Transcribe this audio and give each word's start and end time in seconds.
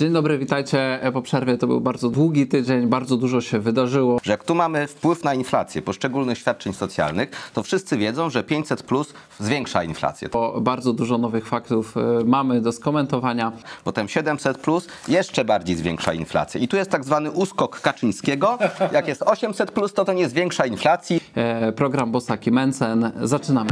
Dzień 0.00 0.12
dobry, 0.12 0.38
witajcie 0.38 1.00
po 1.12 1.22
przerwie. 1.22 1.58
To 1.58 1.66
był 1.66 1.80
bardzo 1.80 2.10
długi 2.10 2.46
tydzień, 2.46 2.86
bardzo 2.86 3.16
dużo 3.16 3.40
się 3.40 3.58
wydarzyło. 3.58 4.20
Że 4.22 4.32
jak 4.32 4.44
tu 4.44 4.54
mamy 4.54 4.86
wpływ 4.86 5.24
na 5.24 5.34
inflację 5.34 5.82
poszczególnych 5.82 6.38
świadczeń 6.38 6.72
socjalnych, 6.72 7.50
to 7.54 7.62
wszyscy 7.62 7.96
wiedzą, 7.96 8.30
że 8.30 8.44
500 8.44 8.82
plus 8.82 9.14
zwiększa 9.38 9.84
inflację. 9.84 10.28
Bo 10.28 10.60
bardzo 10.60 10.92
dużo 10.92 11.18
nowych 11.18 11.46
faktów 11.46 11.96
y, 11.96 12.24
mamy 12.24 12.60
do 12.60 12.72
skomentowania. 12.72 13.52
Potem 13.84 14.08
700 14.08 14.58
plus 14.58 14.88
jeszcze 15.08 15.44
bardziej 15.44 15.76
zwiększa 15.76 16.12
inflację. 16.12 16.60
I 16.60 16.68
tu 16.68 16.76
jest 16.76 16.90
tak 16.90 17.04
zwany 17.04 17.30
uskok 17.30 17.80
Kaczyńskiego. 17.80 18.58
Jak 18.92 19.08
jest 19.08 19.22
800 19.22 19.70
plus, 19.70 19.92
to 19.92 20.04
to 20.04 20.12
nie 20.12 20.28
zwiększa 20.28 20.66
inflacji. 20.66 21.20
E, 21.34 21.72
Program 21.72 22.12
Bosaki 22.12 22.50
Mencen. 22.50 23.12
Zaczynamy. 23.22 23.70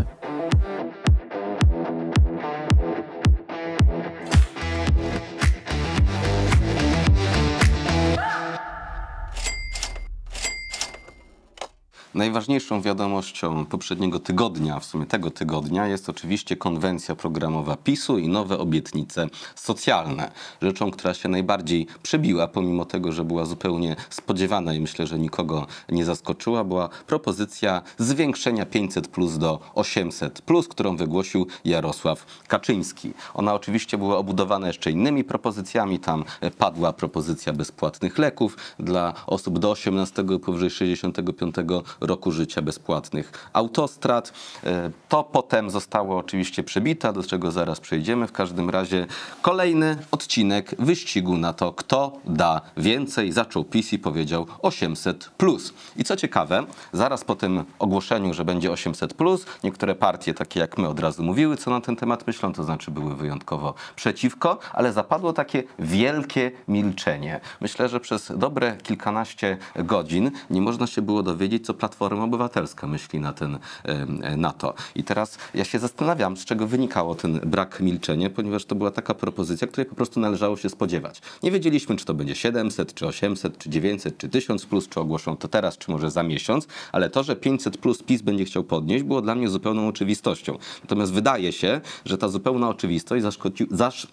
Najważniejszą 12.18 12.82
wiadomością 12.82 13.66
poprzedniego 13.66 14.18
tygodnia, 14.18 14.80
w 14.80 14.84
sumie 14.84 15.06
tego 15.06 15.30
tygodnia, 15.30 15.86
jest 15.86 16.08
oczywiście 16.08 16.56
konwencja 16.56 17.16
programowa 17.16 17.76
PiSu 17.76 18.18
i 18.18 18.28
nowe 18.28 18.58
obietnice 18.58 19.26
socjalne. 19.54 20.30
Rzeczą, 20.62 20.90
która 20.90 21.14
się 21.14 21.28
najbardziej 21.28 21.86
przebiła, 22.02 22.48
pomimo 22.48 22.84
tego, 22.84 23.12
że 23.12 23.24
była 23.24 23.44
zupełnie 23.44 23.96
spodziewana 24.10 24.74
i 24.74 24.80
myślę, 24.80 25.06
że 25.06 25.18
nikogo 25.18 25.66
nie 25.88 26.04
zaskoczyła, 26.04 26.64
była 26.64 26.88
propozycja 27.06 27.82
zwiększenia 27.98 28.66
500 28.66 29.08
plus 29.08 29.38
do 29.38 29.60
800 29.74 30.42
plus, 30.42 30.68
którą 30.68 30.96
wygłosił 30.96 31.46
Jarosław 31.64 32.26
Kaczyński. 32.48 33.12
Ona 33.34 33.54
oczywiście 33.54 33.98
była 33.98 34.16
obudowana 34.16 34.66
jeszcze 34.66 34.90
innymi 34.90 35.24
propozycjami. 35.24 35.98
Tam 35.98 36.24
padła 36.58 36.92
propozycja 36.92 37.52
bezpłatnych 37.52 38.18
leków 38.18 38.56
dla 38.78 39.14
osób 39.26 39.58
do 39.58 39.70
18 39.70 40.24
i 40.36 40.38
powyżej 40.38 40.70
65 40.70 41.54
roku 42.00 42.07
życia 42.26 42.62
bezpłatnych 42.62 43.50
autostrad. 43.52 44.32
E, 44.64 44.90
To 45.08 45.24
potem 45.24 45.70
zostało 45.70 46.18
oczywiście 46.18 46.62
przebite, 46.62 47.12
do 47.12 47.22
czego 47.22 47.50
zaraz 47.50 47.80
przejdziemy. 47.80 48.26
W 48.26 48.32
każdym 48.32 48.70
razie 48.70 49.06
kolejny 49.42 49.96
odcinek 50.10 50.74
wyścigu 50.78 51.36
na 51.36 51.52
to, 51.52 51.72
kto 51.72 52.12
da 52.24 52.60
więcej. 52.76 53.32
Zaczął 53.32 53.64
PiS 53.64 53.92
i 53.92 53.98
powiedział 53.98 54.46
800 54.62 55.30
plus. 55.36 55.72
I 55.96 56.04
co 56.04 56.16
ciekawe, 56.16 56.66
zaraz 56.92 57.24
po 57.24 57.34
tym 57.36 57.64
ogłoszeniu, 57.78 58.34
że 58.34 58.44
będzie 58.44 58.72
800 58.72 59.14
plus, 59.14 59.46
niektóre 59.64 59.94
partie, 59.94 60.34
takie 60.34 60.60
jak 60.60 60.78
my, 60.78 60.88
od 60.88 61.00
razu 61.00 61.22
mówiły, 61.22 61.56
co 61.56 61.70
na 61.70 61.80
ten 61.80 61.96
temat 61.96 62.26
myślą, 62.26 62.52
to 62.52 62.64
znaczy 62.64 62.90
były 62.90 63.16
wyjątkowo 63.16 63.74
przeciwko, 63.96 64.58
ale 64.72 64.92
zapadło 64.92 65.32
takie 65.32 65.62
wielkie 65.78 66.50
milczenie. 66.68 67.40
Myślę, 67.60 67.88
że 67.88 68.00
przez 68.00 68.32
dobre 68.36 68.76
kilkanaście 68.82 69.56
godzin 69.76 70.30
nie 70.50 70.60
można 70.60 70.86
się 70.86 71.02
było 71.02 71.22
dowiedzieć, 71.22 71.66
co 71.66 71.74
Platforma 71.88 72.24
Obywatelska 72.24 72.86
myśli 72.86 73.20
na, 73.20 73.32
ten, 73.32 73.58
e, 73.84 74.36
na 74.36 74.52
to. 74.52 74.74
I 74.94 75.04
teraz 75.04 75.38
ja 75.54 75.64
się 75.64 75.78
zastanawiam, 75.78 76.36
z 76.36 76.44
czego 76.44 76.66
wynikało 76.66 77.14
ten 77.14 77.40
brak 77.40 77.80
milczenia, 77.80 78.30
ponieważ 78.30 78.64
to 78.64 78.74
była 78.74 78.90
taka 78.90 79.14
propozycja, 79.14 79.66
której 79.66 79.86
po 79.86 79.94
prostu 79.94 80.20
należało 80.20 80.56
się 80.56 80.68
spodziewać. 80.68 81.20
Nie 81.42 81.50
wiedzieliśmy, 81.50 81.96
czy 81.96 82.04
to 82.04 82.14
będzie 82.14 82.34
700, 82.34 82.94
czy 82.94 83.06
800, 83.06 83.58
czy 83.58 83.70
900, 83.70 84.18
czy 84.18 84.28
1000 84.28 84.66
plus, 84.66 84.88
czy 84.88 85.00
ogłoszą 85.00 85.36
to 85.36 85.48
teraz, 85.48 85.78
czy 85.78 85.90
może 85.90 86.10
za 86.10 86.22
miesiąc, 86.22 86.66
ale 86.92 87.10
to, 87.10 87.22
że 87.22 87.36
500 87.36 87.78
plus 87.78 88.02
PiS 88.02 88.22
będzie 88.22 88.44
chciał 88.44 88.64
podnieść, 88.64 89.04
było 89.04 89.22
dla 89.22 89.34
mnie 89.34 89.48
zupełną 89.48 89.88
oczywistością. 89.88 90.58
Natomiast 90.82 91.12
wydaje 91.12 91.52
się, 91.52 91.80
że 92.04 92.18
ta 92.18 92.28
zupełna 92.28 92.68
oczywistość 92.68 93.24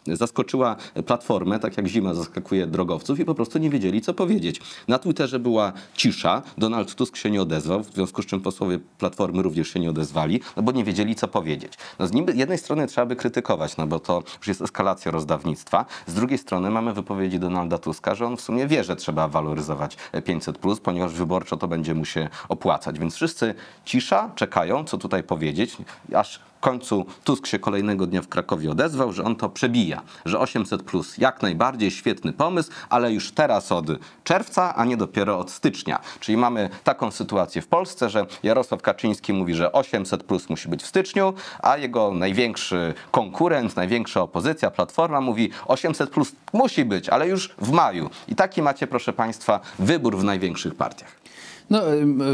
zaskoczyła 0.08 0.76
Platformę, 1.06 1.60
tak 1.60 1.78
jak 1.78 1.88
zima 1.88 2.14
zaskakuje 2.14 2.68
drogowców 2.68 3.20
i 3.20 3.26
po 3.26 3.36
prostu 3.36 3.60
nie 3.60 3.70
wiedzieli, 3.70 4.02
co 4.02 4.14
powiedzieć. 4.14 4.62
Na 4.88 5.00
Twitterze 5.00 5.40
była 5.40 5.74
cisza, 5.96 6.42
Donald 6.58 6.96
Tusk 6.96 7.18
się 7.18 7.32
nie 7.32 7.42
odezwał, 7.42 7.65
w 7.66 7.94
związku 7.94 8.22
z 8.22 8.26
czym 8.26 8.42
posłowie 8.42 8.80
Platformy 8.98 9.42
również 9.42 9.68
się 9.68 9.80
nie 9.80 9.90
odezwali, 9.90 10.42
no 10.58 10.64
bo 10.64 10.72
nie 10.72 10.84
wiedzieli, 10.84 11.16
co 11.16 11.28
powiedzieć. 11.28 11.74
No 12.00 12.08
z 12.08 12.12
niby, 12.12 12.34
jednej 12.34 12.58
strony 12.58 12.88
trzeba 12.88 13.06
by 13.06 13.16
krytykować, 13.16 13.78
no 13.78 13.88
bo 13.88 14.00
to 14.00 14.24
już 14.38 14.48
jest 14.48 14.62
eskalacja 14.62 15.12
rozdawnictwa, 15.12 15.86
z 16.08 16.14
drugiej 16.14 16.38
strony 16.38 16.70
mamy 16.70 16.94
wypowiedzi 16.94 17.40
Donalda 17.40 17.78
Tuska, 17.78 18.16
że 18.16 18.26
on 18.26 18.38
w 18.38 18.42
sumie 18.42 18.68
wie, 18.68 18.84
że 18.84 18.96
trzeba 18.96 19.28
waloryzować 19.28 19.98
500+, 20.14 20.54
plus, 20.54 20.80
ponieważ 20.80 21.14
wyborczo 21.14 21.58
to 21.58 21.68
będzie 21.68 21.96
mu 21.96 22.06
się 22.06 22.30
opłacać. 22.50 23.00
Więc 23.00 23.16
wszyscy 23.16 23.56
cisza, 23.86 24.32
czekają, 24.36 24.84
co 24.84 24.98
tutaj 24.98 25.24
powiedzieć, 25.24 25.78
aż 26.14 26.40
końcu 26.66 27.06
Tusk 27.24 27.48
się 27.48 27.60
kolejnego 27.60 28.08
dnia 28.08 28.22
w 28.22 28.28
Krakowie 28.28 28.72
odezwał, 28.72 29.14
że 29.14 29.24
on 29.24 29.36
to 29.36 29.50
przebija, 29.50 30.02
że 30.26 30.40
800 30.40 30.84
plus 30.84 31.18
jak 31.18 31.42
najbardziej 31.42 31.92
świetny 31.92 32.34
pomysł, 32.34 32.72
ale 32.90 33.14
już 33.14 33.32
teraz 33.32 33.72
od 33.72 33.86
czerwca, 34.24 34.76
a 34.76 34.86
nie 34.86 34.98
dopiero 34.98 35.40
od 35.40 35.52
stycznia. 35.52 36.00
Czyli 36.20 36.38
mamy 36.38 36.70
taką 36.84 37.12
sytuację 37.12 37.62
w 37.62 37.68
Polsce, 37.68 38.10
że 38.10 38.26
Jarosław 38.44 38.82
Kaczyński 38.82 39.34
mówi, 39.34 39.56
że 39.56 39.72
800 39.72 40.24
plus 40.24 40.50
musi 40.50 40.70
być 40.70 40.84
w 40.84 40.88
styczniu, 40.88 41.34
a 41.60 41.78
jego 41.78 42.12
największy 42.12 42.94
konkurent, 43.12 43.76
największa 43.76 44.22
opozycja, 44.22 44.72
Platforma 44.72 45.22
mówi 45.22 45.50
800 45.68 46.10
plus 46.10 46.36
musi 46.54 46.86
być, 46.86 47.10
ale 47.10 47.28
już 47.28 47.56
w 47.58 47.72
maju. 47.72 48.10
I 48.28 48.36
taki 48.36 48.62
macie, 48.62 48.88
proszę 48.88 49.14
Państwa, 49.14 49.60
wybór 49.80 50.18
w 50.18 50.24
największych 50.24 50.76
partiach. 50.76 51.25
No, 51.70 51.82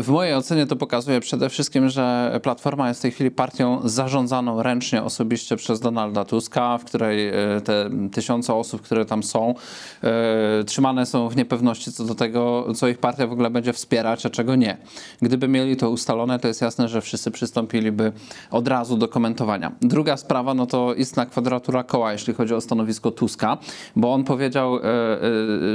w 0.02 0.10
mojej 0.10 0.36
ocenie 0.36 0.68
to 0.68 0.76
pokazuje 0.76 1.20
przede 1.20 1.50
wszystkim, 1.50 1.90
że 1.90 2.40
Platforma 2.44 2.88
jest 2.88 3.00
w 3.00 3.02
tej 3.02 3.12
chwili 3.12 3.32
partią 3.32 3.80
zarządzaną 3.84 4.64
ręcznie 4.64 5.04
osobiście 5.04 5.56
przez 5.56 5.80
Donalda 5.80 6.26
Tuska, 6.26 6.78
w 6.78 6.86
której 6.86 7.30
e, 7.30 7.34
te 7.64 7.90
tysiące 8.12 8.54
osób, 8.54 8.82
które 8.82 9.06
tam 9.06 9.24
są, 9.24 9.56
e, 10.04 10.64
trzymane 10.64 11.06
są 11.06 11.30
w 11.30 11.36
niepewności 11.36 11.92
co 11.92 12.06
do 12.06 12.16
tego, 12.16 12.68
co 12.76 12.88
ich 12.88 12.98
partia 12.98 13.28
w 13.28 13.32
ogóle 13.32 13.50
będzie 13.50 13.74
wspierać, 13.74 14.26
a 14.26 14.30
czego 14.30 14.56
nie. 14.56 14.78
Gdyby 15.22 15.48
mieli 15.48 15.78
to 15.78 15.90
ustalone, 15.90 16.40
to 16.40 16.48
jest 16.48 16.62
jasne, 16.62 16.88
że 16.88 17.02
wszyscy 17.02 17.32
przystąpiliby 17.32 18.12
od 18.52 18.68
razu 18.68 18.98
do 18.98 19.08
komentowania. 19.08 19.72
Druga 19.82 20.18
sprawa, 20.18 20.54
no 20.54 20.66
to 20.66 20.94
istna 20.94 21.26
kwadratura 21.26 21.84
koła, 21.84 22.12
jeśli 22.12 22.34
chodzi 22.34 22.54
o 22.54 22.62
stanowisko 22.62 23.12
Tuska, 23.12 23.58
bo 23.96 24.14
on 24.14 24.24
powiedział, 24.24 24.78
e, 24.78 24.82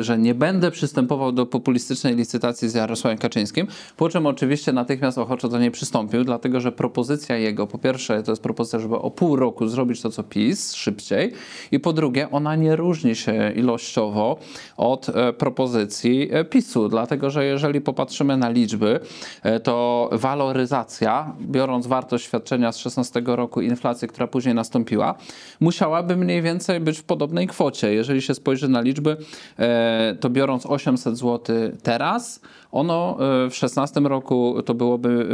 że 0.02 0.18
nie 0.18 0.34
będę 0.34 0.70
przystępował 0.70 1.32
do 1.32 1.46
populistycznej 1.46 2.16
licytacji 2.16 2.68
z 2.68 2.74
Jarosławem 2.74 3.18
Kaczyńskim, 3.18 3.45
po 3.96 4.08
czym 4.08 4.26
oczywiście 4.26 4.72
natychmiast 4.72 5.18
ochoczo 5.18 5.48
do 5.48 5.58
niej 5.58 5.70
przystąpił, 5.70 6.24
dlatego 6.24 6.60
że 6.60 6.72
propozycja 6.72 7.36
jego, 7.36 7.66
po 7.66 7.78
pierwsze, 7.78 8.22
to 8.22 8.32
jest 8.32 8.42
propozycja, 8.42 8.78
żeby 8.78 8.94
o 8.94 9.10
pół 9.10 9.36
roku 9.36 9.68
zrobić 9.68 10.00
to, 10.00 10.10
co 10.10 10.22
PiS, 10.22 10.74
szybciej, 10.74 11.32
i 11.72 11.80
po 11.80 11.92
drugie, 11.92 12.30
ona 12.30 12.56
nie 12.56 12.76
różni 12.76 13.16
się 13.16 13.52
ilościowo 13.56 14.38
od 14.76 15.08
e, 15.08 15.32
propozycji 15.32 16.28
e, 16.32 16.44
PiSu, 16.44 16.88
dlatego 16.88 17.30
że 17.30 17.44
jeżeli 17.44 17.80
popatrzymy 17.80 18.36
na 18.36 18.48
liczby, 18.48 19.00
e, 19.42 19.60
to 19.60 20.08
waloryzacja, 20.12 21.32
biorąc 21.40 21.86
wartość 21.86 22.24
świadczenia 22.24 22.72
z 22.72 22.78
16 22.78 23.22
roku, 23.26 23.60
inflację, 23.60 24.08
która 24.08 24.26
później 24.26 24.54
nastąpiła, 24.54 25.14
musiałaby 25.60 26.16
mniej 26.16 26.42
więcej 26.42 26.80
być 26.80 26.98
w 26.98 27.04
podobnej 27.04 27.46
kwocie. 27.46 27.94
Jeżeli 27.94 28.22
się 28.22 28.34
spojrzy 28.34 28.68
na 28.68 28.80
liczby, 28.80 29.16
to 30.20 30.30
biorąc 30.30 30.66
800 30.66 31.18
zł 31.18 31.56
teraz, 31.82 32.40
ono 32.76 33.16
e, 33.44 33.50
w 33.50 33.54
16 33.54 34.00
roku 34.00 34.62
to 34.64 34.74
byłoby, 34.74 35.28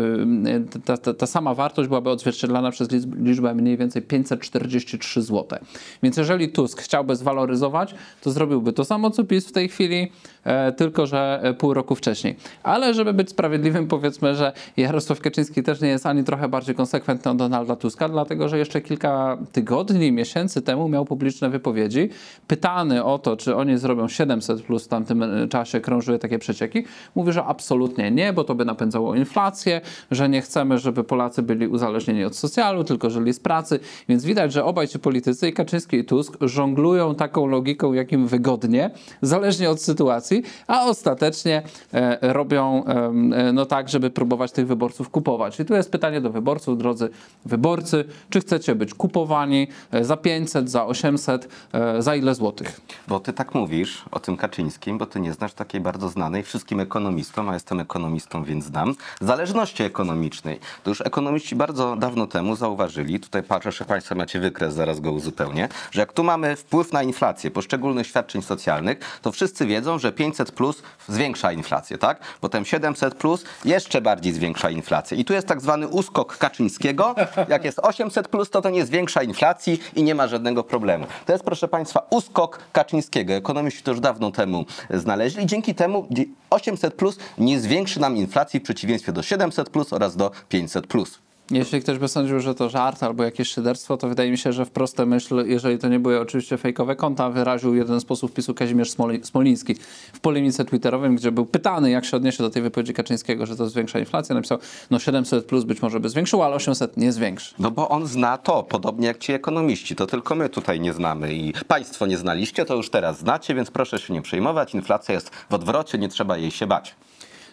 e, 0.75 0.81
ta, 0.81 0.97
ta, 0.97 1.15
ta, 1.15 1.27
sama 1.27 1.55
wartość 1.55 1.89
byłaby 1.89 2.11
odzwierciedlana 2.11 2.71
przez 2.71 2.89
liczbę 3.23 3.55
mniej 3.55 3.77
więcej 3.77 4.03
543 4.03 5.23
zł. 5.23 5.59
Więc 6.03 6.17
jeżeli 6.17 6.49
Tusk 6.49 6.83
chciałby 6.83 7.17
zwaloryzować, 7.17 7.95
to 8.23 8.31
zrobiłby 8.31 8.73
to 8.73 8.85
samo 8.85 9.11
co 9.11 9.25
PiS 9.25 9.47
w 9.49 9.53
tej 9.53 9.69
chwili, 9.69 10.13
e, 10.45 10.73
tylko 10.73 11.07
że 11.07 11.43
pół 11.59 11.75
roku 11.75 11.95
wcześniej. 11.95 12.37
Ale 12.63 12.95
żeby 12.95 13.13
być 13.13 13.31
sprawiedliwym, 13.31 13.89
powiedzmy, 13.89 14.35
że 14.35 14.53
Jarosław 14.77 15.21
Kaczyński 15.21 15.63
też 15.63 15.81
nie 15.81 15.89
jest 15.89 16.07
ani 16.07 16.25
trochę 16.25 16.49
bardziej 16.49 16.75
konsekwentny 16.75 17.31
od 17.31 17.37
Donalda 17.37 17.77
Tuska, 17.77 18.09
dlatego 18.09 18.49
że 18.49 18.59
jeszcze 18.59 18.81
kilka 18.81 19.39
tygodni, 19.53 20.13
miesięcy 20.13 20.63
temu 20.63 20.89
miał 20.89 21.05
publiczne 21.05 21.51
wypowiedzi, 21.51 22.09
pytany 22.47 23.05
o 23.05 23.19
to, 23.19 23.37
czy 23.37 23.57
oni 23.57 23.79
zrobią 23.79 24.09
700 24.09 24.63
plus 24.63 24.85
w 24.85 24.89
tamtym 24.89 25.25
czasie, 25.49 25.81
krążyły 25.81 26.19
takie 26.19 26.39
przecieki, 26.39 26.85
że 27.33 27.45
absolutnie 27.45 28.11
nie, 28.11 28.33
bo 28.33 28.45
to 28.45 28.55
by 28.55 28.65
napędzało 28.65 29.15
inflację, 29.15 29.81
że 30.11 30.29
nie 30.29 30.43
chcemy, 30.43 30.79
żeby 30.79 31.05
Polacy 31.05 31.43
byli 31.43 31.67
uzależnieni 31.67 32.25
od 32.25 32.37
socjalu, 32.37 32.85
tylko 32.85 33.11
żyli 33.11 33.33
z 33.33 33.41
pracy. 33.41 33.81
Więc 34.09 34.25
widać, 34.25 34.53
że 34.53 34.65
obaj 34.65 34.89
ci 34.89 34.99
politycy, 34.99 35.49
i 35.49 35.53
Kaczyński 35.53 35.97
i 35.97 36.05
Tusk, 36.05 36.37
żonglują 36.41 37.15
taką 37.15 37.47
logiką, 37.47 37.93
jakim 37.93 38.27
wygodnie, 38.27 38.91
zależnie 39.23 39.71
od 39.71 39.83
sytuacji, 39.83 40.43
a 40.67 40.85
ostatecznie 40.85 41.63
e, 41.93 42.33
robią 42.33 42.85
e, 42.85 43.53
no 43.53 43.67
tak, 43.67 43.89
żeby 43.89 44.11
próbować 44.11 44.53
tych 44.53 44.67
wyborców 44.67 45.11
kupować. 45.11 45.61
I 45.61 45.65
tu 45.65 45.75
jest 45.75 45.91
pytanie 45.91 46.21
do 46.21 46.31
wyborców, 46.31 46.79
drodzy 46.79 47.11
wyborcy, 47.45 48.05
czy 48.31 48.41
chcecie 48.41 48.75
być 48.75 48.95
kupowani 48.95 49.69
e, 49.91 50.05
za 50.05 50.17
500, 50.17 50.71
za 50.71 50.87
800, 50.87 51.49
e, 51.73 52.03
za 52.03 52.17
ile 52.17 52.35
złotych? 52.35 52.81
Bo 53.09 53.21
ty 53.21 53.33
tak 53.33 53.55
mówisz 53.55 54.05
o 54.11 54.21
tym 54.21 54.37
Kaczyńskim, 54.37 54.99
bo 54.99 55.07
ty 55.07 55.21
nie 55.21 55.33
znasz 55.33 55.55
takiej 55.55 55.81
bardzo 55.81 56.09
znanej 56.09 56.43
wszystkim 56.43 56.81
ekonomistom 56.81 57.12
ekonomistą, 57.13 57.51
a 57.51 57.55
jestem 57.55 57.81
ekonomistą, 57.81 58.45
więc 58.45 58.65
znam, 58.65 58.95
zależności 59.21 59.83
ekonomicznej. 59.83 60.61
To 60.85 60.91
już 60.91 61.01
ekonomiści 61.01 61.57
bardzo 61.57 61.97
dawno 61.97 62.27
temu 62.27 62.57
zauważyli, 62.57 63.21
tutaj 63.21 63.43
proszę 63.43 63.85
Państwa 63.85 64.15
macie 64.15 64.41
wykres, 64.41 64.75
zaraz 64.75 65.01
go 65.01 65.13
uzupełnię, 65.13 65.69
że 65.91 66.01
jak 66.01 66.13
tu 66.13 66.25
mamy 66.25 66.57
wpływ 66.57 66.93
na 66.93 67.03
inflację 67.03 67.51
poszczególnych 67.51 68.07
świadczeń 68.07 68.43
socjalnych, 68.43 68.99
to 69.23 69.33
wszyscy 69.33 69.67
wiedzą, 69.67 69.99
że 69.99 70.13
500 70.13 70.53
plus 70.53 70.83
zwiększa 71.09 71.53
inflację, 71.53 71.99
tak? 71.99 72.21
Potem 72.41 72.65
700 72.65 73.15
plus 73.15 73.45
jeszcze 73.65 74.01
bardziej 74.01 74.33
zwiększa 74.33 74.71
inflację. 74.71 75.19
I 75.19 75.25
tu 75.25 75.33
jest 75.33 75.47
tak 75.47 75.61
zwany 75.61 75.89
uskok 75.89 76.39
Kaczyńskiego. 76.39 77.15
Jak 77.49 77.65
jest 77.65 77.79
800 77.79 78.29
plus, 78.29 78.51
to 78.51 78.63
to 78.63 78.71
nie 78.71 78.87
zwiększa 78.87 79.23
inflacji 79.23 79.81
i 79.95 80.03
nie 80.03 80.15
ma 80.15 80.29
żadnego 80.29 80.65
problemu. 80.65 81.07
To 81.27 81.33
jest, 81.33 81.45
proszę 81.45 81.69
Państwa, 81.69 82.07
uskok 82.11 82.59
Kaczyńskiego. 82.73 83.33
Ekonomiści 83.33 83.83
to 83.83 83.91
już 83.91 84.01
dawno 84.01 84.31
temu 84.31 84.65
znaleźli. 84.91 85.47
Dzięki 85.47 85.75
temu 85.75 86.09
800 86.51 86.95
nie 87.39 87.61
zwiększy 87.61 88.01
nam 88.01 88.17
inflacji 88.17 88.61
w 88.61 88.63
przeciwieństwie 88.63 89.13
do 89.13 89.23
700 89.23 89.71
plus 89.71 89.93
oraz 89.93 90.17
do 90.17 90.31
500 90.49 90.87
plus. 90.87 91.19
Jeśli 91.51 91.81
ktoś 91.81 91.99
by 91.99 92.09
sądził, 92.09 92.41
że 92.41 92.55
to 92.55 92.69
żart 92.69 93.03
albo 93.03 93.25
jakieś 93.25 93.49
szyderstwo, 93.49 93.97
to 93.97 94.09
wydaje 94.09 94.31
mi 94.31 94.39
się, 94.39 94.53
że 94.53 94.65
w 94.67 94.71
proste 94.71 95.07
myśl, 95.07 95.45
jeżeli 95.47 95.79
to 95.79 95.89
nie 95.89 95.99
były 95.99 96.21
oczywiście 96.21 96.59
fejkowe 96.59 96.97
konta, 96.97 97.31
wyraził 97.31 97.75
jeden 97.75 98.01
z 98.01 98.05
posłów 98.05 98.33
PiSu 98.33 98.55
Kazimierz 98.55 98.91
Smoli- 98.91 99.25
Smoliński 99.25 99.75
w 100.13 100.21
polemice 100.21 100.65
twitterowym, 100.65 101.17
gdzie 101.17 101.33
był 101.33 101.47
pytany, 101.47 101.91
jak 101.91 102.05
się 102.05 102.17
odniesie 102.17 102.43
do 102.43 102.51
tej 102.51 102.63
wypowiedzi 102.63 102.95
Kaczyńskiego, 102.95 103.47
że 103.47 103.57
to 103.57 103.69
zwiększa 103.69 103.99
inflację. 103.99 104.35
Napisał, 104.35 104.59
no 104.91 104.99
700 104.99 105.45
plus 105.47 105.65
być 105.65 105.83
może 105.83 106.01
by 106.01 106.09
zwiększył, 106.09 106.43
ale 106.43 106.55
800 106.55 106.97
nie 106.97 107.13
zwiększy. 107.13 107.55
No 107.59 107.71
bo 107.71 107.89
on 107.89 108.07
zna 108.07 108.39
to, 108.39 108.63
podobnie 108.63 109.07
jak 109.07 109.19
ci 109.19 109.33
ekonomiści. 109.33 109.97
To 109.97 110.07
tylko 110.07 110.35
my 110.35 110.49
tutaj 110.49 110.81
nie 110.81 110.93
znamy 110.93 111.35
i 111.35 111.53
państwo 111.69 112.07
nie 112.07 112.19
znaliście, 112.19 112.65
to 112.65 112.75
już 112.75 112.91
teraz 112.91 113.19
znacie, 113.19 113.55
więc 113.55 113.71
proszę 113.71 113.99
się 113.99 114.13
nie 114.15 114.23
przejmować. 114.23 114.75
Inflacja 114.75 115.15
jest 115.15 115.31
w 115.51 115.55
odwrocie, 115.55 115.99
nie 115.99 116.09
trzeba 116.09 116.37
jej 116.37 116.51
się 116.51 116.67
bać. 116.67 116.95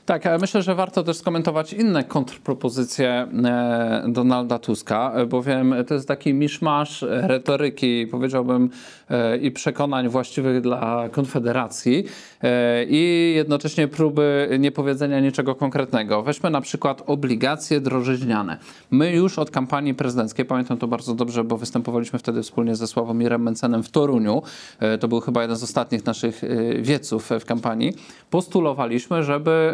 Tak, 0.10 0.26
ale 0.26 0.38
myślę, 0.38 0.62
że 0.62 0.76
warto 0.76 1.04
też 1.04 1.18
skomentować 1.18 1.74
inne 1.74 2.04
kontrpropozycje 2.04 3.10
e, 3.10 4.04
Donalda 4.08 4.60
Tuska, 4.60 5.12
e, 5.16 5.26
bowiem 5.26 5.76
to 5.88 5.94
jest 5.94 6.08
taki 6.08 6.34
miszmasz 6.34 7.06
retoryki, 7.10 8.08
powiedziałbym, 8.08 8.70
e, 9.10 9.38
i 9.38 9.52
przekonań 9.52 10.10
właściwych 10.10 10.62
dla 10.62 11.10
Konfederacji 11.12 12.04
i 12.88 13.34
jednocześnie 13.36 13.88
próby 13.88 14.50
niepowiedzenia 14.60 15.20
niczego 15.20 15.56
konkretnego. 15.56 16.24
Weźmy 16.24 16.50
na 16.50 16.62
przykład 16.62 17.04
obligacje 17.08 17.82
drożyźniane. 17.82 18.58
My 18.92 19.12
już 19.12 19.40
od 19.40 19.52
kampanii 19.52 19.94
prezydenckiej, 19.94 20.46
pamiętam 20.46 20.78
to 20.78 20.88
bardzo 20.88 21.16
dobrze, 21.16 21.44
bo 21.44 21.58
występowaliśmy 21.58 22.20
wtedy 22.20 22.44
wspólnie 22.44 22.76
ze 22.76 22.88
Sławomirem 22.88 23.42
Mencenem 23.42 23.84
w 23.84 23.90
Toruniu, 23.90 24.42
to 25.00 25.08
był 25.08 25.20
chyba 25.20 25.42
jeden 25.42 25.58
z 25.58 25.64
ostatnich 25.64 26.06
naszych 26.06 26.42
wieców 26.82 27.30
w 27.40 27.46
kampanii, 27.46 27.94
postulowaliśmy, 28.30 29.24
żeby 29.24 29.74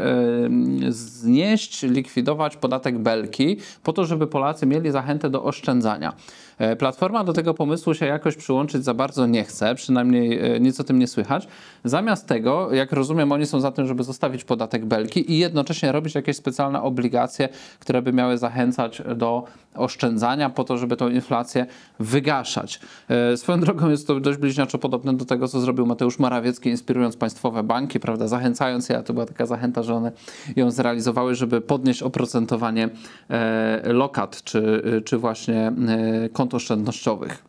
znieść, 0.89 1.83
likwidować 1.83 2.57
podatek 2.57 2.98
Belki, 2.98 3.57
po 3.83 3.94
to, 3.94 4.06
żeby 4.06 4.27
Polacy 4.27 4.66
mieli 4.66 4.92
zachętę 4.92 5.30
do 5.30 5.44
oszczędzania. 5.44 6.13
E, 6.57 6.75
Platforma 6.75 7.24
do 7.24 7.34
tego 7.34 7.54
pomysłu 7.54 7.94
się 7.94 8.06
jakoś 8.06 8.36
przyłączyć 8.36 8.84
za 8.84 8.94
bardzo 8.94 9.25
nie 9.25 9.44
chce, 9.44 9.75
przynajmniej 9.75 10.40
e, 10.40 10.60
nic 10.60 10.80
o 10.80 10.84
tym 10.84 11.00
nie 11.00 11.07
słychać. 11.07 11.48
Zamiast 11.84 12.28
tego, 12.28 12.74
jak 12.74 12.92
rozumiem, 12.92 13.31
oni 13.31 13.46
są 13.46 13.60
za 13.60 13.72
tym, 13.72 13.88
żeby 13.88 14.04
zostawić 14.04 14.44
podatek 14.44 14.86
Belki 14.86 15.31
i 15.31 15.38
jednocześnie 15.38 15.92
robić 15.92 16.16
jakieś 16.16 16.38
specjalne 16.38 16.81
obligacje, 16.81 17.50
które 17.80 18.02
by 18.02 18.13
miały 18.13 18.38
zachęcać 18.38 19.02
do 19.16 19.44
oszczędzania 19.75 20.50
po 20.50 20.63
to, 20.63 20.78
żeby 20.78 20.98
tą 20.98 21.10
inflację 21.10 21.66
wygaszać. 22.00 22.80
E, 23.10 23.38
Swoją 23.38 23.60
drogą 23.60 23.90
jest 23.90 24.07
to 24.07 24.19
dość 24.19 24.40
bliźniaczo 24.40 24.78
podobne 24.78 25.18
do 25.18 25.25
tego, 25.25 25.48
co 25.48 25.60
zrobił 25.60 25.86
Mateusz 25.86 26.19
Morawiecki, 26.19 26.69
inspirując 26.69 27.18
państwowe 27.18 27.63
banki, 27.63 28.00
prawda, 28.00 28.28
zachęcając 28.28 28.90
je, 28.90 28.98
a 28.98 29.04
to 29.04 29.13
była 29.13 29.25
taka 29.25 29.46
zachęta, 29.46 29.84
że 29.84 29.96
one 29.96 30.12
ją 30.56 30.72
zrealizowały, 30.72 31.36
żeby 31.36 31.62
podnieść 31.62 32.04
oprocentowanie 32.04 32.90
lokat, 33.84 34.44
czy, 34.44 34.84
czy 35.06 35.18
właśnie 35.18 35.72
e, 35.88 36.30
kont 36.45 36.53
oszczędnościowych. 36.53 37.44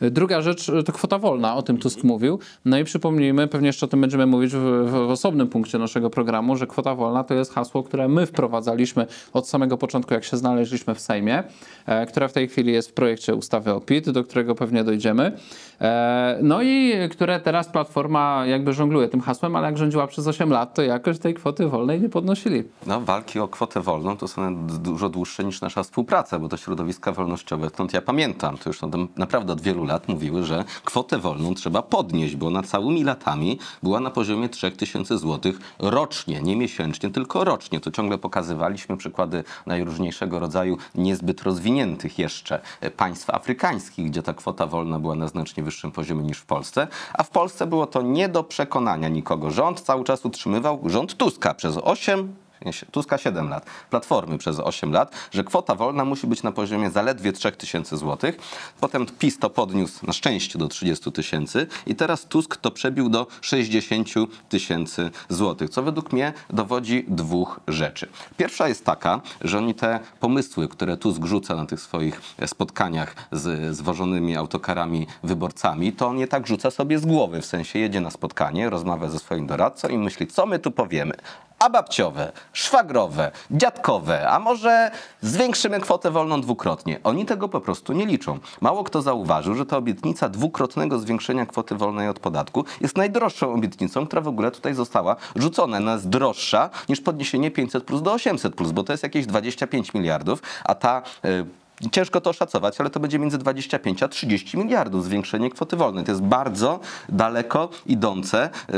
Druga 0.00 0.42
rzecz 0.42 0.70
to 0.86 0.92
kwota 0.92 1.18
wolna, 1.18 1.56
o 1.56 1.62
tym 1.62 1.78
Tusk 1.78 2.04
mówił. 2.04 2.38
No 2.64 2.78
i 2.78 2.84
przypomnijmy, 2.84 3.48
pewnie 3.48 3.66
jeszcze 3.66 3.86
o 3.86 3.88
tym 3.88 4.00
będziemy 4.00 4.26
mówić 4.26 4.52
w, 4.52 4.90
w, 4.90 4.94
osobnym 4.94 5.48
punkcie 5.48 5.78
naszego 5.78 6.10
programu, 6.10 6.56
że 6.56 6.66
kwota 6.66 6.94
wolna 6.94 7.24
to 7.24 7.34
jest 7.34 7.52
hasło, 7.52 7.82
które 7.82 8.08
my 8.08 8.26
wprowadzaliśmy 8.26 9.06
od 9.32 9.48
samego 9.48 9.78
początku, 9.78 10.14
jak 10.14 10.24
się 10.24 10.36
znaleźliśmy 10.36 10.94
w 10.94 11.00
Sejmie, 11.00 11.44
e, 11.86 12.06
które 12.06 12.28
w 12.28 12.32
tej 12.32 12.48
chwili 12.48 12.72
jest 12.72 12.90
w 12.90 12.92
projekcie 12.92 13.34
ustawy 13.34 13.72
o 13.72 13.80
PIT, 13.80 14.10
do 14.10 14.24
którego 14.24 14.54
pewnie 14.54 14.84
dojdziemy. 14.84 15.32
E, 15.80 16.38
no 16.42 16.62
i 16.62 16.94
które 17.10 17.40
teraz 17.40 17.68
Platforma 17.68 18.46
jakby 18.46 18.72
żongluje 18.72 19.08
tym 19.08 19.20
hasłem, 19.20 19.56
ale 19.56 19.66
jak 19.66 19.78
rządziła 19.78 20.06
przez 20.06 20.26
8 20.26 20.50
lat, 20.50 20.74
to 20.74 20.82
jakoś 20.82 21.18
tej 21.18 21.34
kwoty 21.34 21.68
wolnej 21.68 22.00
nie 22.00 22.08
podnosili. 22.08 22.64
No, 22.86 23.00
walki 23.00 23.40
o 23.40 23.48
kwotę 23.48 23.80
wolną 23.80 24.16
to 24.16 24.28
są 24.28 24.66
dużo 24.66 25.08
dłuższe 25.08 25.44
niż 25.44 25.60
nasza 25.60 25.82
współpraca, 25.82 26.38
bo 26.38 26.48
to 26.48 26.56
środowiska 26.56 27.12
wolnościowe, 27.12 27.68
stąd 27.68 27.92
ja 27.92 28.02
pamiętam, 28.02 28.58
to 28.58 28.70
już 28.70 28.80
naprawdę 29.16 29.52
od 29.52 29.60
wielu 29.60 29.84
lat 29.84 30.08
mówiły, 30.08 30.42
że 30.42 30.64
kwotę 30.84 31.18
wolną 31.18 31.54
trzeba 31.54 31.82
podnieść, 31.82 32.36
bo 32.36 32.46
ona 32.46 32.62
całymi 32.62 33.04
latami 33.04 33.58
była 33.82 34.00
na 34.00 34.10
poziomie 34.10 34.48
3000 34.48 35.18
zł 35.18 35.52
rocznie, 35.78 36.42
nie 36.42 36.56
miesięcznie, 36.56 37.10
tylko 37.10 37.44
rocznie. 37.44 37.80
To 37.80 37.90
ciągle 37.90 38.18
pokazywaliśmy 38.18 38.96
przykłady 38.96 39.44
najróżniejszego 39.66 40.38
rodzaju 40.38 40.76
niezbyt 40.94 41.42
rozwiniętych 41.42 42.18
jeszcze 42.18 42.60
państw 42.96 43.30
afrykańskich, 43.30 44.06
gdzie 44.06 44.22
ta 44.22 44.34
kwota 44.34 44.66
wolna 44.66 44.98
była 44.98 45.14
na 45.14 45.28
znacznie 45.28 45.62
wyższym 45.66 45.92
poziomie 45.92 46.22
niż 46.22 46.38
w 46.38 46.46
Polsce, 46.46 46.88
a 47.14 47.22
w 47.22 47.30
Polsce 47.30 47.66
było 47.66 47.86
to 47.86 48.02
nie 48.02 48.28
do 48.28 48.44
przekonania 48.44 49.08
nikogo. 49.08 49.50
Rząd 49.50 49.80
cały 49.80 50.04
czas 50.04 50.24
utrzymywał, 50.24 50.80
rząd 50.86 51.16
Tuska 51.16 51.54
przez 51.54 51.76
8 51.82 52.06
nie, 52.18 52.45
Tuska 52.90 53.18
7 53.18 53.48
lat, 53.48 53.66
Platformy 53.90 54.38
przez 54.38 54.60
8 54.60 54.92
lat, 54.92 55.14
że 55.30 55.44
kwota 55.44 55.74
wolna 55.74 56.04
musi 56.04 56.26
być 56.26 56.42
na 56.42 56.52
poziomie 56.52 56.90
zaledwie 56.90 57.32
3000 57.32 57.96
zł. 57.96 58.32
Potem 58.80 59.06
PiS 59.06 59.38
to 59.38 59.50
podniósł 59.50 60.06
na 60.06 60.12
szczęście 60.12 60.58
do 60.58 60.68
30 60.68 61.12
tysięcy 61.12 61.66
i 61.86 61.94
teraz 61.94 62.24
Tusk 62.24 62.56
to 62.56 62.70
przebił 62.70 63.08
do 63.08 63.26
60 63.40 64.08
tysięcy 64.48 65.10
złotych, 65.28 65.70
co 65.70 65.82
według 65.82 66.12
mnie 66.12 66.32
dowodzi 66.50 67.04
dwóch 67.08 67.60
rzeczy. 67.68 68.08
Pierwsza 68.36 68.68
jest 68.68 68.84
taka, 68.84 69.20
że 69.40 69.58
oni 69.58 69.74
te 69.74 70.00
pomysły, 70.20 70.68
które 70.68 70.96
Tusk 70.96 71.24
rzuca 71.24 71.56
na 71.56 71.66
tych 71.66 71.80
swoich 71.80 72.20
spotkaniach 72.46 73.14
z 73.32 73.76
zwożonymi 73.76 74.36
autokarami 74.36 75.06
wyborcami, 75.22 75.92
to 75.92 76.06
on 76.06 76.18
je 76.18 76.28
tak 76.28 76.46
rzuca 76.46 76.70
sobie 76.70 76.98
z 76.98 77.06
głowy, 77.06 77.40
w 77.40 77.46
sensie 77.46 77.78
jedzie 77.78 78.00
na 78.00 78.10
spotkanie, 78.10 78.70
rozmawia 78.70 79.08
ze 79.08 79.18
swoim 79.18 79.46
doradcą 79.46 79.88
i 79.88 79.98
myśli, 79.98 80.26
co 80.26 80.46
my 80.46 80.58
tu 80.58 80.70
powiemy 80.70 81.14
a 81.58 81.70
babciowe, 81.70 82.32
szwagrowe, 82.52 83.30
dziadkowe, 83.50 84.28
a 84.28 84.38
może 84.38 84.90
zwiększymy 85.20 85.80
kwotę 85.80 86.10
wolną 86.10 86.40
dwukrotnie. 86.40 87.00
Oni 87.04 87.24
tego 87.24 87.48
po 87.48 87.60
prostu 87.60 87.92
nie 87.92 88.06
liczą. 88.06 88.38
Mało 88.60 88.84
kto 88.84 89.02
zauważył, 89.02 89.54
że 89.54 89.66
ta 89.66 89.76
obietnica 89.76 90.28
dwukrotnego 90.28 90.98
zwiększenia 90.98 91.46
kwoty 91.46 91.74
wolnej 91.74 92.08
od 92.08 92.18
podatku 92.18 92.64
jest 92.80 92.96
najdroższą 92.96 93.54
obietnicą, 93.54 94.06
która 94.06 94.22
w 94.22 94.28
ogóle 94.28 94.50
tutaj 94.50 94.74
została 94.74 95.16
rzucona. 95.36 95.76
Ona 95.76 95.92
jest 95.92 96.08
droższa 96.08 96.70
niż 96.88 97.00
podniesienie 97.00 97.50
500 97.50 97.84
plus 97.84 98.02
do 98.02 98.12
800 98.12 98.54
plus, 98.54 98.72
bo 98.72 98.84
to 98.84 98.92
jest 98.92 99.02
jakieś 99.02 99.26
25 99.26 99.94
miliardów, 99.94 100.42
a 100.64 100.74
ta 100.74 101.02
y, 101.24 101.46
Ciężko 101.92 102.20
to 102.20 102.30
oszacować, 102.30 102.80
ale 102.80 102.90
to 102.90 103.00
będzie 103.00 103.18
między 103.18 103.38
25 103.38 104.02
a 104.02 104.08
30 104.08 104.58
miliardów 104.58 105.04
zwiększenie 105.04 105.50
kwoty 105.50 105.76
wolnej. 105.76 106.04
To 106.04 106.12
jest 106.12 106.22
bardzo 106.22 106.80
daleko 107.08 107.68
idące 107.86 108.50
yy, 108.68 108.74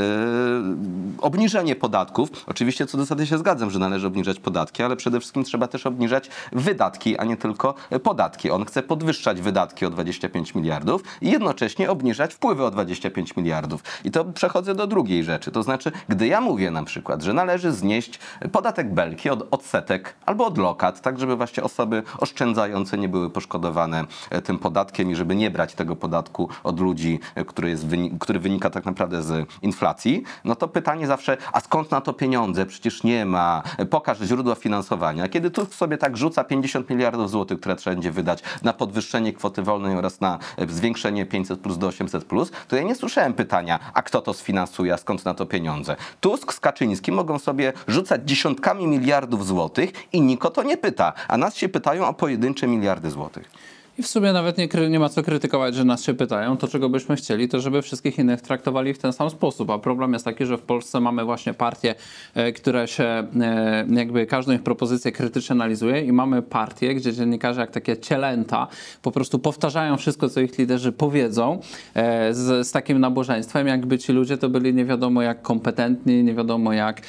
obniżenie 1.21 1.75
podatków. 1.75 2.29
Oczywiście 2.47 2.85
co 2.85 2.97
do 2.97 3.03
zasady 3.03 3.27
się 3.27 3.37
zgadzam, 3.37 3.71
że 3.71 3.79
należy 3.79 4.07
obniżać 4.07 4.39
podatki, 4.39 4.83
ale 4.83 4.95
przede 4.95 5.19
wszystkim 5.19 5.43
trzeba 5.43 5.67
też 5.67 5.85
obniżać 5.85 6.29
wydatki, 6.51 7.17
a 7.17 7.23
nie 7.23 7.37
tylko 7.37 7.73
podatki. 8.03 8.51
On 8.51 8.65
chce 8.65 8.83
podwyższać 8.83 9.41
wydatki 9.41 9.85
o 9.85 9.89
25 9.89 10.55
miliardów 10.55 11.03
i 11.21 11.31
jednocześnie 11.31 11.91
obniżać 11.91 12.33
wpływy 12.33 12.63
o 12.63 12.71
25 12.71 13.35
miliardów. 13.35 13.83
I 14.03 14.11
to 14.11 14.25
przechodzę 14.25 14.75
do 14.75 14.87
drugiej 14.87 15.23
rzeczy. 15.23 15.51
To 15.51 15.63
znaczy, 15.63 15.91
gdy 16.09 16.27
ja 16.27 16.41
mówię 16.41 16.71
na 16.71 16.83
przykład, 16.83 17.23
że 17.23 17.33
należy 17.33 17.71
znieść 17.71 18.19
podatek 18.51 18.93
belki 18.93 19.29
od 19.29 19.47
odsetek 19.51 20.15
albo 20.25 20.45
od 20.45 20.57
lokat, 20.57 21.01
tak 21.01 21.19
żeby 21.19 21.35
właśnie 21.35 21.63
osoby 21.63 22.03
oszczędzające 22.17 22.88
nie 22.97 23.09
były 23.09 23.29
poszkodowane 23.29 24.05
e, 24.29 24.41
tym 24.41 24.59
podatkiem 24.59 25.11
i 25.11 25.15
żeby 25.15 25.35
nie 25.35 25.51
brać 25.51 25.73
tego 25.73 25.95
podatku 25.95 26.49
od 26.63 26.79
ludzi, 26.79 27.19
e, 27.35 27.45
który, 27.45 27.69
jest, 27.69 27.85
który 28.19 28.39
wynika 28.39 28.69
tak 28.69 28.85
naprawdę 28.85 29.23
z 29.23 29.47
inflacji, 29.61 30.23
no 30.43 30.55
to 30.55 30.67
pytanie 30.67 31.07
zawsze, 31.07 31.37
a 31.53 31.59
skąd 31.59 31.91
na 31.91 32.01
to 32.01 32.13
pieniądze? 32.13 32.65
Przecież 32.65 33.03
nie 33.03 33.25
ma. 33.25 33.63
E, 33.77 33.85
pokaż 33.85 34.19
źródła 34.19 34.55
finansowania. 34.55 35.27
Kiedy 35.27 35.51
tu 35.51 35.65
sobie 35.65 35.97
tak 35.97 36.17
rzuca 36.17 36.43
50 36.43 36.89
miliardów 36.89 37.29
złotych, 37.29 37.59
które 37.59 37.75
trzeba 37.75 37.95
będzie 37.95 38.11
wydać 38.11 38.43
na 38.63 38.73
podwyższenie 38.73 39.33
kwoty 39.33 39.61
wolnej 39.61 39.95
oraz 39.95 40.21
na 40.21 40.39
zwiększenie 40.67 41.25
500 41.25 41.59
plus 41.59 41.77
do 41.77 41.87
800 41.87 42.25
plus, 42.25 42.51
to 42.67 42.75
ja 42.75 42.83
nie 42.83 42.95
słyszałem 42.95 43.33
pytania, 43.33 43.79
a 43.93 44.01
kto 44.01 44.21
to 44.21 44.33
sfinansuje, 44.33 44.93
a 44.93 44.97
skąd 44.97 45.25
na 45.25 45.33
to 45.33 45.45
pieniądze? 45.45 45.95
Tusk 46.21 46.53
z 46.53 46.59
Kaczyńskim 46.59 47.15
mogą 47.15 47.39
sobie 47.39 47.73
rzucać 47.87 48.21
dziesiątkami 48.25 48.87
miliardów 48.87 49.47
złotych 49.47 50.13
i 50.13 50.21
nikt 50.21 50.45
o 50.45 50.49
to 50.49 50.63
nie 50.63 50.77
pyta, 50.77 51.13
a 51.27 51.37
nas 51.37 51.55
się 51.55 51.69
pytają 51.69 52.07
o 52.07 52.13
pojedyncze 52.13 52.67
miliardy 52.67 52.78
złotych. 53.11 53.51
I 53.99 54.03
w 54.03 54.07
sumie 54.07 54.33
nawet 54.33 54.57
nie, 54.57 54.67
nie 54.89 54.99
ma 54.99 55.09
co 55.09 55.23
krytykować, 55.23 55.75
że 55.75 55.85
nas 55.85 56.03
się 56.03 56.13
pytają. 56.13 56.57
To, 56.57 56.67
czego 56.67 56.89
byśmy 56.89 57.15
chcieli, 57.15 57.47
to 57.47 57.59
żeby 57.59 57.81
wszystkich 57.81 58.19
innych 58.19 58.41
traktowali 58.41 58.93
w 58.93 58.97
ten 58.97 59.13
sam 59.13 59.29
sposób. 59.29 59.69
A 59.69 59.79
problem 59.79 60.13
jest 60.13 60.25
taki, 60.25 60.45
że 60.45 60.57
w 60.57 60.61
Polsce 60.61 60.99
mamy 60.99 61.25
właśnie 61.25 61.53
partie, 61.53 61.95
e, 62.33 62.51
które 62.51 62.87
się 62.87 63.03
e, 63.03 63.85
jakby 63.89 64.25
każdą 64.25 64.53
ich 64.53 64.63
propozycję 64.63 65.11
krytycznie 65.11 65.53
analizuje 65.53 66.01
i 66.01 66.11
mamy 66.11 66.41
partie, 66.41 66.95
gdzie 66.95 67.13
dziennikarze 67.13 67.61
jak 67.61 67.71
takie 67.71 67.97
cielęta 67.97 68.67
po 69.01 69.11
prostu 69.11 69.39
powtarzają 69.39 69.97
wszystko, 69.97 70.29
co 70.29 70.39
ich 70.41 70.57
liderzy 70.57 70.91
powiedzą 70.91 71.59
e, 71.93 72.33
z, 72.33 72.67
z 72.67 72.71
takim 72.71 72.99
nabożeństwem, 72.99 73.67
jakby 73.67 73.97
ci 73.97 74.13
ludzie 74.13 74.37
to 74.37 74.49
byli 74.49 74.73
nie 74.73 74.85
wiadomo 74.85 75.21
jak 75.21 75.41
kompetentni, 75.41 76.23
nie 76.23 76.33
wiadomo 76.33 76.73
jak, 76.73 77.01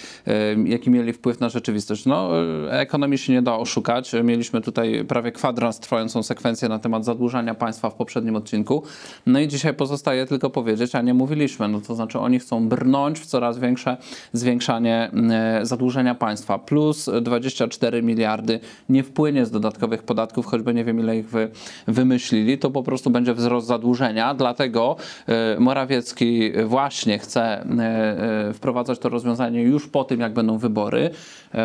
jaki 0.64 0.90
mieli 0.90 1.12
wpływ 1.12 1.40
na 1.40 1.48
rzeczywistość. 1.48 2.06
No, 2.06 2.30
ekonomii 2.70 3.18
się 3.18 3.32
nie 3.32 3.42
da 3.42 3.56
oszukać. 3.56 4.12
Mieliśmy 4.24 4.60
tutaj 4.60 5.04
prawie 5.08 5.32
kwadrans 5.32 5.80
trwającą 5.80 6.22
sekwencję 6.22 6.68
na 6.68 6.79
temat 6.80 7.04
zadłużania 7.04 7.54
państwa 7.54 7.90
w 7.90 7.94
poprzednim 7.94 8.36
odcinku. 8.36 8.82
No 9.26 9.40
i 9.40 9.48
dzisiaj 9.48 9.74
pozostaje 9.74 10.26
tylko 10.26 10.50
powiedzieć, 10.50 10.94
a 10.94 11.02
nie 11.02 11.14
mówiliśmy. 11.14 11.68
No 11.68 11.80
to 11.80 11.94
znaczy 11.94 12.18
oni 12.18 12.38
chcą 12.38 12.68
brnąć 12.68 13.20
w 13.20 13.26
coraz 13.26 13.58
większe 13.58 13.96
zwiększanie 14.32 15.10
e, 15.30 15.66
zadłużenia 15.66 16.14
państwa. 16.14 16.58
Plus 16.58 17.10
24 17.22 18.02
miliardy 18.02 18.60
nie 18.88 19.02
wpłynie 19.02 19.46
z 19.46 19.50
dodatkowych 19.50 20.02
podatków, 20.02 20.46
choćby 20.46 20.74
nie 20.74 20.84
wiem 20.84 21.00
ile 21.00 21.18
ich 21.18 21.28
wy, 21.28 21.50
wymyślili, 21.86 22.58
to 22.58 22.70
po 22.70 22.82
prostu 22.82 23.10
będzie 23.10 23.34
wzrost 23.34 23.66
zadłużenia. 23.66 24.34
Dlatego 24.34 24.96
e, 25.26 25.60
Morawiecki 25.60 26.52
właśnie 26.64 27.18
chce 27.18 27.62
e, 27.62 28.52
wprowadzać 28.54 28.98
to 28.98 29.08
rozwiązanie 29.08 29.62
już 29.62 29.88
po 29.88 30.04
tym, 30.04 30.20
jak 30.20 30.32
będą 30.32 30.58
wybory, 30.58 31.10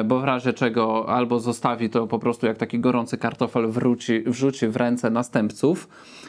bo 0.05 0.19
w 0.19 0.23
razie 0.23 0.53
czego 0.53 1.09
albo 1.09 1.39
zostawi 1.39 1.89
to 1.89 2.07
po 2.07 2.19
prostu 2.19 2.45
jak 2.45 2.57
taki 2.57 2.79
gorący 2.79 3.17
kartofel 3.17 3.67
wróci, 3.67 4.23
wrzuci 4.25 4.67
w 4.67 4.75
ręce 4.75 5.04
następców, 5.09 5.87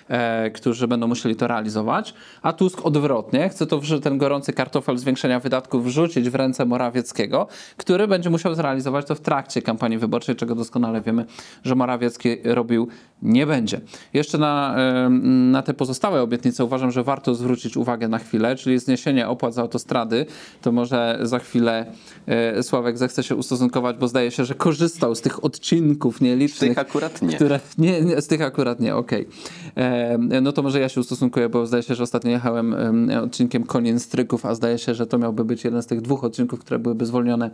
e, 0.09 0.51
którzy 0.51 0.89
będą 0.89 1.07
musieli 1.07 1.37
to 1.37 1.47
realizować, 1.47 2.15
a 2.43 2.53
Tusk 2.53 2.87
odwrotnie 2.87 3.49
chce 3.49 3.67
to 3.67 3.81
ten 4.03 4.19
gorący 4.19 4.53
kartofel 4.53 4.99
zwiększenia 4.99 5.41
wydatków 5.41 5.85
wrzucić 5.85 6.31
w 6.31 6.35
ręce 6.35 6.65
Morawieckiego, 6.65 7.47
który 7.77 8.09
będzie 8.09 8.31
musiał 8.31 8.55
zrealizować 8.55 9.07
to 9.07 9.15
w 9.15 9.21
trakcie 9.21 9.63
kampanii 9.63 9.99
wyborczej, 9.99 10.37
czego 10.37 10.55
doskonale 10.55 11.01
wiemy, 11.01 11.25
że 11.65 11.75
Morawiecki 11.75 12.37
robił 12.45 12.89
nie 13.23 13.47
będzie. 13.47 13.81
Jeszcze 14.13 14.39
na, 14.39 14.75
e, 14.79 15.11
na 15.51 15.63
te 15.63 15.75
pozostałe 15.75 16.23
obietnice 16.23 16.65
uważam, 16.65 16.91
że 16.91 17.05
warto 17.05 17.35
zwrócić 17.35 17.77
uwagę 17.77 18.09
na 18.09 18.19
chwilę, 18.19 18.57
czyli 18.57 18.79
zniesienie 18.79 19.29
opłat 19.29 19.55
za 19.55 19.63
autostrady, 19.63 20.27
to 20.63 20.73
może 20.73 21.19
za 21.23 21.39
chwilę 21.39 21.87
e, 22.27 22.63
Sławek 22.63 22.99
zechce 22.99 23.23
się 23.23 23.37
ustosunkować, 23.37 23.97
bo 23.97 24.09
zdaje 24.09 24.31
się, 24.31 24.45
że 24.45 24.55
korzystał 24.55 25.15
z 25.15 25.21
tych 25.21 25.45
odcinków 25.45 26.21
nielicznych. 26.21 26.73
Z 26.73 26.75
tych 26.75 26.79
akurat 26.79 27.23
nie. 27.23 27.35
Które, 27.35 27.61
nie, 27.79 28.03
nie, 28.03 28.21
z 28.21 28.27
tych 28.27 28.43
akurat 28.43 28.66
nie, 28.75 28.97
okej. 28.97 29.29
E, 29.77 30.19
No 30.43 30.53
to 30.53 30.63
może 30.63 30.81
ja 30.81 30.89
się 30.89 31.01
ustosunkuję, 31.01 31.49
bo 31.49 31.67
zdaje 31.67 31.83
się, 31.83 31.95
że 31.95 32.03
ostatnio 32.03 32.31
jechałem 32.31 32.75
em, 32.75 33.11
odcinkiem 33.25 33.65
Konien 33.65 34.01
Stryków, 34.01 34.47
a 34.47 34.55
zdaje 34.55 34.79
się, 34.79 34.95
że 34.95 35.07
to 35.07 35.19
miałby 35.19 35.45
być 35.45 35.65
jeden 35.65 35.83
z 35.83 35.87
tych 35.87 36.01
dwóch 36.01 36.25
odcinków, 36.25 36.61
które 36.61 36.79
byłyby 36.79 37.07
zwolnione 37.07 37.51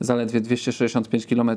zaledwie 0.00 0.40
265 0.40 1.26
km 1.26 1.50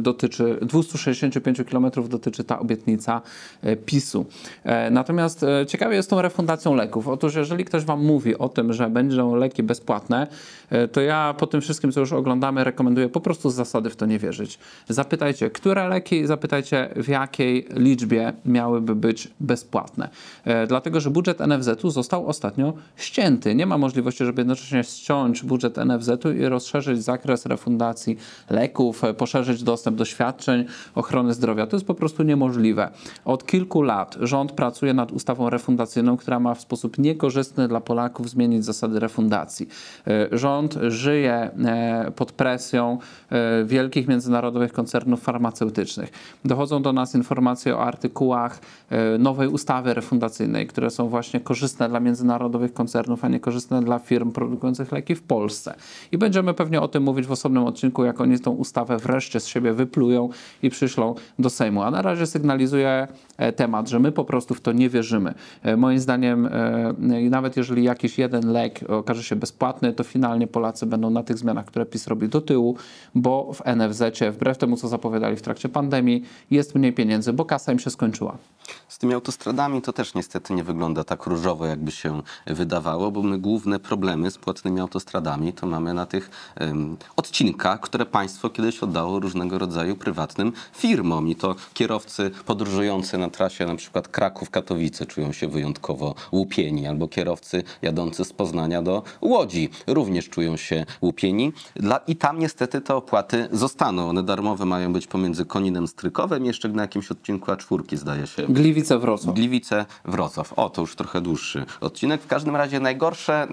dotyczy, 0.00 0.58
265 0.62 1.62
km 1.70 1.90
dotyczy 2.08 2.44
ta 2.44 2.58
obietnica 2.58 3.22
e, 3.62 3.76
PiSu. 3.76 4.26
E, 4.64 4.90
Natomiast 4.90 5.42
e, 5.42 5.66
ciekawe 5.66 5.94
jest 5.94 6.10
tą 6.10 6.22
refundacją 6.22 6.74
leków. 6.74 7.08
Otóż 7.08 7.34
jeżeli 7.34 7.64
ktoś 7.64 7.84
wam 7.84 8.04
mówi 8.04 8.38
o 8.38 8.48
tym, 8.48 8.72
że 8.72 8.90
będą 8.90 9.34
leki 9.34 9.62
bezpłatne, 9.62 10.26
e, 10.70 10.88
to 10.88 11.00
ja 11.00 11.34
po 11.38 11.46
tym 11.46 11.60
wszystkim, 11.60 11.92
co 11.92 12.00
już 12.00 12.12
oglądamy, 12.12 12.64
rekomenduję 12.64 13.08
po 13.08 13.20
prostu 13.20 13.50
z 13.50 13.54
zasady 13.54 13.90
w 13.90 13.96
to 13.96 14.06
nie 14.06 14.18
wierzyć. 14.18 14.58
Zapytajcie, 14.88 15.50
które 15.50 15.88
leki, 15.88 16.26
zapytajcie 16.26 16.88
w 16.96 17.08
jakiej 17.08 17.66
liczbie 17.76 18.32
miałyby 18.46 18.94
być 18.94 19.28
bezpłatne. 19.40 20.08
E, 20.44 20.66
Dlatego, 20.66 21.00
że 21.00 21.10
budżet 21.10 21.38
NFZ-u 21.40 21.90
został 21.90 22.26
ostatnio 22.26 22.72
ścięty. 22.96 23.54
Nie 23.54 23.66
ma 23.66 23.78
możliwości, 23.78 24.24
żeby 24.24 24.40
jednocześnie 24.40 24.84
ściąć 24.84 25.42
budżet 25.42 25.76
NFZ-u 25.76 26.32
i 26.32 26.44
rozszerzyć 26.44 27.02
zakres 27.02 27.46
refundacji 27.46 27.81
leków, 28.50 29.04
e, 29.04 29.14
poszerzyć 29.14 29.62
dostęp 29.62 29.96
do 29.96 30.04
świadczeń 30.04 30.64
ochrony 30.94 31.34
zdrowia. 31.34 31.66
To 31.66 31.76
jest 31.76 31.86
po 31.86 31.94
prostu 31.94 32.22
niemożliwe. 32.22 32.90
Od 33.24 33.46
kilku 33.46 33.82
lat 33.82 34.16
rząd 34.20 34.52
pracuje 34.52 34.94
nad 34.94 35.12
ustawą 35.12 35.50
refundacyjną, 35.50 36.16
która 36.16 36.40
ma 36.40 36.54
w 36.54 36.60
sposób 36.60 36.98
niekorzystny 36.98 37.68
dla 37.68 37.80
Polaków 37.80 38.30
zmienić 38.30 38.64
zasady 38.64 39.00
refundacji. 39.00 39.68
E, 40.06 40.38
Rząd 40.38 40.78
żyje 40.88 41.34
e, 41.34 42.12
pod 42.16 42.32
presją 42.32 42.98
wielkich 43.64 44.08
międzynarodowych 44.08 44.72
koncernów 44.72 45.20
farmaceutycznych. 45.22 46.10
Dochodzą 46.44 46.82
do 46.82 46.92
nas 46.92 47.14
informacje 47.14 47.76
o 47.76 47.84
artykułach 47.84 48.60
nowej 49.18 49.48
ustawy 49.48 49.94
refundacyjnej, 49.94 50.66
które 50.66 50.90
są 50.90 51.08
właśnie 51.08 51.40
korzystne 51.40 51.88
dla 51.88 52.00
międzynarodowych 52.00 52.74
koncernów, 52.74 53.24
a 53.24 53.28
nie 53.28 53.40
korzystne 53.40 53.82
dla 53.82 53.98
firm 53.98 54.32
produkujących 54.32 54.92
leki 54.92 55.14
w 55.14 55.22
Polsce. 55.22 55.74
I 56.12 56.18
będziemy 56.18 56.54
pewnie 56.54 56.80
o 56.80 56.88
tym 56.88 57.02
mówić 57.02 57.26
w 57.26 57.32
osobnym 57.32 57.64
odcinku, 57.64 57.71
jak 58.04 58.20
oni 58.20 58.38
tą 58.38 58.50
ustawę 58.50 58.98
wreszcie 58.98 59.40
z 59.40 59.46
siebie 59.46 59.72
wyplują 59.72 60.28
i 60.62 60.70
przyślą 60.70 61.14
do 61.38 61.50
Sejmu. 61.50 61.82
A 61.82 61.90
na 61.90 62.02
razie 62.02 62.26
sygnalizuję 62.26 62.88
e, 62.88 63.08
temat, 63.56 63.88
że 63.88 63.98
my 63.98 64.12
po 64.12 64.24
prostu 64.24 64.54
w 64.54 64.60
to 64.60 64.72
nie 64.72 64.88
wierzymy. 64.88 65.34
E, 65.62 65.76
Moim 65.76 65.98
zdaniem, 65.98 66.46
e, 66.46 67.30
nawet 67.30 67.56
jeżeli 67.56 67.84
jakiś 67.84 68.18
jeden 68.18 68.52
lek 68.52 68.80
okaże 68.88 69.22
się 69.22 69.36
bezpłatny, 69.36 69.92
to 69.92 70.04
finalnie 70.04 70.46
Polacy 70.46 70.86
będą 70.86 71.10
na 71.10 71.22
tych 71.22 71.38
zmianach, 71.38 71.64
które 71.64 71.86
PiS 71.86 72.06
robi 72.06 72.28
do 72.28 72.40
tyłu, 72.40 72.76
bo 73.14 73.52
w 73.52 73.62
NFZ-cie, 73.76 74.30
wbrew 74.32 74.58
temu, 74.58 74.76
co 74.76 74.88
zapowiadali 74.88 75.36
w 75.36 75.42
trakcie 75.42 75.68
pandemii, 75.68 76.24
jest 76.50 76.74
mniej 76.74 76.92
pieniędzy, 76.92 77.32
bo 77.32 77.44
kasa 77.44 77.72
im 77.72 77.78
się 77.78 77.90
skończyła. 77.90 78.36
Z 78.88 78.98
tymi 78.98 79.14
autostradami 79.14 79.82
to 79.82 79.92
też 79.92 80.14
niestety 80.14 80.54
nie 80.54 80.64
wygląda 80.64 81.04
tak 81.04 81.26
różowo, 81.26 81.66
jakby 81.66 81.90
się 81.90 82.22
wydawało, 82.46 83.10
bo 83.10 83.22
my 83.22 83.38
główne 83.38 83.78
problemy 83.78 84.30
z 84.30 84.38
płatnymi 84.38 84.80
autostradami 84.80 85.52
to 85.52 85.66
mamy 85.66 85.94
na 85.94 86.06
tych 86.06 86.30
em, 86.54 86.96
odcinkach, 87.16 87.80
które 87.80 88.06
państwo 88.06 88.50
kiedyś 88.50 88.82
oddało 88.82 89.20
różnego 89.20 89.58
rodzaju 89.58 89.96
prywatnym 89.96 90.52
firmom. 90.72 91.28
I 91.28 91.36
to 91.36 91.54
kierowcy 91.74 92.30
podróżujący 92.46 93.18
na 93.18 93.30
trasie 93.32 93.66
na 93.66 93.76
przykład 93.76 94.08
Kraków-Katowice 94.08 95.06
czują 95.06 95.32
się 95.32 95.48
wyjątkowo 95.48 96.14
łupieni, 96.32 96.86
albo 96.86 97.08
kierowcy 97.08 97.62
jadący 97.82 98.24
z 98.24 98.32
Poznania 98.32 98.82
do 98.82 99.02
Łodzi 99.20 99.70
również 99.86 100.28
czują 100.28 100.56
się 100.56 100.86
łupieni. 101.02 101.52
Dla, 101.76 101.96
I 101.96 102.16
tam 102.16 102.38
niestety 102.38 102.80
te 102.80 102.94
opłaty 102.94 103.48
zostaną. 103.52 104.08
One 104.08 104.22
darmowe 104.22 104.64
mają 104.64 104.92
być 104.92 105.06
pomiędzy 105.06 105.44
Koninem 105.44 105.88
Strykowem 105.88 106.44
jeszcze 106.44 106.68
na 106.68 106.82
jakimś 106.82 107.10
odcinku 107.10 107.50
A4 107.50 107.96
zdaje 107.96 108.26
się. 108.26 108.46
Gliwice 108.48 108.98
Wrocław. 108.98 109.34
Gliwice, 109.34 109.86
Wrocław. 110.04 110.52
O, 110.56 110.70
to 110.70 110.80
już 110.80 110.96
trochę 110.96 111.20
dłuższy 111.20 111.66
odcinek. 111.80 112.22
W 112.22 112.26
każdym 112.26 112.56
razie 112.56 112.80
najgorsze, 112.80 113.48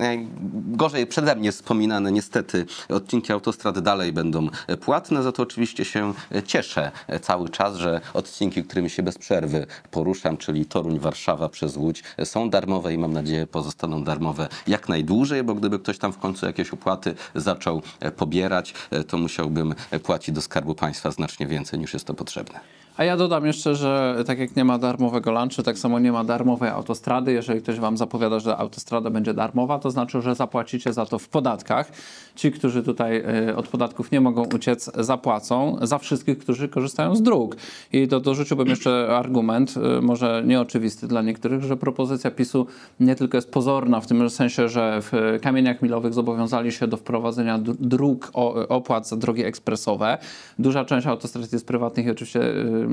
gorzej 0.54 1.08
przeze 1.08 1.36
mnie 1.36 1.52
wspominane 1.52 2.12
niestety 2.12 2.66
odcinki 2.90 3.34
autostrady 3.34 3.82
dalej 3.82 4.14
będą 4.14 4.48
płatne, 4.82 5.24
za 5.24 5.32
to 5.32 5.44
oczywiście 5.44 5.86
się 5.86 6.14
cieszę 6.46 6.92
cały 7.22 7.50
czas, 7.50 7.76
że 7.76 8.02
odcinki, 8.14 8.64
którymi 8.64 8.90
się 8.90 9.04
bez 9.04 9.18
przerwy 9.18 9.59
poruszam, 9.92 10.38
czyli 10.38 10.66
Toruń, 10.66 11.00
Warszawa 11.00 11.50
przez 11.50 11.78
Łódź 11.78 12.04
są 12.24 12.50
darmowe 12.50 12.94
i 12.94 12.98
mam 12.98 13.14
nadzieję 13.14 13.48
pozostaną 13.48 14.04
darmowe 14.04 14.48
jak 14.68 14.90
najdłużej, 14.90 15.44
bo 15.44 15.56
gdyby 15.56 15.80
ktoś 15.80 15.98
tam 15.98 16.14
w 16.14 16.18
końcu 16.18 16.46
jakieś 16.46 16.70
opłaty 16.70 17.16
zaczął 17.36 17.82
pobierać, 18.18 18.74
to 19.08 19.18
musiałbym 19.18 19.76
płacić 20.04 20.36
do 20.36 20.42
Skarbu 20.42 20.76
Państwa 20.76 21.12
znacznie 21.12 21.48
więcej 21.48 21.80
niż 21.80 21.94
jest 21.94 22.06
to 22.06 22.14
potrzebne. 22.14 22.60
A 23.00 23.04
ja 23.04 23.18
dodam 23.18 23.46
jeszcze, 23.46 23.76
że 23.76 24.24
tak 24.28 24.40
jak 24.40 24.56
nie 24.56 24.66
ma 24.66 24.78
darmowego 24.78 25.32
lunchu, 25.32 25.64
tak 25.64 25.78
samo 25.78 26.00
nie 26.00 26.12
ma 26.12 26.24
darmowej 26.24 26.70
autostrady. 26.70 27.34
Jeżeli 27.34 27.62
ktoś 27.62 27.80
wam 27.80 27.98
zapowiada, 27.98 28.40
że 28.40 28.58
autostrada 28.58 29.10
będzie 29.10 29.34
darmowa, 29.34 29.80
to 29.80 29.92
znaczy, 29.92 30.22
że 30.22 30.36
zapłacicie 30.36 30.94
za 30.94 31.06
to 31.06 31.20
w 31.20 31.30
podatkach. 31.30 31.92
Ci, 32.36 32.52
którzy 32.52 32.84
tutaj 32.84 33.24
y, 33.50 33.56
od 33.56 33.68
podatków 33.68 34.12
nie 34.12 34.22
mogą 34.22 34.44
uciec, 34.56 34.92
zapłacą 34.96 35.78
za 35.82 35.98
wszystkich, 35.98 36.38
którzy 36.38 36.70
korzystają 36.70 37.16
z 37.16 37.22
dróg. 37.22 37.56
I 37.94 38.08
do, 38.08 38.20
dorzuciłbym 38.20 38.68
jeszcze 38.68 39.18
argument, 39.18 39.76
y, 39.98 40.02
może 40.02 40.44
nieoczywisty 40.46 41.08
dla 41.08 41.22
niektórych, 41.22 41.64
że 41.64 41.78
propozycja 41.78 42.32
PiSu 42.32 42.68
nie 43.00 43.16
tylko 43.16 43.38
jest 43.38 43.52
pozorna 43.52 44.02
w 44.02 44.08
tym 44.08 44.30
sensie, 44.30 44.70
że 44.70 45.00
w 45.02 45.40
kamieniach 45.42 45.82
milowych 45.82 46.14
zobowiązali 46.14 46.72
się 46.72 46.88
do 46.88 46.98
wprowadzenia 46.98 47.58
dr- 47.60 47.78
dróg, 47.80 48.32
opłat 48.70 49.08
za 49.08 49.18
drogi 49.18 49.44
ekspresowe. 49.44 50.18
Duża 50.60 50.86
część 50.86 51.08
autostrad 51.08 51.54
jest 51.54 51.68
prywatnych 51.68 52.06
i 52.06 52.12
oczywiście 52.12 52.42
y, 52.42 52.89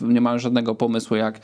nie 0.00 0.20
mają 0.20 0.38
żadnego 0.38 0.74
pomysłu, 0.74 1.16
jak 1.16 1.40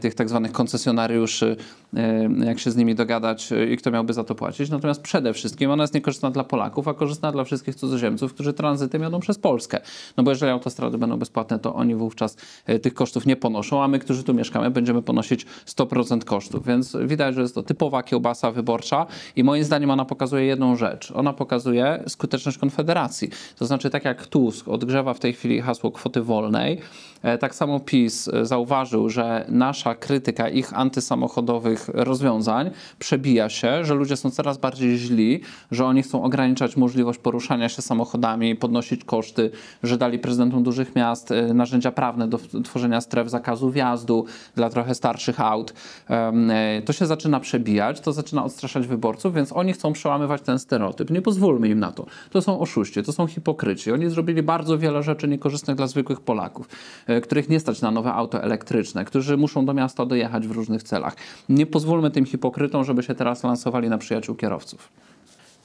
tych 0.00 0.14
tak 0.14 0.28
zwanych 0.28 0.52
koncesjonariuszy, 0.52 1.56
e, 1.96 2.28
jak 2.44 2.58
się 2.58 2.70
z 2.70 2.76
nimi 2.76 2.94
dogadać 2.94 3.52
e, 3.52 3.72
i 3.72 3.76
kto 3.76 3.90
miałby 3.90 4.12
za 4.12 4.24
to 4.24 4.34
płacić. 4.34 4.70
Natomiast 4.70 5.02
przede 5.02 5.32
wszystkim 5.32 5.70
ona 5.70 5.82
jest 5.82 5.94
niekorzystna 5.94 6.30
dla 6.30 6.44
Polaków, 6.44 6.88
a 6.88 6.94
korzystna 6.94 7.32
dla 7.32 7.44
wszystkich 7.44 7.74
cudzoziemców, 7.74 8.34
którzy 8.34 8.52
tranzytem 8.52 9.02
jadą 9.02 9.20
przez 9.20 9.38
Polskę. 9.38 9.80
No 10.16 10.22
bo 10.24 10.30
jeżeli 10.30 10.52
autostrady 10.52 10.98
będą 10.98 11.18
bezpłatne, 11.18 11.58
to 11.58 11.74
oni 11.74 11.94
wówczas 11.94 12.36
e, 12.66 12.78
tych 12.78 12.94
kosztów 12.94 13.26
nie 13.26 13.36
ponoszą, 13.36 13.82
a 13.82 13.88
my, 13.88 13.98
którzy 13.98 14.24
tu 14.24 14.34
mieszkamy, 14.34 14.70
będziemy 14.70 15.02
ponosić 15.02 15.46
100% 15.66 16.24
kosztów. 16.24 16.66
Więc 16.66 16.96
widać, 17.04 17.34
że 17.34 17.40
jest 17.40 17.54
to 17.54 17.62
typowa 17.62 18.02
kiełbasa 18.02 18.50
wyborcza 18.50 19.06
i 19.36 19.44
moim 19.44 19.64
zdaniem 19.64 19.90
ona 19.90 20.04
pokazuje 20.04 20.44
jedną 20.44 20.76
rzecz. 20.76 21.12
Ona 21.14 21.32
pokazuje 21.32 22.02
skuteczność 22.08 22.58
Konfederacji. 22.58 23.30
To 23.58 23.66
znaczy, 23.66 23.90
tak 23.90 24.04
jak 24.04 24.26
Tusk 24.26 24.68
odgrzewa 24.68 25.14
w 25.14 25.20
tej 25.20 25.32
chwili 25.32 25.60
hasło 25.60 25.90
kwoty 25.90 26.22
wolnej, 26.22 26.80
e, 27.22 27.38
tak 27.38 27.54
samo 27.54 27.80
PiS 27.80 28.28
e, 28.28 28.46
zauważył, 28.46 29.08
że 29.08 29.46
nasza 29.66 29.94
krytyka 29.94 30.48
ich 30.48 30.78
antysamochodowych 30.78 31.88
rozwiązań 31.88 32.70
przebija 32.98 33.48
się, 33.48 33.84
że 33.84 33.94
ludzie 33.94 34.16
są 34.16 34.30
coraz 34.30 34.58
bardziej 34.58 34.98
źli, 34.98 35.40
że 35.70 35.84
oni 35.86 36.02
chcą 36.02 36.22
ograniczać 36.22 36.76
możliwość 36.76 37.18
poruszania 37.18 37.68
się 37.68 37.82
samochodami, 37.82 38.56
podnosić 38.56 39.04
koszty, 39.04 39.50
że 39.82 39.98
dali 39.98 40.18
prezydentom 40.18 40.62
dużych 40.62 40.96
miast 40.96 41.30
e, 41.30 41.54
narzędzia 41.54 41.92
prawne 41.92 42.28
do 42.28 42.38
tworzenia 42.64 43.00
stref 43.00 43.30
zakazu 43.30 43.70
wjazdu 43.70 44.26
dla 44.54 44.70
trochę 44.70 44.94
starszych 44.94 45.40
aut. 45.40 45.74
E, 46.10 46.82
To 46.86 46.92
się 46.92 47.06
zaczyna 47.06 47.40
przebijać, 47.40 48.00
to 48.00 48.12
zaczyna 48.12 48.44
odstraszać 48.44 48.86
wyborców, 48.86 49.34
więc 49.34 49.52
oni 49.52 49.72
chcą 49.72 49.92
przełamywać 49.92 50.42
ten 50.42 50.58
stereotyp. 50.58 51.10
Nie 51.10 51.22
pozwólmy 51.22 51.68
im 51.68 51.80
na 51.80 51.92
to. 51.92 52.06
To 52.30 52.42
są 52.42 52.60
oszuści, 52.60 53.02
to 53.02 53.12
są 53.12 53.26
hipokryci. 53.26 53.92
Oni 53.92 54.10
zrobili 54.10 54.42
bardzo 54.42 54.78
wiele 54.78 55.02
rzeczy 55.02 55.28
niekorzystnych 55.28 55.76
dla 55.76 55.86
zwykłych 55.86 56.20
Polaków, 56.20 56.68
e, 57.06 57.20
których 57.20 57.48
nie 57.48 57.60
stać 57.60 57.80
na 57.80 57.90
nowe 57.90 58.12
auto 58.12 58.42
elektryczne, 58.42 59.04
którzy 59.04 59.36
muszą 59.36 59.53
do 59.62 59.74
miasta 59.74 60.06
dojechać 60.06 60.48
w 60.48 60.50
różnych 60.50 60.82
celach. 60.82 61.16
Nie 61.48 61.66
pozwólmy 61.66 62.10
tym 62.10 62.26
hipokrytom, 62.26 62.84
żeby 62.84 63.02
się 63.02 63.14
teraz 63.14 63.44
lansowali 63.44 63.88
na 63.88 63.98
przyjaciół 63.98 64.34
kierowców. 64.34 64.88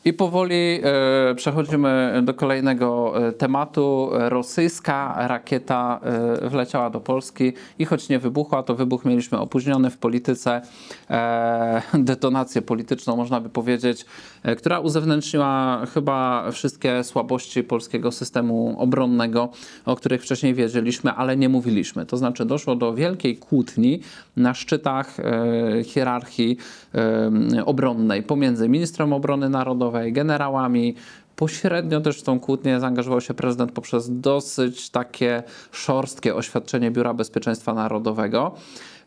I 0.05 0.13
powoli 0.13 0.79
e, 0.83 1.35
przechodzimy 1.35 2.21
do 2.23 2.33
kolejnego 2.33 3.13
e, 3.27 3.31
tematu. 3.31 4.09
Rosyjska 4.11 5.27
rakieta 5.27 5.99
e, 6.43 6.49
wleciała 6.49 6.89
do 6.89 6.99
Polski 6.99 7.53
i 7.79 7.85
choć 7.85 8.09
nie 8.09 8.19
wybuchła, 8.19 8.63
to 8.63 8.75
wybuch 8.75 9.05
mieliśmy 9.05 9.39
opóźniony 9.39 9.89
w 9.89 9.97
polityce, 9.97 10.61
e, 11.09 11.81
detonację 11.93 12.61
polityczną, 12.61 13.15
można 13.15 13.41
by 13.41 13.49
powiedzieć, 13.49 14.05
e, 14.43 14.55
która 14.55 14.79
uzewnętrzniła 14.79 15.85
chyba 15.93 16.51
wszystkie 16.51 17.03
słabości 17.03 17.63
polskiego 17.63 18.11
systemu 18.11 18.75
obronnego, 18.77 19.49
o 19.85 19.95
których 19.95 20.21
wcześniej 20.21 20.53
wiedzieliśmy, 20.53 21.11
ale 21.11 21.37
nie 21.37 21.49
mówiliśmy. 21.49 22.05
To 22.05 22.17
znaczy 22.17 22.45
doszło 22.45 22.75
do 22.75 22.93
wielkiej 22.93 23.37
kłótni 23.37 23.99
na 24.37 24.53
szczytach 24.53 25.19
e, 25.19 25.83
hierarchii 25.83 26.57
e, 26.95 27.65
obronnej 27.65 28.23
pomiędzy 28.23 28.69
ministrem 28.69 29.13
obrony 29.13 29.49
narodowej, 29.49 29.88
generałami. 30.11 30.95
Pośrednio 31.35 32.01
też 32.01 32.19
w 32.19 32.23
tą 32.23 32.39
kłótnię 32.39 32.79
zaangażował 32.79 33.21
się 33.21 33.33
prezydent 33.33 33.71
poprzez 33.71 34.19
dosyć 34.19 34.89
takie 34.89 35.43
szorstkie 35.71 36.35
oświadczenie 36.35 36.91
Biura 36.91 37.13
Bezpieczeństwa 37.13 37.73
Narodowego. 37.73 38.55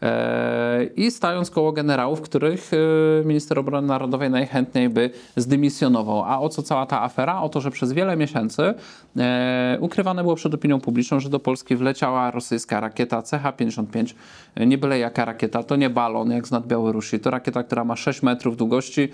E, 0.03 0.85
I 0.97 1.11
stając 1.11 1.51
koło 1.51 1.73
generałów, 1.73 2.21
których 2.21 2.71
e, 2.73 3.25
minister 3.25 3.59
obrony 3.59 3.89
narodowej 3.89 4.31
najchętniej 4.31 4.89
by 4.89 5.11
zdymisjonował. 5.37 6.23
A 6.25 6.41
o 6.41 6.49
co 6.49 6.63
cała 6.63 6.87
ta 6.87 7.03
afera? 7.03 7.43
O 7.43 7.49
to, 7.49 7.61
że 7.61 7.71
przez 7.71 7.93
wiele 7.93 8.17
miesięcy 8.17 8.75
e, 9.17 9.77
ukrywane 9.81 10.23
było 10.23 10.35
przed 10.35 10.55
opinią 10.55 10.81
publiczną, 10.81 11.21
że 11.21 11.29
do 11.29 11.41
Polski 11.41 11.77
wleciała 11.77 12.31
rosyjska 12.31 12.81
rakieta 12.81 13.21
CH-55. 13.21 14.15
E, 14.55 14.67
Nie 14.67 14.79
byle 14.79 14.99
jaka 14.99 15.25
rakieta, 15.25 15.63
to 15.63 15.77
nie 15.77 15.91
balon 15.91 16.31
jak 16.31 16.47
z 16.47 16.51
nad 16.51 16.67
Białorusi. 16.67 17.21
To 17.21 17.31
rakieta, 17.31 17.63
która 17.63 17.85
ma 17.85 17.97
6 17.97 18.23
metrów 18.23 18.57
długości 18.57 19.09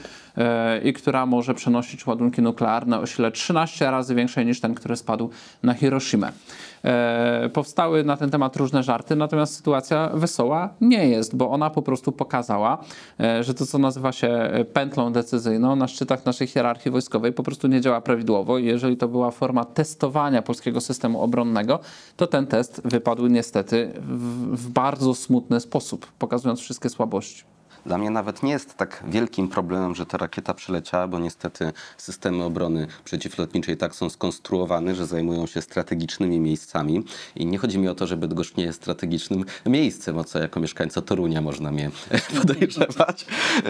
i 0.85 0.93
która 0.93 1.27
może 1.27 1.55
przenosić 1.55 2.07
ładunki 2.07 2.43
nuklearne 2.43 3.01
o 3.01 3.07
sile 3.07 3.33
13 3.33 3.91
razy 3.91 4.15
większej 4.15 4.47
niż 4.47 4.61
ten, 4.61 4.75
który 4.75 4.97
spadł 4.97 5.31
na 5.63 5.75
Hiroshimę. 5.75 6.33
Powstały 7.53 8.05
na 8.05 8.17
ten 8.17 8.31
temat 8.31 8.57
różne 8.57 8.83
żarty, 8.83 9.17
natomiast 9.17 9.55
sytuacja 9.55 10.11
wesoła 10.15 10.75
nie 10.81 11.09
jest, 11.09 11.37
bo 11.37 11.51
ona 11.51 11.71
po 11.71 11.83
prostu 11.83 12.13
pokazała, 12.13 12.85
e, 13.21 13.45
że 13.45 13.55
to, 13.55 13.67
co 13.67 13.79
nazywa 13.79 14.13
się 14.13 14.29
e, 14.29 14.65
pętlą 14.65 15.13
decyzyjną 15.13 15.77
na 15.77 15.89
szczytach 15.89 16.27
naszej 16.27 16.47
hierarchii 16.47 16.91
wojskowej 16.91 17.33
po 17.33 17.43
prostu 17.43 17.69
nie 17.69 17.81
działa 17.81 18.01
prawidłowo 18.01 18.59
i 18.59 18.65
jeżeli 18.65 18.97
to 18.97 19.09
była 19.09 19.31
forma 19.31 19.65
testowania 19.65 20.43
polskiego 20.43 20.81
systemu 20.81 21.23
obronnego, 21.23 21.81
to 22.17 22.27
ten 22.27 22.47
test 22.47 22.81
wypadł 22.85 23.27
niestety 23.27 23.93
w, 24.01 24.57
w 24.57 24.71
bardzo 24.71 25.15
smutny 25.15 25.61
sposób, 25.61 26.07
pokazując 26.19 26.61
wszystkie 26.61 26.89
słabości. 26.89 27.58
Dla 27.87 27.99
mnie 27.99 28.11
nawet 28.11 28.43
nie 28.43 28.53
jest 28.53 28.77
tak 28.77 29.05
wielkim 29.07 29.49
problemem, 29.49 29.95
że 29.95 30.07
ta 30.07 30.19
rakieta 30.19 30.55
przyleciała, 30.55 31.09
bo 31.09 31.19
niestety 31.19 31.73
systemy 31.97 32.45
obrony 32.45 32.87
przeciwlotniczej 33.05 33.77
tak 33.77 33.95
są 33.95 34.11
skonstruowane, 34.11 34.95
że 34.95 35.07
zajmują 35.07 35.47
się 35.47 35.63
strategicznymi 35.63 36.41
miejscami. 36.41 37.05
I 37.37 37.47
nie 37.47 37.59
chodzi 37.59 37.79
mi 37.79 37.89
o 37.89 37.95
to, 37.95 38.07
że 38.07 38.17
Bydgoszcz 38.17 38.57
nie 38.57 38.65
jest 38.65 38.79
strategicznym 38.79 39.45
miejscem, 39.67 40.19
o 40.19 40.25
co 40.25 40.39
jako 40.39 40.61
mieszkańca 40.61 41.03
Torunia 41.03 41.41
można 41.41 41.73
mnie 41.73 41.91
podejrzewać. 42.39 43.27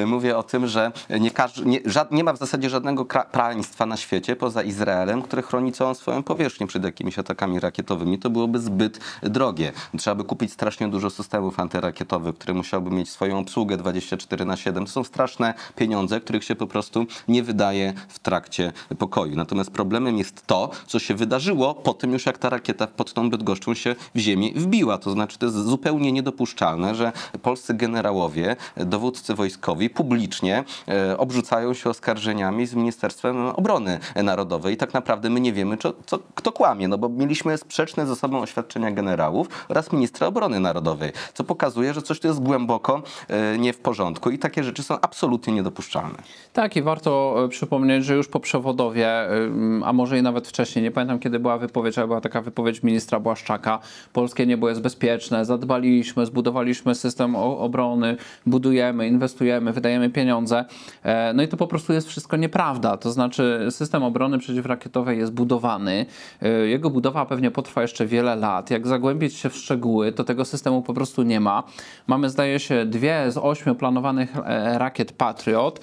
Mówię 0.07 0.37
o 0.37 0.43
tym, 0.43 0.67
że 0.67 0.93
nie, 1.21 1.31
każ, 1.31 1.57
nie, 1.65 1.81
nie 2.11 2.25
ma 2.25 2.33
w 2.33 2.39
zasadzie 2.39 2.71
żadnego 2.71 3.05
państwa 3.33 3.87
na 3.87 3.97
świecie 3.97 4.37
poza 4.37 4.63
Izraelem, 4.63 5.23
które 5.23 5.43
chroni 5.43 5.73
całą 5.73 5.95
swoją 5.95 6.23
powierzchnię 6.23 6.67
przed 6.67 6.85
jakimiś 6.85 7.19
atakami 7.19 7.61
rakietowymi. 7.61 8.19
To 8.19 8.31
byłoby 8.31 8.59
zbyt 8.59 9.01
drogie. 9.23 9.73
Trzeba 9.99 10.15
by 10.15 10.25
kupić 10.25 10.53
strasznie 10.53 10.89
dużo 10.89 11.11
systemów 11.11 11.61
antyrakietowych, 11.61 12.35
które 12.35 12.55
musiałby 12.55 12.91
mieć 12.91 13.11
swoją 13.11 13.39
obsługę 13.39 13.77
24 14.09 14.45
na 14.45 14.57
7. 14.57 14.85
To 14.85 14.91
są 14.93 15.05
straszne 15.05 15.55
pieniądze, 15.77 16.21
których 16.21 16.45
się 16.45 16.55
po 16.55 16.67
prostu 16.67 17.07
nie 17.29 17.43
wydaje 17.43 17.93
w 18.09 18.19
trakcie 18.19 18.73
pokoju. 18.99 19.37
Natomiast 19.37 19.71
problemem 19.71 20.19
jest 20.19 20.47
to, 20.47 20.71
co 20.87 20.99
się 20.99 21.15
wydarzyło 21.15 21.75
po 21.75 21.95
tym 21.95 22.13
już 22.13 22.27
jak 22.27 22.39
ta 22.39 22.49
rakieta 22.51 22.87
pod 22.87 23.13
tą 23.13 23.31
Bydgoszczą 23.31 23.75
się 23.75 23.97
w 24.15 24.19
ziemię 24.19 24.51
wbiła. 24.55 24.99
To 24.99 25.11
znaczy 25.11 25.39
to 25.39 25.47
jest 25.47 25.59
zupełnie 25.59 26.13
niedopuszczalne, 26.13 26.95
że 26.95 27.13
polscy 27.43 27.75
generałowie, 27.75 28.57
dowódcy 28.77 29.35
wojskowi 29.35 29.91
publicznie 29.91 30.65
e, 30.89 31.19
obrzucają 31.19 31.75
się 31.75 31.91
oskarżeniami 31.91 32.67
z 32.67 32.75
Ministerstwem 32.75 33.47
Obrony 33.47 33.99
Narodowej 34.25 34.75
i 34.75 34.77
tak 34.77 34.95
naprawdę 34.95 35.31
my 35.31 35.41
nie 35.41 35.53
wiemy, 35.53 35.77
co, 35.77 35.93
co, 36.07 36.19
kto 36.35 36.53
kłamie, 36.53 36.89
no 36.89 36.99
bo 36.99 37.09
mieliśmy 37.09 37.59
sprzeczne 37.59 38.07
ze 38.07 38.17
sobą 38.17 38.41
oświadczenia 38.41 38.91
generałów 38.91 39.49
oraz 39.69 39.93
ministra 39.93 40.27
obrony 40.27 40.61
narodowej, 40.61 41.13
co 41.35 41.45
pokazuje, 41.45 41.95
że 41.95 42.03
coś 42.03 42.21
tu 42.21 42.29
jest 42.29 42.41
głęboko 42.41 43.03
e, 43.29 43.59
nie 43.59 43.73
w 43.73 43.79
porządku 43.89 44.31
i 44.31 44.39
takie 44.39 44.65
rzeczy 44.65 44.83
są 44.83 45.01
absolutnie 45.01 45.55
niedopuszczalne. 45.55 46.19
Tak, 46.53 46.77
i 46.77 46.83
warto 46.83 47.35
e, 47.45 47.49
przypomnieć, 47.49 48.05
że 48.05 48.15
już 48.15 48.29
po 48.29 48.41
przewodowie, 48.41 49.09
a 49.85 49.93
może 49.93 50.19
i 50.19 50.23
nawet 50.23 50.49
wcześniej, 50.49 50.83
nie 50.83 50.91
pamiętam 50.91 51.19
kiedy 51.19 51.39
była 51.39 51.59
wypowiedź, 51.59 51.99
ale 51.99 52.07
była 52.07 52.21
taka 52.21 52.43
wypowiedź 52.43 52.83
ministra 52.83 53.21
Błaszczaka, 53.21 53.79
polskie 54.13 54.47
niebo 54.47 54.69
jest 54.69 54.81
bezpieczne, 54.81 55.45
zadbaliśmy, 55.45 56.27
zbudowaliśmy 56.27 56.95
system 56.95 57.37
obrony, 57.37 58.17
budujemy, 58.47 59.09
inwestujemy, 59.09 59.73
wydajemy 59.73 60.11
pieniądze. 60.11 60.65
E, 61.03 61.33
No 61.33 61.43
i 61.43 61.49
to 61.49 61.57
po 61.57 61.67
prostu 61.67 61.93
jest 61.93 62.09
wszystko 62.09 62.37
nieprawda. 62.37 62.97
To 62.97 63.11
znaczy 63.13 63.67
system 63.71 64.03
obrony 64.03 64.39
przeciwrakietowej 64.39 65.19
jest 65.19 65.33
budowany, 65.33 66.07
e, 66.43 66.49
jego 66.49 66.91
budowa 66.91 67.27
pewnie 67.27 67.51
potrwa 67.51 67.83
jeszcze 67.83 68.07
wiele 68.07 68.37
lat. 68.37 68.71
Jak 68.71 68.87
zagłębić 68.87 69.35
się 69.35 69.51
w 69.51 69.57
szczegóły, 69.57 70.13
to 70.13 70.25
tego 70.25 70.45
systemu 70.45 70.83
po 70.83 70.95
prostu 70.95 71.23
nie 71.23 71.41
ma. 71.41 71.63
Mamy 72.07 72.31
zdaje 72.31 72.61
się 72.61 72.87
dwie 72.87 73.33
z 73.33 73.37
ośmiu 73.37 73.75
planowanych 73.79 74.37
e, 74.37 74.79
rakiet 74.79 75.13
Patriot, 75.13 75.81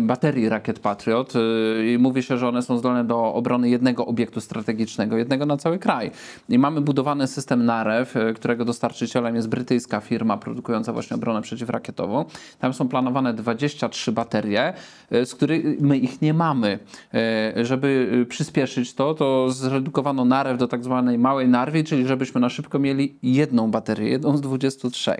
baterii 0.00 0.48
rakiet 0.48 0.78
Patriot 0.78 1.36
y, 1.36 1.92
i 1.92 1.98
mówi 1.98 2.22
się, 2.22 2.38
że 2.38 2.48
one 2.48 2.62
są 2.62 2.78
zdolne 2.78 3.04
do 3.04 3.34
obrony 3.34 3.68
jednego 3.68 4.06
obiektu 4.06 4.40
strategicznego, 4.40 5.16
jednego 5.16 5.46
na 5.46 5.56
cały 5.56 5.78
kraj. 5.78 6.10
I 6.48 6.58
mamy 6.58 6.80
budowany 6.80 7.26
system 7.26 7.64
NAREW, 7.64 8.16
y, 8.16 8.34
którego 8.34 8.64
dostarczycielem 8.64 9.36
jest 9.36 9.48
brytyjska 9.48 10.00
firma 10.00 10.36
produkująca 10.36 10.92
właśnie 10.92 11.14
obronę 11.14 11.42
przeciwrakietową. 11.42 12.24
Tam 12.58 12.74
są 12.74 12.88
planowane 12.88 13.34
23 13.34 14.12
baterie, 14.12 14.72
y, 15.12 15.26
z 15.26 15.34
których 15.34 15.80
my 15.80 15.98
ich 15.98 16.22
nie 16.22 16.34
mamy. 16.34 16.78
Żeby 17.62 18.26
przyspieszyć 18.28 18.94
to, 18.94 19.14
to 19.14 19.50
zredukowano 19.50 20.24
NAREW 20.24 20.58
do 20.58 20.68
tak 20.68 20.84
zwanej 20.84 21.18
małej 21.18 21.48
narwi, 21.48 21.84
czyli 21.84 22.06
żebyśmy 22.06 22.40
na 22.40 22.48
szybko 22.48 22.78
mieli 22.78 23.18
jedną 23.22 23.70
baterię, 23.70 24.08
jedną 24.08 24.36
z 24.36 24.40
23. 24.40 25.16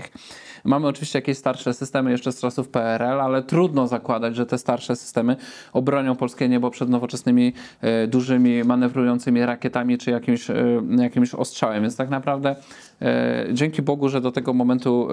Mamy 0.65 0.87
oczywiście 0.87 1.19
jakieś 1.19 1.39
starsze 1.39 1.75
systemy 1.75 2.11
jeszcze 2.11 2.33
z 2.33 2.41
czasów 2.41 2.69
PRL, 2.69 3.21
ale 3.21 3.43
trudno 3.43 3.89
zakładać, 3.89 4.37
że 4.37 4.47
te 4.47 4.59
starsze 4.59 4.97
systemy 4.97 5.37
obronią 5.73 6.17
polskie 6.17 6.49
niebo 6.49 6.71
przed 6.71 6.89
nowoczesnymi, 6.89 7.53
e, 7.81 8.07
dużymi, 8.07 8.65
manewrującymi 8.65 9.47
rakietami 9.47 9.99
czy 9.99 10.11
jakimś, 10.11 10.51
e, 10.51 10.55
jakimś 10.99 11.35
ostrzałem. 11.35 11.83
Więc 11.83 11.97
tak 11.97 12.11
naprawdę 12.11 12.57
e, 13.03 13.47
dzięki 13.53 13.83
Bogu, 13.83 14.09
że 14.09 14.21
do 14.21 14.33
tego 14.33 14.53
momentu 14.53 15.09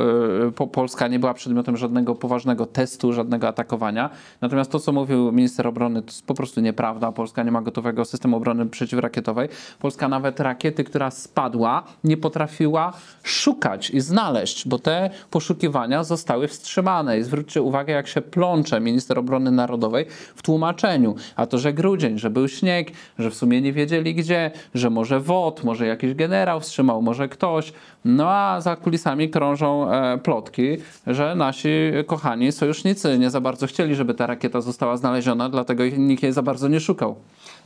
po, 0.56 0.68
Polska 0.68 1.08
nie 1.08 1.20
była 1.20 1.34
przedmiotem 1.34 1.78
żadnego 1.78 2.16
poważnego 2.16 2.66
testu, 2.66 3.14
żadnego 3.14 3.48
atakowania. 3.48 4.10
Natomiast 4.42 4.72
to, 4.72 4.80
co 4.80 4.92
mówił 4.92 5.32
minister 5.32 5.68
obrony, 5.68 6.02
to 6.02 6.08
jest 6.08 6.26
po 6.26 6.34
prostu 6.34 6.62
nieprawda. 6.62 7.12
Polska 7.12 7.44
nie 7.44 7.52
ma 7.52 7.62
gotowego 7.62 8.06
systemu 8.06 8.38
obrony 8.38 8.66
przeciwrakietowej. 8.66 9.50
Polska 9.80 10.08
nawet 10.08 10.40
rakiety, 10.40 10.84
która 10.84 11.12
spadła, 11.12 11.84
nie 12.04 12.18
potrafiła 12.18 12.94
szukać 13.24 13.90
i 13.90 14.00
znaleźć, 14.00 14.68
bo 14.68 14.80
te 14.80 15.10
poszukiwania 15.30 15.41
zostały 16.04 16.48
wstrzymane. 16.48 17.20
I 17.20 17.24
zwróćcie 17.24 17.62
uwagę, 17.62 17.94
jak 17.94 18.08
się 18.08 18.22
plącze 18.22 18.80
minister 18.80 19.20
obrony 19.20 19.52
narodowej 19.52 20.06
w 20.36 20.42
tłumaczeniu. 20.42 21.16
A 21.36 21.46
to, 21.46 21.58
że 21.58 21.74
grudzień, 21.74 22.20
że 22.20 22.30
był 22.30 22.48
śnieg, 22.48 22.92
że 23.20 23.32
w 23.32 23.36
sumie 23.36 23.62
nie 23.62 23.74
wiedzieli 23.74 24.16
gdzie, 24.16 24.52
że 24.76 24.90
może 24.90 25.20
WOT, 25.20 25.64
może 25.64 25.88
jakiś 25.88 26.14
generał 26.14 26.60
wstrzymał, 26.60 27.02
może 27.02 27.30
ktoś. 27.30 27.74
No 28.06 28.30
a 28.30 28.62
za 28.62 28.76
kulisami 28.76 29.30
krążą 29.30 29.92
e, 29.92 30.18
plotki, 30.18 30.78
że 31.08 31.36
nasi 31.36 31.70
kochani 32.08 32.52
sojusznicy 32.52 33.20
nie 33.20 33.30
za 33.30 33.42
bardzo 33.42 33.68
chcieli, 33.68 33.96
żeby 33.96 34.14
ta 34.14 34.28
rakieta 34.28 34.62
została 34.62 34.98
znaleziona, 34.98 35.50
dlatego 35.50 35.84
nikt 35.98 36.24
jej 36.24 36.32
za 36.32 36.42
bardzo 36.42 36.68
nie 36.68 36.80
szukał. 36.80 37.16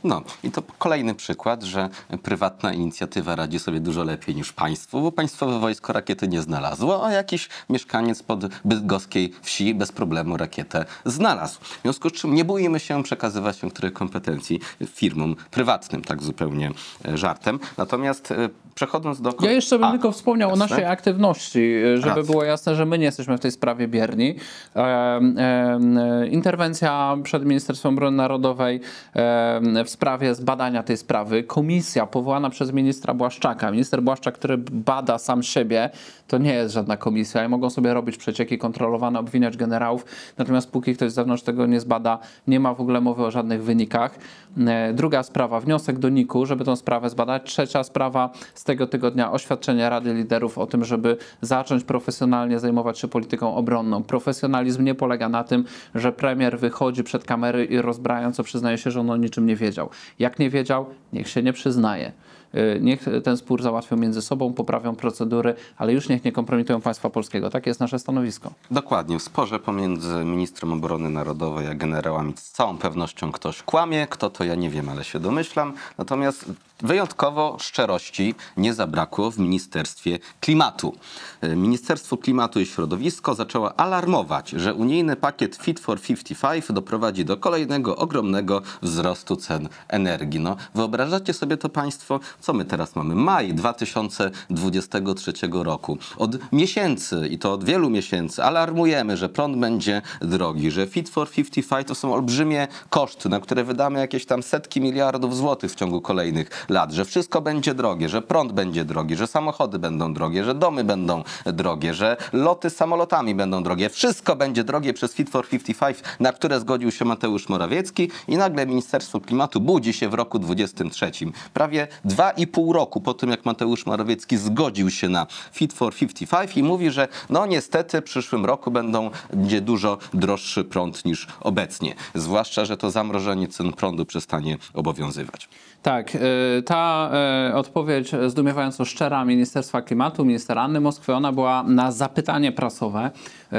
No 0.06 0.22
i 0.44 0.50
to 0.50 0.62
kolejny 0.78 1.14
przykład, 1.14 1.62
że 1.62 1.88
prywatna 2.22 2.72
inicjatywa 2.72 3.36
radzi 3.36 3.58
sobie 3.58 3.80
dużo 3.80 4.04
lepiej 4.04 4.34
niż 4.34 4.52
państwo, 4.52 5.00
bo 5.00 5.12
państwowe 5.12 5.58
wojsko 5.58 5.92
rakiety 5.92 6.28
nie 6.28 6.42
znalazło, 6.42 7.06
a 7.06 7.12
jakiś 7.12 7.48
mieszkaniec 7.70 8.22
pod 8.22 8.46
bydgoskiej 8.64 9.32
wsi 9.42 9.74
bez 9.74 9.92
problemu 9.92 10.36
rakietę 10.36 10.84
znalazł. 11.04 11.60
W 11.60 11.82
związku 11.82 12.08
z 12.08 12.12
czym 12.12 12.34
nie 12.34 12.44
boimy 12.44 12.80
się 12.80 13.02
przekazywać 13.02 13.62
niektórych 13.62 13.92
kompetencji 13.92 14.60
firmom 14.86 15.36
prywatnym, 15.50 16.02
tak 16.02 16.22
zupełnie 16.22 16.70
e, 17.04 17.18
żartem. 17.18 17.58
Natomiast 17.76 18.32
e, 18.32 18.48
przechodząc 18.74 19.20
do... 19.20 19.34
Ja 19.40 19.52
jeszcze 19.52 19.78
bym 19.78 19.88
A, 19.88 19.92
tylko 19.92 20.12
wspomniał 20.12 20.48
o 20.48 20.52
jasne. 20.52 20.66
naszej 20.66 20.84
aktywności, 20.84 21.74
żeby 21.94 22.08
Racja. 22.08 22.22
było 22.22 22.44
jasne, 22.44 22.74
że 22.74 22.86
my 22.86 22.98
nie 22.98 23.04
jesteśmy 23.04 23.36
w 23.38 23.40
tej 23.40 23.50
sprawie 23.50 23.88
bierni. 23.88 24.36
E, 24.76 24.80
e, 24.82 26.26
interwencja 26.30 27.16
przed 27.22 27.44
Ministerstwem 27.44 27.94
Obrony 27.94 28.16
Narodowej 28.16 28.80
e, 29.16 29.84
w 29.84 29.90
sprawie 29.96 30.34
zbadania 30.34 30.82
tej 30.82 30.96
sprawy. 30.96 31.42
Komisja 31.42 32.06
powołana 32.06 32.50
przez 32.50 32.72
ministra 32.72 33.14
Błaszczaka. 33.14 33.70
Minister 33.70 34.02
Błaszczak, 34.02 34.34
który 34.34 34.58
bada 34.58 35.18
sam 35.18 35.42
siebie, 35.42 35.90
to 36.28 36.38
nie 36.38 36.54
jest 36.54 36.74
żadna 36.74 36.96
komisja 36.96 37.44
i 37.44 37.48
mogą 37.48 37.70
sobie 37.70 37.94
robić 37.94 38.16
przecieki 38.16 38.58
kontrolowane, 38.58 39.18
obwiniać 39.18 39.56
generałów. 39.56 40.04
Natomiast 40.38 40.70
póki 40.70 40.94
ktoś 40.94 41.12
z 41.12 41.14
zewnątrz 41.14 41.42
tego 41.42 41.66
nie 41.66 41.80
zbada, 41.80 42.18
nie 42.46 42.60
ma 42.60 42.74
w 42.74 42.80
ogóle 42.80 43.00
mowy 43.00 43.24
o 43.24 43.30
żadnych 43.30 43.62
wynikach. 43.62 44.18
E, 44.66 44.92
Druga 44.92 45.22
sprawa, 45.22 45.60
wniosek 45.60 45.98
do 45.98 46.08
NIK-u, 46.08 46.46
żeby 46.46 46.64
tę 46.64 46.76
sprawę 46.76 47.10
zbadać. 47.10 47.42
Trzecia 47.44 47.84
sprawa 47.84 48.30
z 48.54 48.64
tego 48.64 48.86
tygodnia, 48.86 49.32
oświadczenie 49.32 49.90
Rady 49.90 50.14
Liderów 50.14 50.58
o 50.58 50.66
tym, 50.66 50.84
żeby 50.84 51.16
zacząć 51.40 51.84
profesjonalnie 51.84 52.58
zajmować 52.58 52.98
się 52.98 53.08
polityką 53.08 53.54
obronną. 53.54 54.02
Profesjonalizm 54.02 54.84
nie 54.84 54.94
polega 54.94 55.28
na 55.28 55.44
tym, 55.44 55.64
że 55.94 56.12
premier 56.12 56.58
wychodzi 56.58 57.04
przed 57.04 57.24
kamery 57.24 57.64
i 57.64 57.80
rozbrajająco 57.80 58.42
przyznaje 58.42 58.78
się, 58.78 58.90
że 58.90 59.00
on 59.00 59.10
o 59.10 59.16
niczym 59.16 59.46
nie 59.46 59.56
wiedział. 59.76 59.90
Jak 60.18 60.38
nie 60.38 60.50
wiedział, 60.50 60.86
niech 61.12 61.28
się 61.28 61.42
nie 61.42 61.52
przyznaje. 61.52 62.12
Y, 62.54 62.78
Niech 62.80 63.04
ten 63.24 63.36
spór 63.36 63.62
załatwią 63.62 63.96
między 63.96 64.22
sobą, 64.22 64.52
poprawią 64.52 64.96
procedury, 64.96 65.54
ale 65.76 65.92
już 65.92 66.08
niech 66.08 66.24
nie 66.24 66.32
kompromitują 66.32 66.80
państwa 66.80 67.10
polskiego. 67.10 67.50
Takie 67.50 67.70
jest 67.70 67.80
nasze 67.80 67.98
stanowisko. 67.98 68.52
Dokładnie, 68.70 69.18
w 69.18 69.22
sporze 69.22 69.58
pomiędzy 69.58 70.24
ministrem 70.24 70.72
obrony 70.72 71.10
narodowej 71.10 71.66
a 71.66 71.74
generałami 71.74 72.32
z 72.36 72.50
całą 72.50 72.78
pewnością 72.78 73.32
ktoś 73.32 73.62
kłamie, 73.62 74.06
kto 74.10 74.30
to 74.30 74.44
ja 74.44 74.54
nie 74.54 74.70
wiem, 74.70 74.88
ale 74.88 75.04
się 75.04 75.20
domyślam. 75.20 75.72
Natomiast 75.98 76.52
wyjątkowo 76.80 77.56
szczerości 77.60 78.34
nie 78.56 78.74
zabrakło 78.74 79.30
w 79.30 79.38
Ministerstwie 79.38 80.18
Klimatu. 80.40 80.92
E, 81.40 81.56
Ministerstwo 81.56 82.16
Klimatu 82.16 82.60
i 82.60 82.66
Środowisko 82.66 83.34
zaczęło 83.34 83.80
alarmować, 83.80 84.50
że 84.50 84.74
unijny 84.74 85.16
pakiet 85.16 85.56
Fit 85.56 85.80
for 85.80 86.00
55 86.00 86.64
doprowadzi 86.72 87.24
do 87.24 87.36
kolejnego 87.36 87.96
ogromnego 87.96 88.62
wzrostu 88.82 89.36
cen 89.36 89.68
energii. 89.88 90.40
No, 90.40 90.56
wyobrażacie 90.74 91.32
sobie 91.32 91.56
to 91.56 91.68
Państwo, 91.68 92.20
co 92.40 92.52
my 92.52 92.64
teraz 92.64 92.96
mamy? 92.96 93.14
Maj 93.14 93.54
2023 93.54 95.32
roku. 95.52 95.98
Od 96.16 96.52
miesięcy 96.52 97.28
i 97.30 97.38
to 97.38 97.52
od 97.52 97.64
wielu 97.64 97.90
miesięcy 97.90 98.44
alarmujemy, 98.44 99.16
że 99.16 99.28
prąd 99.28 99.56
będzie 99.56 100.02
drogi, 100.20 100.70
że 100.70 100.86
Fit 100.86 101.08
for 101.08 101.30
55 101.30 101.88
to 101.88 101.94
są 101.94 102.14
olbrzymie 102.14 102.68
koszty, 102.90 103.28
na 103.28 103.40
które 103.40 103.64
wydamy 103.64 103.98
jakieś 103.98 104.26
tam 104.26 104.42
setki 104.42 104.80
miliardów 104.80 105.36
złotych 105.36 105.72
w 105.72 105.74
ciągu 105.74 106.00
kolejnych 106.00 106.65
lat, 106.68 106.92
że 106.92 107.04
wszystko 107.04 107.40
będzie 107.40 107.74
drogie, 107.74 108.08
że 108.08 108.22
prąd 108.22 108.52
będzie 108.52 108.84
drogi, 108.84 109.16
że 109.16 109.26
samochody 109.26 109.78
będą 109.78 110.14
drogie, 110.14 110.44
że 110.44 110.54
domy 110.54 110.84
będą 110.84 111.22
drogie, 111.46 111.94
że 111.94 112.16
loty 112.32 112.70
samolotami 112.70 113.34
będą 113.34 113.62
drogie. 113.62 113.90
Wszystko 113.90 114.36
będzie 114.36 114.64
drogie 114.64 114.92
przez 114.92 115.14
Fit 115.14 115.30
for 115.30 115.48
55, 115.48 115.98
na 116.20 116.32
które 116.32 116.60
zgodził 116.60 116.90
się 116.90 117.04
Mateusz 117.04 117.48
Morawiecki 117.48 118.10
i 118.28 118.36
nagle 118.36 118.66
Ministerstwo 118.66 119.20
Klimatu 119.20 119.60
budzi 119.60 119.92
się 119.92 120.08
w 120.08 120.14
roku 120.14 120.38
23. 120.38 121.10
Prawie 121.54 121.88
dwa 122.04 122.30
i 122.30 122.46
pół 122.46 122.72
roku 122.72 123.00
po 123.00 123.14
tym, 123.14 123.30
jak 123.30 123.44
Mateusz 123.44 123.86
Morawiecki 123.86 124.36
zgodził 124.36 124.90
się 124.90 125.08
na 125.08 125.26
Fit 125.52 125.72
for 125.72 125.94
55 125.94 126.56
i 126.56 126.62
mówi, 126.62 126.90
że 126.90 127.08
no 127.30 127.46
niestety 127.46 128.00
w 128.00 128.04
przyszłym 128.04 128.44
roku 128.44 128.70
będą, 128.70 129.10
będzie 129.30 129.60
dużo 129.60 129.98
droższy 130.14 130.64
prąd 130.64 131.04
niż 131.04 131.26
obecnie. 131.40 131.94
Zwłaszcza, 132.14 132.64
że 132.64 132.76
to 132.76 132.90
zamrożenie 132.90 133.48
cen 133.48 133.72
prądu 133.72 134.06
przestanie 134.06 134.58
obowiązywać. 134.74 135.48
Tak, 135.82 136.14
y, 136.14 136.55
ta 136.62 137.10
y, 137.50 137.54
odpowiedź 137.54 138.10
zdumiewająco 138.26 138.84
szczera 138.84 139.24
Ministerstwa 139.24 139.82
Klimatu, 139.82 140.24
minister 140.24 140.58
Anny 140.58 140.80
Moskwy, 140.80 141.14
ona 141.14 141.32
była 141.32 141.62
na 141.62 141.92
zapytanie 141.92 142.52
prasowe 142.52 143.10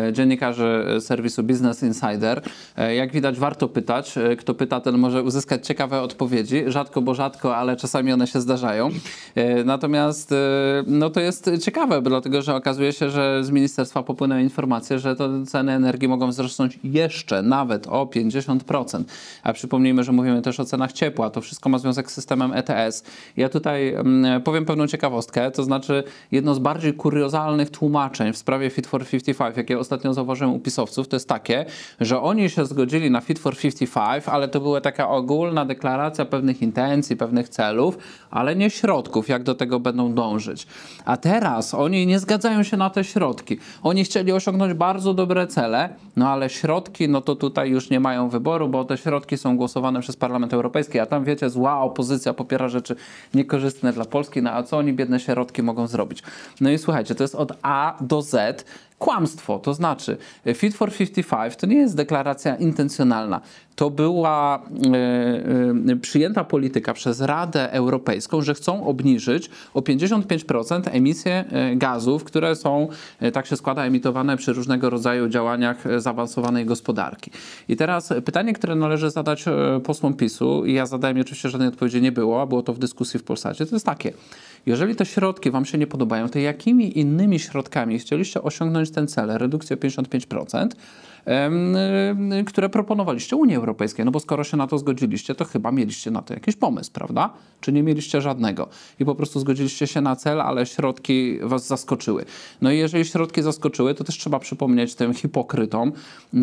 y, 0.10 0.14
dziennikarzy 0.14 0.86
serwisu 1.00 1.44
Business 1.44 1.84
Insider. 1.84 2.42
Jak 2.96 3.12
widać, 3.12 3.40
warto 3.40 3.68
pytać. 3.68 4.16
Kto 4.38 4.54
pyta, 4.54 4.80
ten 4.80 4.98
może 4.98 5.24
uzyskać 5.24 5.68
ciekawe 5.68 6.02
odpowiedzi. 6.02 6.64
Rzadko, 6.68 7.02
bo 7.02 7.14
rzadko, 7.14 7.58
ale 7.58 7.76
czasami 7.76 8.14
one 8.14 8.28
się 8.28 8.42
zdarzają. 8.42 8.90
Natomiast 9.66 10.34
no 10.88 11.10
to 11.10 11.20
jest 11.20 11.50
ciekawe, 11.62 12.02
dlatego 12.02 12.42
że 12.42 12.56
okazuje 12.56 12.94
się, 12.94 13.10
że 13.10 13.44
z 13.44 13.50
ministerstwa 13.50 14.04
popłynęły 14.04 14.42
informacje, 14.42 15.00
że 15.00 15.16
to 15.16 15.30
ceny 15.46 15.72
energii 15.72 16.08
mogą 16.08 16.30
wzrosnąć 16.30 16.80
jeszcze 16.84 17.42
nawet 17.42 17.88
o 17.88 18.06
50%. 18.06 19.04
A 19.44 19.54
przypomnijmy, 19.54 20.04
że 20.04 20.12
mówimy 20.12 20.42
też 20.42 20.60
o 20.60 20.66
cenach 20.66 20.94
ciepła. 20.94 21.30
To 21.30 21.42
wszystko 21.42 21.70
ma 21.70 21.78
związek 21.80 22.12
z 22.12 22.14
systemem 22.14 22.54
ETS. 22.54 22.87
Ja 23.38 23.50
tutaj 23.50 23.94
mm, 23.94 24.42
powiem 24.42 24.66
pewną 24.66 24.88
ciekawostkę, 24.88 25.52
to 25.52 25.64
znaczy 25.64 26.04
jedno 26.32 26.56
z 26.56 26.60
bardziej 26.60 26.94
kuriozalnych 26.94 27.70
tłumaczeń 27.70 28.34
w 28.34 28.38
sprawie 28.38 28.70
Fit 28.70 28.88
for 28.88 29.06
55, 29.06 29.58
jakie 29.58 29.80
ostatnio 29.80 30.14
zauważyłem 30.14 30.54
u 30.54 30.60
pisowców, 30.60 31.08
to 31.08 31.16
jest 31.16 31.30
takie, 31.30 31.66
że 32.00 32.22
oni 32.22 32.50
się 32.50 32.66
zgodzili 32.66 33.12
na 33.12 33.22
Fit 33.22 33.40
for 33.40 33.58
55, 33.58 34.24
ale 34.28 34.48
to 34.48 34.60
była 34.60 34.82
taka 34.82 35.10
ogólna 35.10 35.66
deklaracja 35.66 36.26
pewnych 36.26 36.62
intencji, 36.62 37.16
pewnych 37.16 37.50
celów, 37.50 37.98
ale 38.32 38.56
nie 38.56 38.70
środków, 38.70 39.30
jak 39.30 39.44
do 39.44 39.56
tego 39.56 39.80
będą 39.80 40.14
dążyć. 40.14 40.68
A 41.06 41.18
teraz 41.18 41.74
oni 41.74 42.08
nie 42.08 42.20
zgadzają 42.20 42.64
się 42.64 42.78
na 42.78 42.90
te 42.90 43.04
środki. 43.04 43.58
Oni 43.84 44.04
chcieli 44.04 44.32
osiągnąć 44.32 44.74
bardzo 44.74 45.14
dobre 45.14 45.48
cele, 45.48 45.90
no 46.16 46.30
ale 46.30 46.50
środki, 46.50 47.10
no 47.10 47.22
to 47.22 47.36
tutaj 47.36 47.70
już 47.70 47.90
nie 47.90 48.00
mają 48.00 48.30
wyboru, 48.30 48.68
bo 48.70 48.86
te 48.86 48.98
środki 48.98 49.38
są 49.38 49.58
głosowane 49.58 50.02
przez 50.02 50.16
Parlament 50.16 50.54
Europejski, 50.54 51.00
a 51.00 51.06
tam 51.06 51.24
wiecie, 51.24 51.50
zła 51.50 51.82
opozycja 51.82 52.34
popiera 52.34 52.70
rzeczy 52.78 52.96
niekorzystne 53.34 53.94
dla 53.94 54.06
Polski, 54.06 54.42
no 54.42 54.52
a 54.52 54.64
co 54.64 54.78
oni, 54.78 54.94
biedne 54.94 55.20
środki, 55.20 55.64
mogą 55.64 55.88
zrobić? 55.88 56.24
No 56.62 56.70
i 56.70 56.78
słuchajcie, 56.78 57.16
to 57.16 57.24
jest 57.24 57.36
od 57.36 57.54
A 57.62 57.98
do 58.02 58.22
Z 58.22 58.66
kłamstwo. 59.00 59.60
To 59.60 59.74
znaczy, 59.74 60.18
Fit 60.54 60.76
for 60.76 60.92
55 60.94 61.56
to 61.56 61.68
nie 61.68 61.76
jest 61.76 61.96
deklaracja 61.96 62.56
intencjonalna. 62.56 63.42
To 63.76 63.90
była 63.90 64.64
e, 64.94 65.92
e, 65.92 65.96
przyjęta 65.96 66.44
polityka 66.44 66.94
przez 66.94 67.22
Radę 67.22 67.72
Europejską, 67.72 68.42
że 68.42 68.54
chcą 68.54 68.86
obniżyć 68.86 69.50
o 69.74 69.82
55% 69.82 70.82
emisję 70.92 71.46
e, 71.52 71.76
gazów, 71.76 72.24
które 72.24 72.56
są, 72.56 72.88
e, 73.20 73.32
tak 73.32 73.46
się 73.46 73.56
składa, 73.56 73.86
emitowane 73.86 74.38
przy 74.38 74.54
różnego 74.54 74.90
rodzaju 74.90 75.30
działaniach 75.30 75.88
e, 75.88 76.02
zaawansowanej 76.02 76.66
gospodarki. 76.66 77.32
I 77.70 77.76
teraz 77.76 78.14
pytanie, 78.26 78.54
które 78.54 78.76
należy 78.76 79.10
zadać 79.10 79.48
e, 79.48 79.52
posłom 79.84 80.14
PiSu, 80.14 80.66
i 80.66 80.74
ja 80.74 80.86
zadałem, 80.86 81.22
oczywiście 81.22 81.50
żadnej 81.50 81.70
odpowiedzi 81.70 82.02
nie 82.02 82.12
było, 82.12 82.42
a 82.42 82.46
było 82.46 82.62
to 82.62 82.74
w 82.74 82.80
dyskusji 82.80 83.20
w 83.20 83.24
Polsacie, 83.24 83.66
to 83.66 83.76
jest 83.76 83.86
takie. 83.86 84.14
Jeżeli 84.68 84.96
te 84.96 85.06
środki 85.06 85.52
Wam 85.52 85.66
się 85.66 85.78
nie 85.78 85.88
podobają, 85.88 86.30
to 86.30 86.40
jakimi 86.40 87.00
innymi 87.00 87.40
środkami 87.40 88.00
chcieliście 88.00 88.42
osiągnąć 88.42 88.92
ten 88.92 89.08
cel, 89.08 89.30
redukcję 89.38 89.76
o 89.76 89.80
55%, 89.80 90.58
em, 90.58 90.70
y, 90.70 90.76
które 92.46 92.70
proponowaliście 92.70 93.36
Unii 93.36 93.56
Europejskiej. 93.56 94.06
No 94.06 94.12
bo 94.12 94.20
skoro 94.20 94.44
się 94.44 94.58
na 94.58 94.68
to 94.68 94.78
zgodziliście, 94.78 95.36
to 95.36 95.46
chyba 95.46 95.72
mieliście 95.72 96.12
na 96.12 96.22
to 96.22 96.34
jakiś 96.34 96.56
pomysł, 96.56 96.92
prawda? 96.94 97.30
Czy 97.62 97.72
nie 97.72 97.84
mieliście 97.84 98.22
żadnego? 98.22 98.68
I 99.00 99.06
po 99.06 99.16
prostu 99.16 99.40
zgodziliście 99.40 99.88
się 99.88 100.02
na 100.02 100.16
cel, 100.16 100.42
ale 100.42 100.66
środki 100.66 101.40
was 101.44 101.68
zaskoczyły. 101.68 102.26
No 102.62 102.72
i 102.72 102.78
jeżeli 102.78 103.06
środki 103.06 103.42
zaskoczyły, 103.42 103.94
to 103.94 104.04
też 104.04 104.18
trzeba 104.18 104.40
przypomnieć 104.40 104.96
tym 104.96 105.14
hipokrytom, 105.14 105.92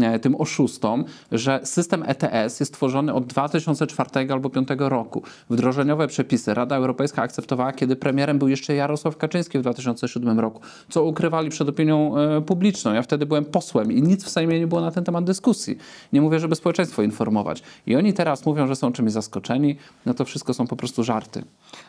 e, 0.03 0.19
tym 0.19 0.35
oszustom, 0.41 1.05
że 1.33 1.61
system 1.65 2.05
ETS 2.07 2.61
jest 2.61 2.75
tworzony 2.75 3.15
od 3.15 3.27
2004 3.27 4.33
albo 4.33 4.49
2005 4.49 4.89
roku. 4.89 5.23
Wdrożeniowe 5.51 6.09
przepisy 6.09 6.55
Rada 6.55 6.77
Europejska 6.77 7.23
akceptowała, 7.23 7.73
kiedy 7.73 7.97
premierem 7.97 8.39
był 8.39 8.49
jeszcze 8.49 8.75
Jarosław 8.75 9.17
Kaczyński 9.17 9.59
w 9.59 9.63
2007 9.63 10.41
roku, 10.41 10.61
co 10.89 11.05
ukrywali 11.05 11.51
przed 11.51 11.69
opinią 11.69 12.19
e, 12.19 12.41
publiczną. 12.41 12.93
Ja 12.93 13.03
wtedy 13.03 13.27
byłem 13.27 13.45
posłem 13.45 13.93
i 13.93 14.03
nic 14.03 14.25
w 14.25 14.29
Sejmie 14.29 14.61
nie 14.61 14.67
było 14.67 14.74
na 14.81 14.91
ten 14.91 15.05
temat 15.05 15.25
dyskusji. 15.25 15.79
Nie 16.13 16.21
mówię, 16.21 16.41
żeby 16.41 16.55
społeczeństwo 16.55 17.03
informować. 17.03 17.63
I 17.87 17.97
oni 17.97 18.13
teraz 18.13 18.47
mówią, 18.47 18.67
że 18.67 18.77
są 18.77 18.93
czymś 18.93 19.13
zaskoczeni, 19.13 19.77
no 20.07 20.15
to 20.15 20.25
wszystko 20.25 20.55
są 20.55 20.67
po 20.67 20.77
prostu 20.77 21.05
żarty. 21.05 21.45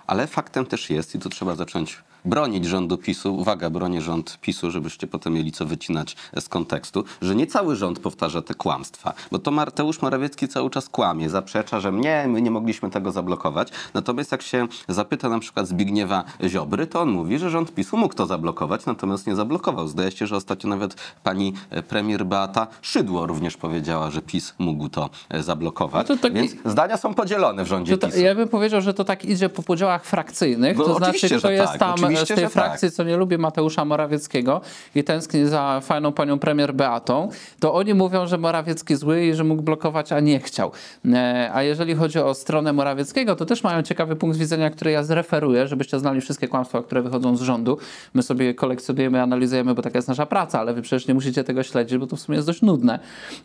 Ale 0.07 0.27
faktem 0.27 0.65
też 0.65 0.89
jest, 0.89 1.15
i 1.15 1.19
tu 1.19 1.29
trzeba 1.29 1.55
zacząć 1.55 2.03
bronić 2.25 2.65
rządu 2.65 2.97
PiSu, 2.97 3.35
uwaga, 3.35 3.69
bronię 3.69 4.01
rząd 4.01 4.37
PiSu, 4.41 4.71
żebyście 4.71 5.07
potem 5.07 5.33
mieli 5.33 5.51
co 5.51 5.65
wycinać 5.65 6.15
z 6.39 6.49
kontekstu, 6.49 7.03
że 7.21 7.35
nie 7.35 7.47
cały 7.47 7.75
rząd 7.75 7.99
powtarza 7.99 8.41
te 8.41 8.53
kłamstwa. 8.53 9.13
Bo 9.31 9.39
to 9.39 9.51
Mateusz 9.51 10.01
Morawiecki 10.01 10.47
cały 10.47 10.69
czas 10.69 10.89
kłamie, 10.89 11.29
zaprzecza, 11.29 11.79
że 11.79 11.91
nie, 11.91 12.25
my 12.27 12.41
nie 12.41 12.51
mogliśmy 12.51 12.89
tego 12.89 13.11
zablokować. 13.11 13.69
Natomiast 13.93 14.31
jak 14.31 14.41
się 14.41 14.67
zapyta 14.87 15.29
na 15.29 15.39
przykład 15.39 15.67
Zbigniewa 15.67 16.23
Ziobry, 16.47 16.87
to 16.87 17.01
on 17.01 17.09
mówi, 17.09 17.39
że 17.39 17.49
rząd 17.49 17.73
PiSu 17.73 17.97
mógł 17.97 18.13
to 18.13 18.25
zablokować, 18.25 18.85
natomiast 18.85 19.27
nie 19.27 19.35
zablokował. 19.35 19.87
Zdaje 19.87 20.11
się, 20.11 20.27
że 20.27 20.35
ostatnio 20.35 20.69
nawet 20.69 20.95
pani 21.23 21.53
e, 21.69 21.83
premier 21.83 22.25
Beata 22.25 22.67
Szydło 22.81 23.27
również 23.27 23.57
powiedziała, 23.57 24.11
że 24.11 24.21
PiS 24.21 24.53
mógł 24.59 24.89
to 24.89 25.09
e, 25.29 25.43
zablokować. 25.43 26.09
No 26.09 26.17
to 26.17 26.31
Więc 26.31 26.55
zdania 26.65 26.97
są 26.97 27.13
podzielone 27.13 27.63
w 27.63 27.67
rządzie 27.67 27.97
To 27.97 28.01
ta, 28.01 28.07
PiSu. 28.07 28.19
ja 28.19 28.35
bym 28.35 28.49
powiedział, 28.49 28.81
że 28.81 28.93
to 28.93 29.03
tak 29.03 29.25
idzie 29.25 29.49
po 29.49 29.63
podziałach 29.63 30.05
frakcyjnych. 30.05 30.77
No, 30.77 30.83
to 30.83 30.97
znaczy, 30.97 31.39
że 31.39 31.53
jest 31.53 31.71
tak, 31.71 31.79
tam 31.79 32.14
z 32.17 32.27
tej 32.27 32.37
tak. 32.37 32.51
frakcji, 32.51 32.91
co 32.91 33.03
nie 33.03 33.17
lubi 33.17 33.37
Mateusza 33.37 33.85
Morawieckiego 33.85 34.61
i 34.95 35.03
tęskni 35.03 35.45
za 35.45 35.81
fajną 35.83 36.11
panią 36.11 36.39
premier 36.39 36.73
Beatą, 36.73 37.29
to 37.59 37.73
oni 37.73 37.93
mówią, 37.93 38.27
że 38.27 38.37
Morawiecki 38.37 38.95
zły 38.95 39.25
i 39.25 39.33
że 39.33 39.43
mógł 39.43 39.61
blokować, 39.61 40.11
a 40.11 40.19
nie 40.19 40.39
chciał. 40.39 40.71
E, 41.13 41.49
A 41.53 41.63
jeżeli 41.63 41.95
chodzi 41.95 42.19
o 42.19 42.33
stronę 42.33 42.73
Morawieckiego, 42.73 43.35
to 43.35 43.45
też 43.45 43.63
mają 43.63 43.83
ciekawy 43.83 44.15
punkt 44.15 44.37
widzenia, 44.37 44.69
który 44.69 44.91
ja 44.91 45.03
zreferuję, 45.03 45.67
żebyście 45.67 45.99
znali 45.99 46.21
wszystkie 46.21 46.47
kłamstwa, 46.47 46.83
które 46.83 47.01
wychodzą 47.01 47.37
z 47.37 47.41
rządu. 47.41 47.77
My 48.13 48.23
sobie 48.23 48.53
kolekcjonujemy, 48.53 49.21
analizujemy, 49.21 49.75
bo 49.75 49.81
taka 49.81 49.97
jest 49.97 50.07
nasza 50.07 50.25
praca, 50.25 50.59
ale 50.59 50.73
wy 50.73 50.81
przecież 50.81 51.07
nie 51.07 51.13
musicie 51.13 51.43
tego 51.43 51.63
śledzić, 51.63 51.97
bo 51.97 52.07
to 52.07 52.15
w 52.15 52.19
sumie 52.19 52.35
jest 52.35 52.47
dość 52.47 52.61
nudne. 52.61 52.99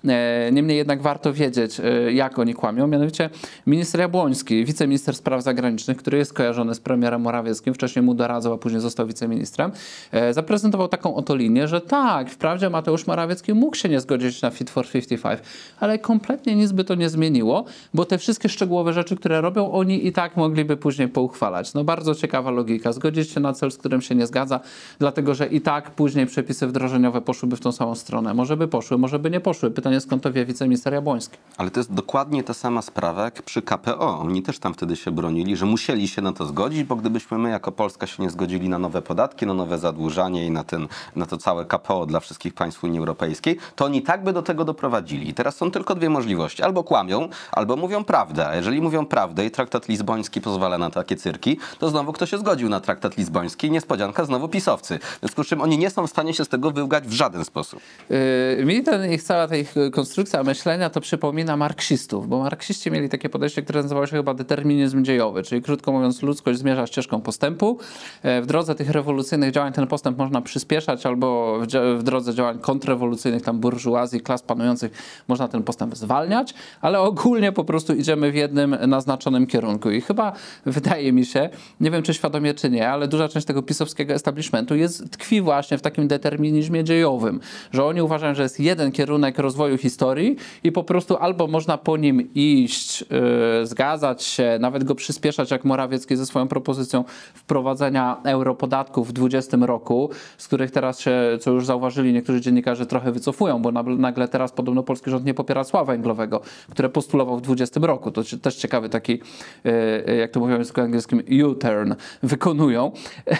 E, 0.09 0.50
Niemniej 0.52 0.76
jednak 0.76 1.02
warto 1.02 1.33
wiedzieć, 1.33 1.80
e, 1.80 2.12
jak 2.12 2.38
oni 2.38 2.54
kłamią. 2.54 2.87
Mianowicie 2.87 3.30
minister 3.66 4.00
Jabłoński, 4.00 4.64
wiceminister 4.64 5.16
spraw 5.16 5.42
zagranicznych, 5.42 5.96
który 5.96 6.18
jest 6.18 6.33
kojarzony 6.33 6.74
z 6.74 6.80
premierem 6.80 7.20
Morawieckim, 7.20 7.74
wcześniej 7.74 8.02
mu 8.02 8.14
doradzał, 8.14 8.52
a 8.52 8.59
później 8.60 8.80
został 8.80 9.06
wiceministrem, 9.06 9.72
e, 10.12 10.34
zaprezentował 10.34 10.88
taką 10.88 11.14
oto 11.14 11.36
linię, 11.36 11.68
że 11.68 11.80
tak, 11.80 12.30
wprawdzie 12.30 12.70
Mateusz 12.70 13.06
Morawiecki 13.06 13.54
mógł 13.54 13.76
się 13.76 13.88
nie 13.88 14.00
zgodzić 14.00 14.42
na 14.42 14.50
Fit 14.50 14.70
for 14.70 14.86
55, 14.86 15.40
ale 15.80 15.98
kompletnie 15.98 16.54
nic 16.54 16.72
by 16.72 16.84
to 16.84 16.94
nie 16.94 17.08
zmieniło, 17.08 17.64
bo 17.94 18.04
te 18.04 18.18
wszystkie 18.18 18.48
szczegółowe 18.48 18.92
rzeczy, 18.92 19.16
które 19.16 19.40
robią, 19.40 19.72
oni 19.72 20.06
i 20.06 20.12
tak 20.12 20.36
mogliby 20.36 20.76
później 20.76 21.08
pouchwalać. 21.08 21.74
No 21.74 21.84
bardzo 21.84 22.14
ciekawa 22.14 22.50
logika. 22.50 22.92
Zgodzić 22.92 23.30
się 23.30 23.40
na 23.40 23.52
cel, 23.52 23.70
z 23.70 23.76
którym 23.76 24.02
się 24.02 24.14
nie 24.14 24.26
zgadza, 24.26 24.60
dlatego 24.98 25.34
że 25.34 25.46
i 25.46 25.60
tak 25.60 25.90
później 25.90 26.26
przepisy 26.26 26.66
wdrożeniowe 26.66 27.20
poszłyby 27.20 27.56
w 27.56 27.60
tą 27.60 27.72
samą 27.72 27.94
stronę. 27.94 28.34
Może 28.34 28.56
by 28.56 28.68
poszły, 28.68 28.98
może 28.98 29.18
by 29.18 29.30
nie 29.30 29.40
poszły. 29.40 29.70
Pytanie 29.70 30.00
skąd 30.00 30.22
to 30.22 30.32
wie 30.32 30.46
wiceminister 30.46 30.92
Jabłoński. 30.92 31.38
Ale 31.56 31.70
to 31.70 31.80
jest 31.80 31.92
dokładnie 31.92 32.44
ta 32.44 32.54
sama 32.54 32.82
sprawa 32.82 33.24
jak 33.24 33.42
przy 33.42 33.62
KPO. 33.62 34.18
Oni 34.18 34.42
też 34.42 34.58
tam 34.58 34.74
wtedy 34.74 34.96
się 34.96 35.10
bronili, 35.10 35.56
że 35.56 35.66
musieli 35.66 36.08
się 36.08 36.22
na 36.22 36.32
to 36.32 36.46
zgodzić, 36.46 36.84
bo 36.84 36.96
gdybyśmy 36.96 37.38
my 37.38 37.50
jako 37.50 37.72
Polska 37.72 38.06
się 38.06 38.22
nie 38.22 38.30
zgodzili 38.30 38.39
na 38.48 38.79
nowe 38.79 39.03
podatki, 39.03 39.46
na 39.46 39.55
nowe 39.55 39.79
zadłużanie 39.79 40.46
i 40.46 40.50
na, 40.50 40.64
ten, 40.64 40.88
na 41.16 41.26
to 41.26 41.37
całe 41.37 41.64
KPO 41.64 42.07
dla 42.07 42.20
wszystkich 42.20 42.55
państw 42.55 42.85
Unii 42.85 42.98
Europejskiej, 42.98 43.57
to 43.76 43.85
oni 43.85 44.03
tak 44.03 44.24
by 44.24 44.33
do 44.33 44.42
tego 44.42 44.64
doprowadzili. 44.64 45.29
I 45.29 45.35
teraz 45.35 45.57
są 45.57 45.70
tylko 45.70 45.94
dwie 45.94 46.11
możliwości. 46.11 46.62
Albo 46.62 46.85
kłamią, 46.85 47.29
albo 47.53 47.76
mówią 47.76 48.05
prawdę. 48.05 48.48
A 48.48 48.57
jeżeli 48.57 48.81
mówią 48.81 49.07
prawdę 49.07 49.46
i 49.46 49.50
traktat 49.50 49.88
lizboński 49.88 50.40
pozwala 50.40 50.79
na 50.79 50.90
takie 50.90 51.16
cyrki, 51.16 51.59
to 51.79 51.90
znowu 51.90 52.12
kto 52.12 52.26
się 52.26 52.38
zgodził 52.38 52.68
na 52.68 52.81
traktat 52.81 53.16
lizboński 53.16 53.66
i 53.66 53.70
niespodzianka 53.70 54.24
znowu 54.24 54.48
pisowcy. 54.48 54.98
W 54.98 55.18
związku 55.20 55.44
z 55.44 55.46
czym 55.46 55.61
oni 55.61 55.79
nie 55.79 55.90
są 55.90 56.07
w 56.07 56.11
stanie 56.11 56.35
się 56.35 56.44
z 56.44 56.48
tego 56.48 56.70
wyłgać 56.70 57.05
w 57.05 57.12
żaden 57.12 57.44
sposób. 57.44 57.81
Yy, 58.11 58.64
mi 58.64 58.83
ten 58.83 59.12
ich 59.12 59.22
cała 59.22 59.48
ta 59.48 59.57
ich 59.57 59.74
konstrukcja 59.92 60.42
myślenia 60.42 60.90
to 60.90 61.00
przypomina 61.00 61.57
marksistów, 61.57 62.29
bo 62.29 62.38
marksiści 62.38 62.90
mieli 62.90 63.09
takie 63.09 63.29
podejście, 63.29 63.62
które 63.62 63.83
nazywało 63.83 64.07
się 64.07 64.16
chyba 64.16 64.35
determinizm 64.35 65.05
dziejowy, 65.05 65.42
czyli 65.42 65.62
krótko 65.62 65.92
mówiąc 65.92 66.22
ludzkość 66.22 66.59
zmierza 66.59 66.87
ścieżką 66.87 67.20
postępu. 67.20 67.79
E, 68.24 68.29
W 68.42 68.46
drodze 68.46 68.74
tych 68.74 68.90
rewolucyjnych 68.90 69.52
działań 69.52 69.72
ten 69.72 69.86
postęp 69.86 70.18
można 70.18 70.42
przyspieszać 70.42 71.06
albo 71.06 71.58
w 71.98 72.02
drodze 72.02 72.34
działań 72.34 72.58
kontrrewolucyjnych, 72.58 73.42
tam 73.42 73.58
burżuazji, 73.58 74.20
klas 74.20 74.42
panujących 74.42 74.92
można 75.28 75.48
ten 75.48 75.62
postęp 75.62 75.96
zwalniać, 75.96 76.54
ale 76.80 77.00
ogólnie 77.00 77.52
po 77.52 77.64
prostu 77.64 77.94
idziemy 77.94 78.32
w 78.32 78.34
jednym 78.34 78.76
naznaczonym 78.86 79.46
kierunku. 79.46 79.90
I 79.90 80.00
chyba 80.00 80.32
wydaje 80.66 81.12
mi 81.12 81.26
się, 81.26 81.50
nie 81.80 81.90
wiem 81.90 82.02
czy 82.02 82.14
świadomie 82.14 82.54
czy 82.54 82.70
nie, 82.70 82.90
ale 82.90 83.08
duża 83.08 83.28
część 83.28 83.46
tego 83.46 83.62
pisowskiego 83.62 84.14
establishmentu 84.14 84.74
jest, 84.74 85.10
tkwi 85.10 85.40
właśnie 85.40 85.78
w 85.78 85.82
takim 85.82 86.08
determinizmie 86.08 86.84
dziejowym, 86.84 87.40
że 87.72 87.84
oni 87.84 88.02
uważają, 88.02 88.34
że 88.34 88.42
jest 88.42 88.60
jeden 88.60 88.92
kierunek 88.92 89.38
rozwoju 89.38 89.78
historii 89.78 90.36
i 90.64 90.72
po 90.72 90.84
prostu 90.84 91.16
albo 91.16 91.46
można 91.46 91.78
po 91.78 91.96
nim 91.96 92.34
iść, 92.34 93.00
yy, 93.00 93.66
zgadzać 93.66 94.22
się, 94.22 94.58
nawet 94.60 94.84
go 94.84 94.94
przyspieszać, 94.94 95.50
jak 95.50 95.64
Morawiecki 95.64 96.16
ze 96.16 96.26
swoją 96.26 96.48
propozycją 96.48 97.04
wprowadzenia 97.34 98.19
europodatków 98.24 99.09
w 99.09 99.12
2020 99.12 99.66
roku, 99.66 100.11
z 100.38 100.46
których 100.46 100.70
teraz 100.70 101.00
się, 101.00 101.12
co 101.40 101.50
już 101.50 101.66
zauważyli 101.66 102.12
niektórzy 102.12 102.40
dziennikarze, 102.40 102.87
trochę 102.87 103.12
wycofują, 103.12 103.62
bo 103.62 103.72
nagle 103.83 104.28
teraz 104.28 104.52
podobno 104.52 104.83
polski 104.83 105.11
rząd 105.11 105.24
nie 105.24 105.35
popiera 105.35 105.64
cła 105.64 105.85
węglowego, 105.85 106.40
które 106.70 106.88
postulował 106.88 107.37
w 107.37 107.40
2020 107.40 107.87
roku. 107.87 108.11
To 108.11 108.22
też 108.42 108.56
ciekawy 108.56 108.88
taki, 108.88 109.20
yy, 109.64 110.16
jak 110.16 110.30
to 110.30 110.40
mówią 110.40 110.54
w 110.54 110.59
języku 110.59 110.80
angielskim, 110.80 111.22
U-turn 111.46 111.94
wykonują, 112.22 112.92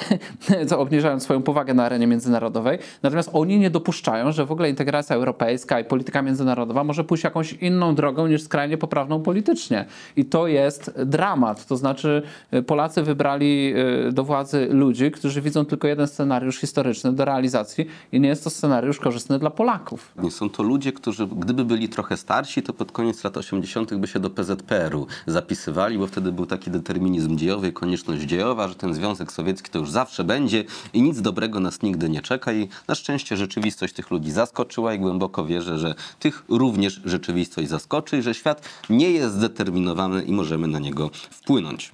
co 0.69 0.79
obniżając 0.79 1.23
swoją 1.23 1.43
powagę 1.43 1.75
na 1.75 1.85
arenie 1.85 2.07
międzynarodowej. 2.07 2.79
Natomiast 3.03 3.31
oni 3.33 3.59
nie 3.59 3.71
dopuszczają, 3.71 4.33
że 4.33 4.47
w 4.47 4.53
ogóle 4.53 4.71
integracja 4.71 5.16
europejska 5.16 5.81
i 5.81 5.85
polityka 5.85 6.23
międzynarodowa 6.23 6.85
może 6.85 7.05
pójść 7.05 7.25
jakąś 7.25 7.53
inną 7.53 7.95
drogą 7.95 8.27
niż 8.27 8.43
skrajnie 8.43 8.79
poprawną 8.79 9.23
politycznie. 9.23 9.85
I 10.16 10.25
to 10.25 10.47
jest 10.47 10.93
dramat. 11.07 11.66
To 11.66 11.77
znaczy 11.77 12.23
y, 12.55 12.62
Polacy 12.62 13.03
wybrali 13.03 13.75
do 14.12 14.25
władzy 14.25 14.69
ludzi, 14.70 15.11
którzy 15.11 15.42
widzą 15.42 15.64
tylko 15.64 15.88
jeden 15.88 16.06
scenariusz 16.06 16.59
historyczny 16.59 17.12
do 17.12 17.24
realizacji 17.24 17.87
i 18.12 18.20
nie 18.20 18.28
jest 18.28 18.44
to 18.44 18.50
scenariusz 18.50 18.98
korzystny 18.98 19.38
dla 19.38 19.50
Polaków. 19.50 20.12
Nie 20.22 20.30
są 20.30 20.50
to 20.50 20.62
ludzie, 20.62 20.92
którzy 20.92 21.26
gdyby 21.26 21.64
byli 21.64 21.88
trochę 21.88 22.16
starsi, 22.16 22.62
to 22.62 22.72
pod 22.72 22.92
koniec 22.92 23.24
lat 23.24 23.37
80. 23.37 23.94
by 23.94 24.06
się 24.06 24.20
do 24.20 24.30
PZPR-u 24.30 25.06
zapisywali, 25.26 25.98
bo 25.98 26.06
wtedy 26.06 26.33
był 26.33 26.46
taki 26.46 26.70
determinizm 26.70 27.37
dziejowy 27.37 27.68
i 27.68 27.72
konieczność 27.72 28.22
dziejowa, 28.22 28.68
że 28.68 28.74
ten 28.74 28.94
Związek 28.94 29.33
Sowiecki 29.33 29.70
to 29.70 29.78
już 29.78 29.90
zawsze 29.90 30.24
będzie 30.24 30.64
i 30.92 31.02
nic 31.02 31.20
dobrego 31.20 31.61
nas 31.61 31.83
nigdy 31.83 32.09
nie 32.09 32.22
czeka. 32.22 32.52
I 32.52 32.68
na 32.88 32.94
szczęście 32.94 33.37
rzeczywistość 33.37 33.94
tych 33.94 34.11
ludzi 34.11 34.30
zaskoczyła 34.30 34.94
i 34.94 34.98
głęboko 34.98 35.44
wierzę, 35.44 35.78
że 35.78 35.94
tych 36.18 36.44
również 36.48 37.00
rzeczywistość 37.04 37.68
zaskoczy 37.68 38.18
i 38.18 38.22
że 38.22 38.35
świat 38.35 38.68
nie 38.90 39.11
jest 39.11 39.35
zdeterminowany 39.35 40.22
i 40.22 40.33
możemy 40.33 40.66
na 40.66 40.78
niego 40.78 41.11
wpłynąć. 41.30 41.92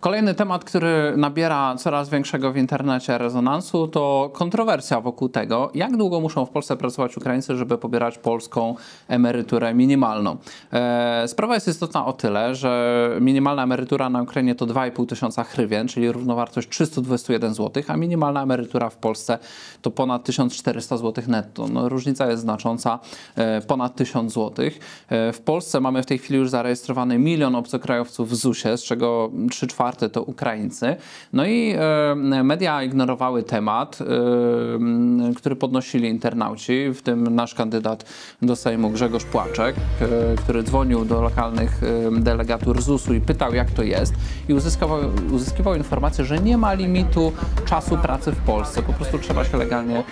Kolejny 0.00 0.34
temat, 0.34 0.64
który 0.64 1.14
nabiera 1.16 1.76
coraz 1.76 2.08
większego 2.08 2.52
w 2.52 2.56
internecie 2.56 3.18
rezonansu, 3.18 3.88
to 3.88 4.30
kontrowersja 4.32 5.00
wokół 5.00 5.28
tego, 5.28 5.70
jak 5.74 5.96
długo 5.96 6.20
muszą 6.20 6.46
w 6.46 6.50
Polsce 6.50 6.76
pracować 6.76 7.16
Ukraińcy, 7.16 7.56
żeby 7.56 7.78
pobierać 7.78 8.18
polską 8.18 8.74
emeryturę 9.08 9.74
minimalną. 9.74 10.36
E, 10.72 11.28
sprawa 11.28 11.54
jest 11.54 11.68
istotna 11.68 12.06
o 12.06 12.12
tyle, 12.12 12.54
że 12.54 13.10
minimalna 13.20 13.62
emerytura 13.62 14.10
na 14.10 14.22
Ukrainie 14.22 14.54
to 14.54 14.66
2,5 14.66 15.06
tysiąca 15.06 15.44
hrywien, 15.44 15.88
czyli 15.88 16.12
równowartość 16.12 16.68
321 16.68 17.54
zł, 17.54 17.82
a 17.88 17.96
minimalna 17.96 18.42
emerytura 18.42 18.90
w 18.90 18.96
Polsce 18.96 19.38
to 19.82 19.90
ponad 19.90 20.24
1400 20.24 20.96
zł 20.96 21.24
netto. 21.28 21.68
No, 21.68 21.88
różnica 21.88 22.30
jest 22.30 22.42
znacząca, 22.42 22.98
e, 23.36 23.60
ponad 23.60 23.94
1000 23.96 24.32
zł. 24.32 24.66
E, 25.08 25.32
w 25.32 25.40
Polsce 25.40 25.80
mamy 25.80 26.02
w 26.02 26.06
tej 26.06 26.18
chwili 26.18 26.38
już 26.38 26.50
zarejestrowany 26.50 27.18
milion 27.18 27.54
obcokrajowców 27.54 28.30
w 28.30 28.34
ZUS-ie, 28.34 28.76
z 28.76 28.82
czego 28.82 29.30
3 29.50 29.66
czwarte 29.66 29.87
czwarte 29.88 30.08
to 30.08 30.22
Ukraińcy. 30.22 30.96
No 31.32 31.46
i 31.46 31.74
e, 31.78 32.44
media 32.44 32.82
ignorowały 32.82 33.42
temat, 33.42 33.98
e, 34.00 35.34
który 35.34 35.56
podnosili 35.56 36.08
internauci, 36.08 36.92
w 36.94 37.02
tym 37.02 37.34
nasz 37.34 37.54
kandydat 37.54 38.04
do 38.42 38.56
Sejmu 38.56 38.90
Grzegorz 38.90 39.24
Płaczek, 39.24 39.76
e, 39.76 40.36
który 40.36 40.62
dzwonił 40.62 41.04
do 41.04 41.22
lokalnych 41.22 41.80
delegatur 42.12 42.82
ZUS-u 42.82 43.14
i 43.14 43.20
pytał, 43.20 43.54
jak 43.54 43.70
to 43.70 43.82
jest 43.82 44.14
i 44.48 44.54
uzyskiwał, 44.54 45.00
uzyskiwał 45.32 45.74
informację, 45.74 46.24
że 46.24 46.38
nie 46.38 46.58
ma 46.58 46.74
limitu 46.74 47.32
czasu 47.64 47.98
pracy 47.98 48.32
w 48.32 48.36
Polsce. 48.36 48.82
Po 48.82 48.92
prostu 48.92 49.18
trzeba 49.18 49.44
się 49.44 49.56
legalnie 49.56 50.04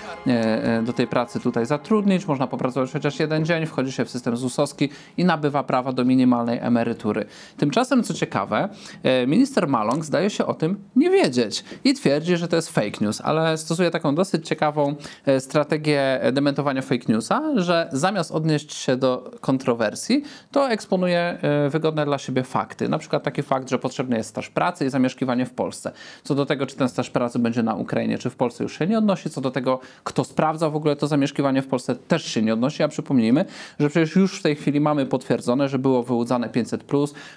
do 0.85 0.93
tej 0.93 1.07
pracy 1.07 1.41
tutaj 1.41 1.67
zatrudnić, 1.67 2.27
można 2.27 2.47
popracować 2.47 2.93
chociaż 2.93 3.21
jeden 3.21 3.45
dzień, 3.45 3.67
wchodzi 3.67 3.93
się 3.93 4.05
w 4.05 4.11
system 4.11 4.37
ZUS-owski 4.37 4.89
i 5.17 5.25
nabywa 5.25 5.63
prawa 5.63 5.93
do 5.93 6.05
minimalnej 6.05 6.59
emerytury. 6.59 7.25
Tymczasem, 7.57 8.03
co 8.03 8.15
ciekawe, 8.15 8.69
e, 9.03 9.27
Maląg 9.67 10.05
zdaje 10.05 10.31
się 10.31 10.47
o 10.47 10.55
tym 10.55 10.77
nie 10.97 11.11
wiedzieć 11.11 11.65
i 11.85 11.95
twierdzi, 11.95 12.37
że 12.37 12.49
to 12.49 12.57
jest 12.57 12.69
fake 12.69 12.99
news, 13.01 13.21
ale 13.21 13.59
stosuje 13.59 13.91
taką 13.91 14.15
dosyć 14.15 14.49
ciekawą 14.49 14.95
e, 15.27 15.41
strategię 15.41 16.21
dementowania 16.33 16.83
fake 16.83 17.05
newsa, 17.09 17.43
że 17.57 17.89
zamiast 17.93 18.33
odnieść 18.33 18.75
się 18.75 18.97
do 18.97 19.31
kontrowersji, 19.41 20.23
to 20.53 20.71
eksponuje 20.71 21.39
e, 21.43 21.71
wygodne 21.71 22.05
dla 22.05 22.19
siebie 22.19 22.43
fakty. 22.43 22.89
Na 22.89 22.99
przykład 22.99 23.23
taki 23.23 23.43
fakt, 23.43 23.71
że 23.71 23.79
potrzebny 23.79 24.17
jest 24.17 24.29
staż 24.29 24.51
pracy 24.51 24.87
i 24.87 24.91
zamieszkiwanie 24.91 25.47
w 25.47 25.51
Polsce. 25.51 25.93
Co 26.25 26.35
do 26.35 26.47
tego, 26.47 26.67
czy 26.67 26.77
ten 26.77 26.89
staż 26.89 27.11
pracy 27.11 27.39
będzie 27.39 27.63
na 27.63 27.75
Ukrainie, 27.75 28.19
czy 28.19 28.31
w 28.31 28.37
Polsce 28.37 28.65
już 28.65 28.79
się 28.79 28.87
nie 28.87 28.99
odnosi. 28.99 29.31
Co 29.31 29.41
do 29.41 29.51
tego, 29.51 29.81
kto 30.05 30.25
sprawdza 30.25 30.71
w 30.71 30.77
ogóle 30.77 30.97
to 30.97 31.07
zamieszkiwanie 31.07 31.63
w 31.63 31.67
Polsce, 31.67 31.97
też 31.97 32.25
się 32.25 32.43
nie 32.43 32.53
odnosi. 32.53 32.83
A 32.83 32.89
przypomnijmy, 32.89 33.45
że 33.79 33.91
przecież 33.91 34.17
już 34.17 34.39
w 34.39 34.43
tej 34.43 34.57
chwili 34.57 34.81
mamy 34.81 35.07
potwierdzone, 35.07 35.69
że 35.69 35.79
było 35.79 36.03
wyłudzane 36.03 36.49
500, 36.49 36.85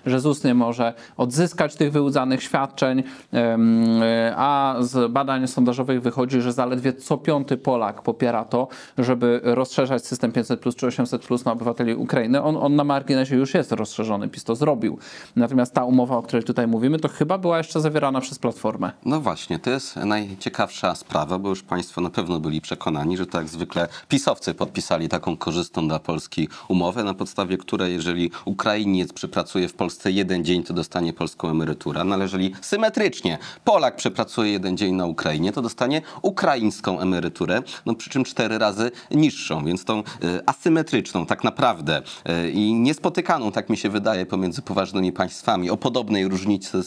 że 0.06 0.20
ZUS 0.20 0.44
nie 0.44 0.54
może 0.54 0.94
odzyskać 1.18 1.76
tych 1.76 1.92
wyłudzanych 1.92 2.19
świadczeń, 2.40 3.04
em, 3.32 4.04
e, 4.04 4.34
a 4.38 4.76
z 4.80 5.12
badań 5.12 5.48
sondażowych 5.48 6.02
wychodzi, 6.02 6.42
że 6.42 6.54
zaledwie 6.54 6.94
co 6.94 7.18
piąty 7.18 7.58
Polak 7.58 8.02
popiera 8.02 8.46
to, 8.46 8.68
żeby 8.98 9.42
rozszerzać 9.44 10.06
system 10.06 10.32
500 10.32 10.76
czy 10.76 10.88
800 10.88 11.46
na 11.46 11.52
obywateli 11.52 11.96
Ukrainy. 11.96 12.44
On, 12.44 12.58
on 12.58 12.76
na 12.76 12.84
marginesie 12.84 13.36
już 13.36 13.54
jest 13.54 13.72
rozszerzony, 13.72 14.28
PiS 14.30 14.44
to 14.44 14.56
zrobił. 14.56 14.98
Natomiast 15.36 15.74
ta 15.74 15.84
umowa, 15.84 16.18
o 16.18 16.22
której 16.22 16.44
tutaj 16.44 16.68
mówimy, 16.68 17.00
to 17.00 17.08
chyba 17.08 17.38
była 17.38 17.58
jeszcze 17.58 17.82
zawierana 17.82 18.22
przez 18.22 18.40
Platformę. 18.40 18.92
No 19.06 19.22
właśnie, 19.22 19.60
to 19.60 19.70
jest 19.70 19.96
najciekawsza 19.96 20.96
sprawa, 20.96 21.40
bo 21.40 21.50
już 21.50 21.64
Państwo 21.64 22.02
na 22.02 22.10
pewno 22.10 22.40
byli 22.40 22.62
przekonani, 22.62 23.18
że 23.18 23.26
tak 23.26 23.48
zwykle 23.48 23.88
pisowcy 24.08 24.54
podpisali 24.54 25.10
taką 25.10 25.38
korzystną 25.38 25.88
dla 25.88 26.00
Polski 26.00 26.50
umowę, 26.68 27.04
na 27.04 27.14
podstawie 27.14 27.58
której 27.58 27.94
jeżeli 27.94 28.32
Ukrainiec 28.46 29.14
przepracuje 29.14 29.68
w 29.68 29.74
Polsce 29.74 30.12
jeden 30.12 30.46
dzień, 30.46 30.64
to 30.64 30.74
dostanie 30.74 31.14
polską 31.14 31.50
emeryturę, 31.50 32.04
ale 32.13 32.24
jeżeli 32.24 32.52
symetrycznie. 32.62 33.38
Polak 33.63 33.95
przepracuje 33.95 34.52
jeden 34.52 34.78
dzień 34.78 34.95
na 34.95 35.06
Ukrainie, 35.06 35.52
to 35.52 35.62
dostanie 35.62 36.02
ukraińską 36.22 37.00
emeryturę, 37.00 37.62
no 37.86 37.95
przy 37.95 38.10
czym 38.10 38.24
cztery 38.24 38.58
razy 38.58 38.91
niższą, 39.12 39.65
więc 39.65 39.86
tą 39.86 40.00
e, 40.00 40.04
asymetryczną 40.45 41.26
tak 41.26 41.43
naprawdę 41.43 42.02
e, 42.26 42.50
i 42.50 42.74
niespotykaną, 42.74 43.52
tak 43.52 43.69
mi 43.69 43.78
się 43.78 43.89
wydaje, 43.89 44.26
pomiędzy 44.26 44.62
poważnymi 44.62 45.12
państwami. 45.12 45.69
O 45.69 45.78
podobnej 45.78 46.28
różnicy 46.28 46.84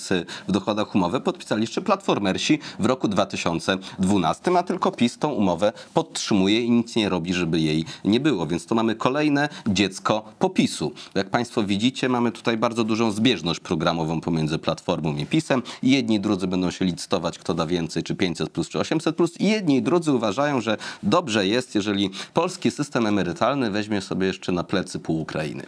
w 0.49 0.53
dochodach 0.53 0.95
umowę 0.95 1.21
podpisali 1.21 1.61
jeszcze 1.61 1.83
platformersi 1.83 2.59
w 2.79 2.87
roku 2.87 3.09
2012, 3.09 4.51
a 4.59 4.63
tylko 4.63 4.93
PiS 4.93 5.19
tą 5.19 5.33
umowę 5.33 5.73
podtrzymuje 5.95 6.61
i 6.61 6.71
nic 6.71 6.97
nie 6.97 7.09
robi, 7.09 7.35
żeby 7.35 7.61
jej 7.61 7.85
nie 8.05 8.21
było, 8.21 8.47
więc 8.47 8.67
to 8.67 8.75
mamy 8.75 8.95
kolejne 8.95 9.49
dziecko 9.67 10.25
popisu. 10.39 10.93
Jak 11.15 11.31
Państwo 11.31 11.63
widzicie, 11.63 12.09
mamy 12.09 12.33
tutaj 12.33 12.57
bardzo 12.57 12.85
dużą 12.85 13.11
zbieżność 13.11 13.61
programową 13.61 14.21
pomiędzy 14.21 14.59
Platformą 14.59 15.12
i 15.19 15.27
PiSem. 15.27 15.63
Jedni 15.83 16.17
i 16.17 16.21
drudzy 16.21 16.47
będą 16.47 16.71
się 16.71 16.85
licytować, 16.85 17.39
kto 17.39 17.55
da 17.55 17.67
więcej, 17.67 18.03
czy 18.03 18.15
500 18.15 18.51
plus, 18.51 18.69
czy 18.69 18.79
800 18.79 19.17
plus. 19.17 19.41
I 19.41 19.49
jedni 19.49 19.77
i 19.77 19.83
drudzy 19.83 20.13
uważają, 20.13 20.61
że 20.61 20.77
dobrze 21.03 21.47
jest, 21.47 21.75
jeżeli 21.75 22.11
polski 22.35 22.71
system 22.71 23.07
emerytalny 23.07 23.71
weźmie 23.71 24.01
sobie 24.01 24.27
jeszcze 24.27 24.53
na 24.53 24.65
plecy 24.65 24.99
pół 24.99 25.21
Ukrainy. 25.21 25.63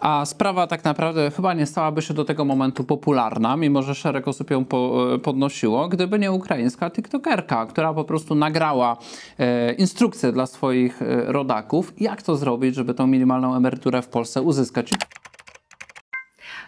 A 0.00 0.24
sprawa 0.24 0.66
tak 0.66 0.84
naprawdę 0.84 1.30
chyba 1.30 1.54
nie 1.54 1.66
stałaby 1.66 2.02
się 2.02 2.14
do 2.14 2.24
tego 2.24 2.44
momentu 2.44 2.84
popularna, 2.84 3.56
mimo 3.56 3.82
że 3.82 3.94
szereg 3.94 4.28
osób 4.28 4.50
ją 4.50 4.64
po, 4.64 5.06
e, 5.14 5.18
podnosiło, 5.18 5.88
gdyby 5.88 6.18
nie 6.18 6.32
ukraińska 6.32 6.90
TikTokerka, 6.90 7.66
która 7.66 7.94
po 7.94 8.04
prostu 8.04 8.34
nagrała 8.34 8.96
e, 9.38 9.72
instrukcje 9.72 10.32
dla 10.32 10.46
swoich 10.46 11.02
e, 11.02 11.32
rodaków, 11.32 11.92
jak 12.00 12.22
to 12.22 12.36
zrobić, 12.36 12.74
żeby 12.74 12.94
tą 12.94 13.06
minimalną 13.06 13.56
emeryturę 13.56 14.02
w 14.02 14.08
Polsce 14.08 14.42
uzyskać. 14.42 14.90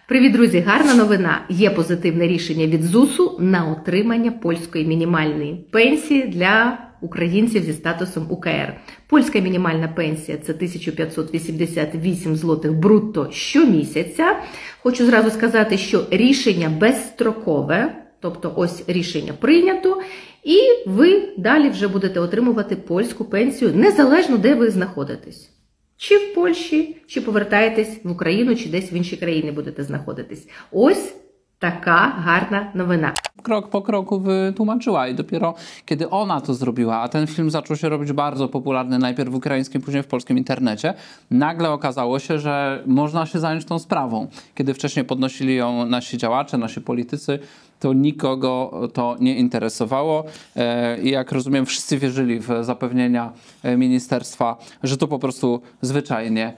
Привіт, 0.09 0.33
друзі! 0.33 0.61
Гарна 0.61 0.95
новина. 0.95 1.41
Є 1.49 1.71
позитивне 1.71 2.27
рішення 2.27 2.67
від 2.67 2.83
ЗУСу 2.83 3.37
на 3.41 3.73
отримання 3.73 4.31
польської 4.31 4.87
мінімальної 4.87 5.67
пенсії 5.71 6.23
для 6.23 6.79
українців 7.01 7.63
зі 7.63 7.73
статусом 7.73 8.27
УКР. 8.31 8.75
Польська 9.07 9.39
мінімальна 9.39 9.89
пенсія 9.89 10.39
це 10.39 10.53
1588 10.53 12.37
злотих 12.37 12.73
брутто 12.73 13.29
щомісяця. 13.31 14.37
Хочу 14.83 15.07
зразу 15.07 15.31
сказати, 15.31 15.79
що 15.79 16.05
рішення 16.11 16.69
безстрокове, 16.69 17.93
тобто 18.21 18.53
ось 18.57 18.85
рішення 18.87 19.33
прийнято, 19.33 20.03
і 20.45 20.59
ви 20.87 21.29
далі 21.39 21.69
вже 21.69 21.89
будете 21.89 22.21
отримувати 22.21 22.77
польську 22.77 23.25
пенсію 23.25 23.73
незалежно 23.75 24.37
де 24.37 24.55
ви 24.55 24.71
знаходитесь. 24.71 25.58
Чи 25.98 26.18
в 26.18 26.34
Польщі, 26.36 26.98
чи 27.08 27.22
повертаєтесь 27.22 28.00
в 28.04 28.12
Україну, 28.12 28.56
чи 28.56 28.70
десь 28.70 28.92
в 28.92 28.94
інші 28.94 29.18
країни 29.18 29.52
будете 29.52 29.84
знаходитись. 29.84 30.48
Ось 30.72 31.14
така 31.60 32.14
гарна 32.18 32.72
новина. 32.74 33.14
krok 33.44 33.70
po 33.70 33.82
kroku 33.82 34.20
wytłumaczyła 34.20 35.08
i 35.08 35.16
dopiero 35.16 35.56
kiedy 35.86 36.10
ona 36.10 36.42
to 36.42 36.54
zrobiła, 36.54 37.00
a 37.00 37.08
ten 37.08 37.28
film 37.28 37.52
zaczął 37.52 37.78
się 37.78 37.90
robić 37.90 38.14
bardzo 38.14 38.48
popularny 38.48 39.00
najpierw 39.00 39.32
w 39.32 39.36
ukraińskim, 39.36 39.82
później 39.82 40.04
w 40.04 40.08
polskim 40.08 40.38
internecie, 40.38 40.94
nagle 41.32 41.72
okazało 41.72 42.20
się, 42.20 42.40
że 42.40 42.84
można 42.86 43.26
się 43.26 43.40
zająć 43.40 43.66
tą 43.66 43.80
sprawą. 43.80 44.28
Kiedy 44.56 44.74
wcześniej 44.74 45.06
podnosili 45.06 45.56
ją 45.56 45.86
nasi 45.86 46.18
działacze, 46.18 46.58
nasi 46.58 46.82
politycy, 46.82 47.40
to 47.81 47.93
nikogo 47.93 48.81
to 48.93 49.17
nie 49.21 49.37
interesowało. 49.37 50.25
E, 50.57 51.03
i 51.03 51.11
jak 51.11 51.33
rozumiem 51.33 51.67
wszyscy 51.67 51.99
wierzyli 51.99 52.41
w 52.41 52.49
zapewnienia 52.61 53.33
e, 53.63 53.77
ministerstwa, 53.77 54.57
że 54.83 54.97
to 54.97 55.09
po 55.09 55.19
prostu 55.19 55.61
zwyczajnie 55.83 56.53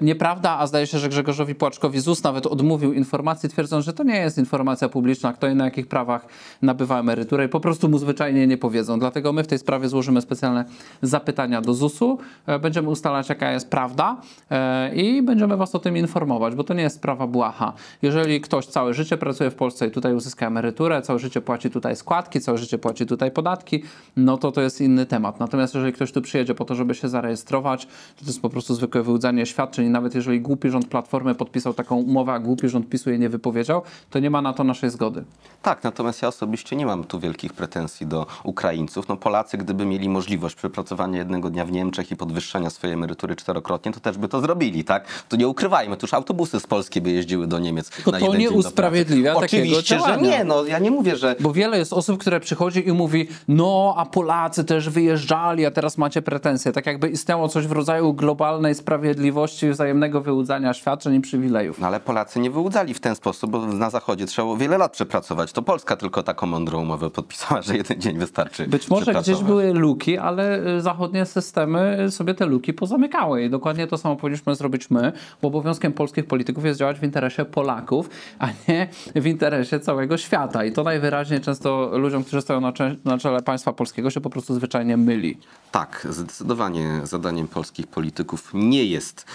nieprawda, 0.00 0.58
a 0.58 0.66
zdaje 0.66 0.86
się, 0.86 0.98
że 0.98 1.08
Grzegorzowi 1.08 1.54
Płaczkowi 1.54 2.00
ZUS 2.00 2.22
nawet 2.22 2.46
odmówił 2.46 2.92
informacji, 2.92 3.48
twierdząc, 3.48 3.84
że 3.84 3.92
to 3.92 4.04
nie 4.04 4.16
jest 4.16 4.38
informacja 4.38 4.88
publiczna, 4.88 5.32
kto 5.32 5.48
i 5.48 5.54
na 5.54 5.64
jakich 5.64 5.86
prawach 5.86 6.26
nabywa 6.62 7.00
emeryturę 7.00 7.44
i 7.44 7.48
po 7.48 7.60
prostu 7.60 7.88
mu 7.88 7.98
zwyczajnie 7.98 8.46
nie 8.46 8.58
powiedzą. 8.58 8.98
Dlatego 8.98 9.32
my 9.32 9.44
w 9.44 9.46
tej 9.46 9.58
sprawie 9.58 9.88
złożymy 9.88 10.20
specjalne 10.20 10.64
zapytania 11.02 11.60
do 11.60 11.74
ZUS-u, 11.74 12.18
e, 12.46 12.58
będziemy 12.58 12.88
ustalać 12.88 13.28
jaka 13.28 13.52
jest 13.52 13.70
prawda 13.70 14.16
e, 14.50 14.94
i 14.94 15.22
będziemy 15.22 15.56
was 15.56 15.74
o 15.74 15.78
tym 15.78 15.96
informować, 15.96 16.54
bo 16.54 16.64
to 16.64 16.74
nie 16.74 16.82
jest 16.82 16.96
sprawa 16.96 17.26
błaha. 17.26 17.72
Jeżeli 18.02 18.40
ktoś 18.40 18.66
całe 18.66 18.94
życie 18.94 19.16
pracuje 19.16 19.50
w 19.50 19.54
Polsce 19.54 19.86
i 19.86 19.90
tutaj 19.90 20.14
uzyska 20.14 20.46
emeryturę, 20.46 21.02
całe 21.02 21.18
życie 21.18 21.40
płaci 21.40 21.70
tutaj 21.70 21.96
składki, 21.96 22.40
całe 22.40 22.58
życie 22.58 22.78
płaci 22.78 23.06
tutaj 23.06 23.30
podatki, 23.30 23.82
no 24.16 24.38
to 24.38 24.52
to 24.52 24.60
jest 24.60 24.80
inny 24.80 25.06
temat. 25.06 25.40
Natomiast 25.40 25.74
jeżeli 25.74 25.92
ktoś 25.92 26.12
tu 26.12 26.22
przyjedzie 26.22 26.54
po 26.54 26.64
to, 26.64 26.74
żeby 26.74 26.94
się 26.94 27.08
zarejestrować, 27.08 27.86
to 27.86 28.20
to 28.20 28.26
jest 28.26 28.42
po 28.42 28.50
prostu 28.50 28.74
zwykłe 28.74 29.02
wyłudzanie 29.02 29.46
świadczeń 29.62 29.88
nawet 29.88 30.14
jeżeli 30.14 30.40
głupi 30.40 30.70
rząd 30.70 30.86
Platformy 30.88 31.34
podpisał 31.34 31.74
taką 31.74 31.96
umowę, 31.96 32.32
a 32.32 32.38
głupi 32.38 32.68
rząd 32.68 32.88
PiSu 32.88 33.10
jej 33.10 33.18
nie 33.18 33.28
wypowiedział, 33.28 33.82
to 34.10 34.18
nie 34.18 34.30
ma 34.30 34.42
na 34.42 34.52
to 34.52 34.64
naszej 34.64 34.90
zgody. 34.90 35.24
Tak, 35.62 35.84
natomiast 35.84 36.22
ja 36.22 36.28
osobiście 36.28 36.76
nie 36.76 36.86
mam 36.86 37.04
tu 37.04 37.20
wielkich 37.20 37.52
pretensji 37.52 38.06
do 38.06 38.26
Ukraińców. 38.44 39.08
No 39.08 39.16
Polacy, 39.16 39.58
gdyby 39.58 39.86
mieli 39.86 40.08
możliwość 40.08 40.54
przepracowania 40.54 41.18
jednego 41.18 41.50
dnia 41.50 41.64
w 41.64 41.72
Niemczech 41.72 42.10
i 42.10 42.16
podwyższenia 42.16 42.70
swojej 42.70 42.94
emerytury 42.94 43.36
czterokrotnie, 43.36 43.92
to 43.92 44.00
też 44.00 44.18
by 44.18 44.28
to 44.28 44.40
zrobili, 44.40 44.84
tak? 44.84 45.04
To 45.28 45.36
nie 45.36 45.48
ukrywajmy, 45.48 45.96
to 45.96 46.04
już 46.04 46.14
autobusy 46.14 46.60
z 46.60 46.66
Polski 46.66 47.00
by 47.00 47.10
jeździły 47.10 47.46
do 47.46 47.58
Niemiec 47.58 47.90
Tylko 47.90 48.10
na 48.10 48.20
to 48.20 48.34
nie 48.34 48.50
usprawiedliwia 48.50 49.34
takiego 49.34 49.62
Oczywiście, 49.62 49.98
że 50.06 50.20
nie, 50.20 50.44
no 50.44 50.64
ja 50.64 50.78
nie 50.78 50.90
mówię, 50.90 51.16
że 51.16 51.36
Bo 51.40 51.52
wiele 51.52 51.78
jest 51.78 51.92
osób, 51.92 52.20
które 52.20 52.40
przychodzi 52.40 52.88
i 52.88 52.92
mówi, 52.92 53.28
no 53.48 53.94
a 53.96 54.06
Polacy 54.06 54.64
też 54.64 54.90
wyjeżdżali, 54.90 55.66
a 55.66 55.70
teraz 55.70 55.98
macie 55.98 56.22
pretensje. 56.22 56.72
Tak 56.72 56.86
jakby 56.86 57.08
istniało 57.08 57.48
coś 57.48 57.66
w 57.66 57.72
rodzaju 57.72 58.14
globalnej 58.14 58.74
sprawiedliwości, 58.74 59.51
wzajemnego 59.60 60.20
wyłudzania 60.20 60.74
świadczeń 60.74 61.14
i 61.14 61.20
przywilejów. 61.20 61.78
No 61.80 61.86
ale 61.86 62.00
Polacy 62.00 62.40
nie 62.40 62.50
wyłudzali 62.50 62.94
w 62.94 63.00
ten 63.00 63.14
sposób, 63.16 63.50
bo 63.50 63.66
na 63.66 63.90
Zachodzie 63.90 64.26
trzeba 64.26 64.46
było 64.46 64.56
wiele 64.56 64.78
lat 64.78 64.92
przepracować. 64.92 65.52
To 65.52 65.62
Polska 65.62 65.96
tylko 65.96 66.22
taką 66.22 66.46
mądrą 66.46 66.82
umowę 66.82 67.10
podpisała, 67.10 67.62
że 67.62 67.76
jeden 67.76 68.00
dzień 68.00 68.18
wystarczy 68.18 68.66
Być 68.66 68.88
może 68.90 69.14
gdzieś 69.14 69.42
były 69.42 69.72
luki, 69.74 70.18
ale 70.18 70.66
y, 70.76 70.80
zachodnie 70.80 71.26
systemy 71.26 72.06
sobie 72.10 72.34
te 72.34 72.46
luki 72.46 72.72
pozamykały. 72.74 73.42
I 73.44 73.50
dokładnie 73.50 73.86
to 73.86 73.98
samo 73.98 74.16
powinniśmy 74.16 74.54
zrobić 74.54 74.90
my, 74.90 75.12
bo 75.42 75.48
obowiązkiem 75.48 75.92
polskich 75.92 76.26
polityków 76.26 76.64
jest 76.64 76.78
działać 76.80 76.98
w 77.00 77.02
interesie 77.02 77.44
Polaków, 77.44 78.10
a 78.38 78.48
nie 78.68 78.88
w 79.14 79.26
interesie 79.26 79.80
całego 79.80 80.16
świata. 80.16 80.64
I 80.64 80.72
to 80.72 80.82
najwyraźniej 80.82 81.40
często 81.40 81.90
ludziom, 81.98 82.24
którzy 82.24 82.42
stoją 82.42 82.60
na, 82.60 82.72
cze- 82.72 82.96
na 83.04 83.18
czele 83.18 83.42
państwa 83.42 83.72
polskiego, 83.72 84.10
się 84.10 84.20
po 84.20 84.30
prostu 84.30 84.54
zwyczajnie 84.54 84.96
myli. 84.96 85.38
Tak, 85.70 86.06
zdecydowanie 86.10 87.00
zadaniem 87.04 87.48
polskich 87.48 87.86
polityków 87.86 88.50
nie 88.54 88.84
jest 88.84 89.26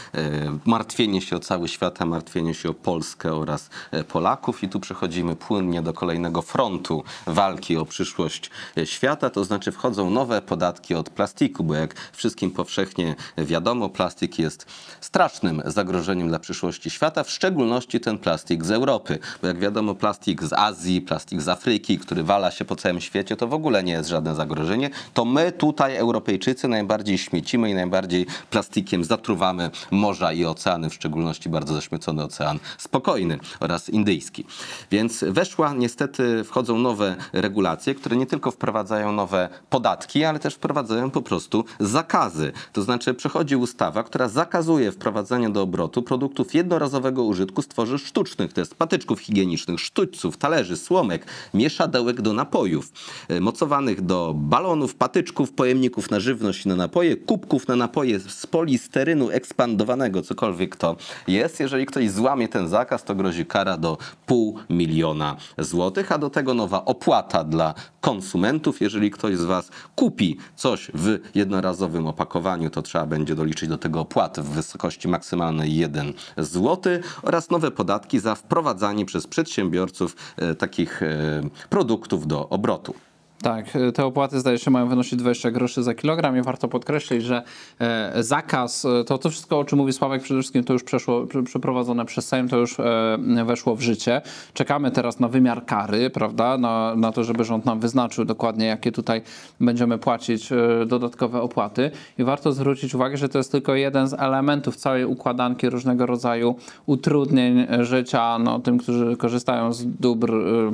martwienie 0.65 1.22
się 1.22 1.36
o 1.36 1.39
cały 1.39 1.67
świat, 1.67 2.02
a 2.02 2.06
martwienie 2.06 2.54
się 2.54 2.70
o 2.70 2.74
Polskę 2.74 3.34
oraz 3.34 3.70
e, 3.91 4.04
Polaków. 4.04 4.63
I 4.63 4.70
tu 4.70 4.80
przechodzimy 4.80 5.36
płynnie 5.36 5.82
do 5.82 5.93
kolejnego 5.93 6.41
frontu 6.41 7.04
walki 7.28 7.78
o 7.78 7.86
przyszłość 7.86 8.50
e, 8.78 8.86
świata, 8.86 9.30
to 9.30 9.43
znaczy 9.43 9.72
wchodzą 9.72 10.10
nowe 10.10 10.41
podatki 10.41 10.96
od 10.96 11.10
plastiku, 11.10 11.63
bo 11.63 11.74
jak 11.74 11.96
wszystkim 12.13 12.52
powszechnie 12.52 13.15
wiadomo, 13.38 13.89
plastik 13.89 14.39
jest 14.39 14.65
strasznym 15.02 15.62
zagrożeniem 15.65 16.28
dla 16.28 16.39
przyszłości 16.39 16.89
świata, 16.89 17.24
w 17.24 17.32
szczególności 17.32 18.00
ten 18.00 18.17
plastik 18.17 18.65
z 18.65 18.72
Europy, 18.72 19.20
bo 19.41 19.48
jak 19.48 19.60
wiadomo, 19.60 19.96
plastik 19.96 20.43
z 20.43 20.54
Azji, 20.54 21.02
plastik 21.02 21.41
z 21.41 21.48
Afryki, 21.48 21.98
który 22.00 22.24
wala 22.24 22.52
się 22.52 22.65
po 22.65 22.76
całym 22.76 23.02
świecie, 23.02 23.36
to 23.36 23.48
w 23.48 23.54
ogóle 23.54 23.84
nie 23.84 23.93
jest 23.93 24.10
żadne 24.10 24.36
zagrożenie. 24.36 24.89
To 25.13 25.26
my 25.26 25.52
tutaj, 25.52 25.98
Europejczycy, 25.98 26.67
najbardziej 26.67 27.17
śmiecimy 27.17 27.70
i 27.70 27.74
najbardziej 27.74 28.26
plastikiem 28.50 29.04
zatruwamy 29.04 29.70
morza 29.97 30.33
i 30.33 30.45
oceany, 30.45 30.89
w 30.89 30.93
szczególności 30.93 31.49
bardzo 31.49 31.73
zaśmiecony 31.73 32.23
ocean 32.23 32.60
spokojny 32.77 33.39
oraz 33.60 33.89
indyjski. 33.89 34.45
Więc 34.91 35.23
weszła, 35.27 35.73
niestety 35.73 36.43
wchodzą 36.43 36.77
nowe 36.77 37.15
regulacje, 37.33 37.95
które 37.95 38.15
nie 38.15 38.25
tylko 38.25 38.51
wprowadzają 38.51 39.12
nowe 39.12 39.49
podatki, 39.69 40.23
ale 40.23 40.39
też 40.39 40.55
wprowadzają 40.55 41.12
po 41.12 41.21
prostu 41.21 41.65
zakazy. 41.79 42.51
To 42.73 42.81
znaczy 42.81 43.13
przechodzi 43.13 43.55
ustawa, 43.55 44.03
która 44.03 44.29
zakazuje 44.29 44.91
wprowadzania 44.91 45.49
do 45.49 45.62
obrotu 45.62 46.03
produktów 46.03 46.53
jednorazowego 46.53 47.23
użytku 47.23 47.62
z 47.62 47.67
tworzyw 47.67 48.01
sztucznych, 48.01 48.53
to 48.53 48.62
jest 48.62 48.75
patyczków 48.75 49.19
higienicznych, 49.19 49.79
sztućców, 49.79 50.38
talerzy, 50.38 50.77
słomek, 50.77 51.25
mieszadełek 51.53 52.21
do 52.21 52.33
napojów, 52.33 52.91
e, 53.27 53.39
mocowanych 53.39 54.01
do 54.01 54.33
balonów, 54.36 54.95
patyczków, 54.95 55.51
pojemników 55.51 56.12
na 56.12 56.19
żywność 56.19 56.65
i 56.65 56.69
na 56.69 56.75
napoje, 56.75 57.15
kubków 57.15 57.67
na 57.67 57.75
napoje 57.75 58.19
z 58.19 58.45
polisterynu 58.45 59.29
ekspandowanego, 59.29 59.87
cokolwiek 60.21 60.76
to 60.76 60.95
jest. 61.28 61.60
Jeżeli 61.60 61.86
ktoś 61.86 62.12
złamie 62.12 62.47
ten 62.47 62.67
zakaz, 62.67 63.04
to 63.04 63.15
grozi 63.15 63.45
kara 63.45 63.78
do 63.78 63.97
pół 64.26 64.60
miliona 64.69 65.36
złotych, 65.58 66.12
a 66.12 66.17
do 66.17 66.30
tego 66.30 66.54
nowa 66.54 66.86
opłata 66.86 67.43
dla 67.43 67.73
konsumentów. 68.02 68.82
Jeżeli 68.82 69.12
ktoś 69.12 69.38
z 69.38 69.43
Was 69.45 69.70
kupi 69.95 70.38
coś 70.55 70.91
w 70.93 71.20
jednorazowym 71.36 72.07
opakowaniu, 72.07 72.70
to 72.70 72.82
trzeba 72.82 73.05
będzie 73.05 73.36
doliczyć 73.36 73.70
do 73.70 73.78
tego 73.78 73.99
opłaty 73.99 74.41
w 74.41 74.49
wysokości 74.49 75.07
maksymalnej 75.07 75.76
1 75.76 76.14
zł 76.38 76.93
oraz 77.22 77.49
nowe 77.49 77.72
podatki 77.72 78.20
za 78.20 78.36
wprowadzanie 78.36 79.05
przez 79.05 79.28
przedsiębiorców 79.28 80.16
e, 80.38 80.55
takich 80.55 81.03
e, 81.03 81.41
produktów 81.70 82.28
do 82.28 82.49
obrotu. 82.49 82.93
Tak, 83.41 83.65
te 83.93 84.05
opłaty 84.05 84.39
zdaje 84.39 84.59
się 84.59 84.71
mają 84.71 84.88
wynosić 84.88 85.19
20 85.19 85.51
groszy 85.51 85.83
za 85.83 85.93
kilogram 85.93 86.38
i 86.38 86.41
warto 86.41 86.67
podkreślić, 86.67 87.23
że 87.23 87.43
e, 87.79 88.23
zakaz, 88.23 88.85
e, 88.85 89.03
to, 89.03 89.17
to 89.17 89.29
wszystko 89.29 89.59
o 89.59 89.65
czym 89.65 89.77
mówi 89.77 89.93
Sławek 89.93 90.21
przede 90.21 90.39
wszystkim 90.39 90.63
to 90.63 90.73
już 90.73 90.83
przeszło, 90.83 91.25
prze- 91.25 91.43
przeprowadzone 91.43 92.05
przez 92.05 92.27
Sejm, 92.27 92.49
to 92.49 92.57
już 92.57 92.79
e, 92.79 93.45
weszło 93.45 93.75
w 93.75 93.81
życie. 93.81 94.21
Czekamy 94.53 94.91
teraz 94.91 95.19
na 95.19 95.27
wymiar 95.27 95.65
kary, 95.65 96.09
prawda, 96.09 96.57
na, 96.57 96.95
na 96.95 97.11
to, 97.11 97.23
żeby 97.23 97.43
rząd 97.43 97.65
nam 97.65 97.79
wyznaczył 97.79 98.25
dokładnie 98.25 98.65
jakie 98.65 98.91
tutaj 98.91 99.21
będziemy 99.59 99.97
płacić 99.97 100.51
e, 100.51 100.85
dodatkowe 100.85 101.41
opłaty 101.41 101.91
i 102.17 102.23
warto 102.23 102.51
zwrócić 102.51 102.95
uwagę, 102.95 103.17
że 103.17 103.29
to 103.29 103.38
jest 103.38 103.51
tylko 103.51 103.75
jeden 103.75 104.07
z 104.07 104.13
elementów 104.13 104.75
całej 104.75 105.05
układanki 105.05 105.69
różnego 105.69 106.05
rodzaju 106.05 106.55
utrudnień 106.85 107.67
życia 107.79 108.39
no, 108.39 108.59
tym, 108.59 108.77
którzy 108.77 109.17
korzystają 109.17 109.73
z 109.73 109.85
dóbr 109.85 110.33
e, 110.33 110.71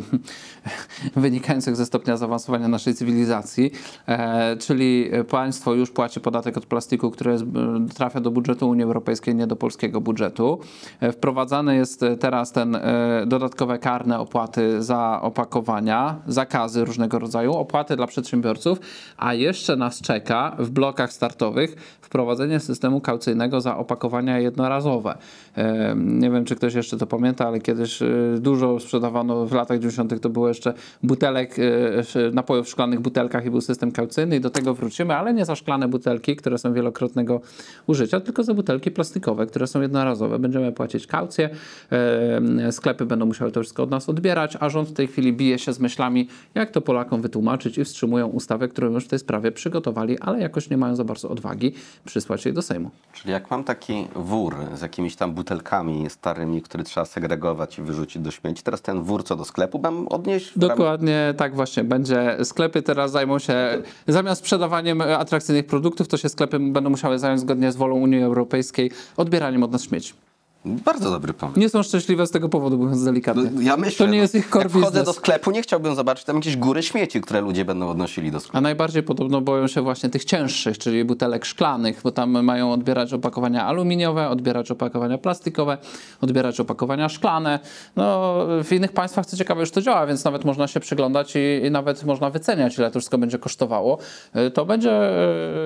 wynikających 1.22 1.76
ze 1.76 1.86
stopnia 1.86 2.18
zaawansowania 2.18 2.53
naszej 2.60 2.94
cywilizacji, 2.94 3.72
e, 4.08 4.58
czyli 4.58 5.10
państwo 5.30 5.74
już 5.74 5.92
płaci 5.92 6.20
podatek 6.22 6.58
od 6.58 6.66
plastiku, 6.66 7.12
który 7.12 7.32
e, 7.34 7.38
trafia 7.96 8.20
do 8.22 8.32
budżetu 8.32 8.70
Unii 8.70 8.84
Europejskiej, 8.84 9.36
nie 9.36 9.48
do 9.48 9.56
polskiego 9.56 10.02
budżetu. 10.02 10.60
E, 11.00 11.12
Wprowadzany 11.12 11.76
jest 11.76 12.04
e, 12.04 12.18
teraz 12.18 12.52
ten 12.52 12.76
e, 12.76 13.24
dodatkowe 13.28 13.80
karne 13.80 14.20
opłaty 14.20 14.84
za 14.84 15.20
opakowania, 15.22 16.16
zakazy 16.28 16.86
różnego 16.86 17.20
rodzaju, 17.20 17.54
opłaty 17.54 17.96
dla 17.96 18.08
przedsiębiorców, 18.08 18.80
a 19.18 19.34
jeszcze 19.34 19.76
nas 19.76 20.02
czeka 20.02 20.56
w 20.60 20.70
blokach 20.70 21.14
startowych 21.14 21.98
wprowadzenie 22.02 22.60
systemu 22.60 23.02
kaucyjnego 23.02 23.62
za 23.62 23.78
opakowania 23.78 24.40
jednorazowe. 24.40 25.18
E, 25.58 25.96
Nie 25.96 26.32
wiem, 26.32 26.46
czy 26.46 26.56
ktoś 26.56 26.74
jeszcze 26.74 26.98
to 26.98 27.08
pamięta, 27.08 27.48
ale 27.48 27.60
kiedyś 27.60 28.02
e, 28.02 28.08
dużo 28.40 28.80
sprzedawano 28.80 29.46
w 29.46 29.54
latach 29.54 29.80
90. 29.80 30.22
to 30.22 30.30
było 30.30 30.48
jeszcze 30.48 30.74
butelek, 31.04 31.60
e, 31.60 31.64
sz- 32.00 32.34
napojów 32.44 32.66
w 32.68 32.70
szklanych 32.70 33.00
butelkach 33.00 33.46
i 33.46 33.50
był 33.50 33.62
system 33.62 33.92
kaucyjny 33.92 34.36
i 34.36 34.40
do 34.40 34.50
tego 34.50 34.74
wrócimy, 34.74 35.16
ale 35.16 35.34
nie 35.34 35.46
za 35.46 35.56
szklane 35.56 35.88
butelki, 35.88 36.36
które 36.36 36.58
są 36.58 36.74
wielokrotnego 36.74 37.42
użycia, 37.88 38.20
tylko 38.20 38.44
za 38.44 38.54
butelki 38.54 38.92
plastikowe, 38.92 39.46
które 39.46 39.68
są 39.68 39.82
jednorazowe. 39.82 40.40
Będziemy 40.40 40.72
płacić 40.72 41.08
kaucję, 41.08 41.50
sklepy 42.72 43.06
będą 43.06 43.26
musiały 43.26 43.52
to 43.52 43.60
wszystko 43.60 43.84
od 43.84 43.92
nas 43.92 44.10
odbierać, 44.10 44.58
a 44.60 44.70
rząd 44.70 44.90
w 44.90 44.94
tej 44.94 45.08
chwili 45.08 45.34
bije 45.34 45.60
się 45.60 45.74
z 45.74 45.80
myślami, 45.80 46.28
jak 46.56 46.72
to 46.72 46.82
Polakom 46.82 47.22
wytłumaczyć 47.22 47.78
i 47.78 47.84
wstrzymują 47.84 48.28
ustawę, 48.28 48.68
którą 48.68 48.92
już 48.92 49.06
w 49.06 49.08
tej 49.08 49.20
sprawie 49.20 49.52
przygotowali, 49.52 50.20
ale 50.20 50.40
jakoś 50.40 50.70
nie 50.70 50.78
mają 50.78 50.96
za 50.96 51.04
bardzo 51.04 51.30
odwagi 51.30 51.74
przysłać 52.06 52.46
jej 52.46 52.54
do 52.54 52.62
Sejmu. 52.62 52.90
Czyli 53.14 53.32
jak 53.32 53.52
mam 53.52 53.64
taki 53.64 54.08
wór 54.16 54.56
z 54.76 54.82
jakimiś 54.82 55.16
tam 55.16 55.34
butelkami 55.34 56.10
starymi, 56.10 56.62
które 56.62 56.84
trzeba 56.84 57.06
segregować 57.06 57.80
i 57.80 57.82
wyrzucić 57.82 58.22
do 58.22 58.32
śmieci, 58.32 58.64
teraz 58.64 58.82
ten 58.82 59.04
wór 59.04 59.24
co 59.24 59.36
do 59.36 59.46
sklepu 59.46 59.80
mam 59.80 60.08
odnieść? 60.08 60.60
Dokładnie 60.60 61.34
tak 61.38 61.56
właśnie 61.56 61.84
będzie. 61.84 62.33
Sklepy 62.44 62.82
teraz 62.82 63.12
zajmą 63.12 63.40
się, 63.40 63.82
zamiast 64.08 64.42
sprzedawaniem 64.42 65.02
e, 65.02 65.18
atrakcyjnych 65.18 65.66
produktów, 65.66 66.08
to 66.08 66.18
się 66.18 66.30
sklepy 66.30 66.60
będą 66.60 66.90
musiały 66.90 67.20
zająć 67.20 67.42
zgodnie 67.42 67.72
z 67.72 67.76
wolą 67.76 67.96
Unii 67.96 68.24
Europejskiej 68.24 68.92
odbieraniem 69.18 69.64
od 69.64 69.72
nas 69.72 69.84
śmieci. 69.84 70.14
Bardzo 70.66 71.12
dobry 71.12 71.34
pomysł. 71.34 71.60
Nie 71.60 71.70
są 71.70 71.84
szczęśliwe 71.84 72.28
z 72.28 72.32
tego 72.32 72.50
powodu, 72.50 72.78
mówiąc 72.78 73.04
delikatnie. 73.04 73.44
No, 73.54 73.62
ja 73.62 73.78
myślę, 73.78 74.06
to 74.06 74.12
nie 74.12 74.18
no, 74.18 74.22
jest 74.22 74.36
ich 74.36 74.50
core 74.50 74.64
jak 74.64 74.72
wchodzę 74.72 75.04
do 75.04 75.14
sklepu, 75.14 75.52
nie 75.52 75.62
chciałbym 75.62 75.96
zobaczyć 75.96 76.26
tam 76.26 76.36
jakieś 76.36 76.58
góry 76.58 76.84
śmieci, 76.84 77.22
które 77.22 77.42
ludzie 77.42 77.66
będą 77.66 77.90
odnosili 77.90 78.32
do 78.32 78.40
sklepu. 78.40 78.58
A 78.58 78.62
najbardziej 78.62 79.04
podobno 79.04 79.42
boją 79.42 79.68
się 79.68 79.82
właśnie 79.82 80.10
tych 80.10 80.26
cięższych, 80.26 80.78
czyli 80.78 81.06
butelek 81.06 81.46
szklanych, 81.46 82.02
bo 82.04 82.12
tam 82.12 82.44
mają 82.44 82.72
odbierać 82.72 83.14
opakowania 83.14 83.66
aluminiowe, 83.66 84.30
odbierać 84.30 84.72
opakowania 84.72 85.18
plastikowe, 85.18 85.78
odbierać 86.22 86.60
opakowania 86.60 87.10
szklane. 87.10 87.60
No, 87.96 88.36
w 88.64 88.72
innych 88.72 88.92
państwach 88.92 89.26
co 89.26 89.38
ciekawe 89.38 89.62
już 89.62 89.72
to 89.72 89.82
działa, 89.82 90.06
więc 90.08 90.24
nawet 90.24 90.46
można 90.46 90.68
się 90.68 90.80
przyglądać 90.80 91.36
i, 91.36 91.66
i 91.66 91.72
nawet 91.72 92.04
można 92.04 92.30
wyceniać, 92.30 92.78
ile 92.78 92.92
to 92.92 93.00
wszystko 93.00 93.18
będzie 93.18 93.40
kosztowało. 93.40 93.98
Y, 94.36 94.52
To 94.52 94.66
będzie 94.66 94.92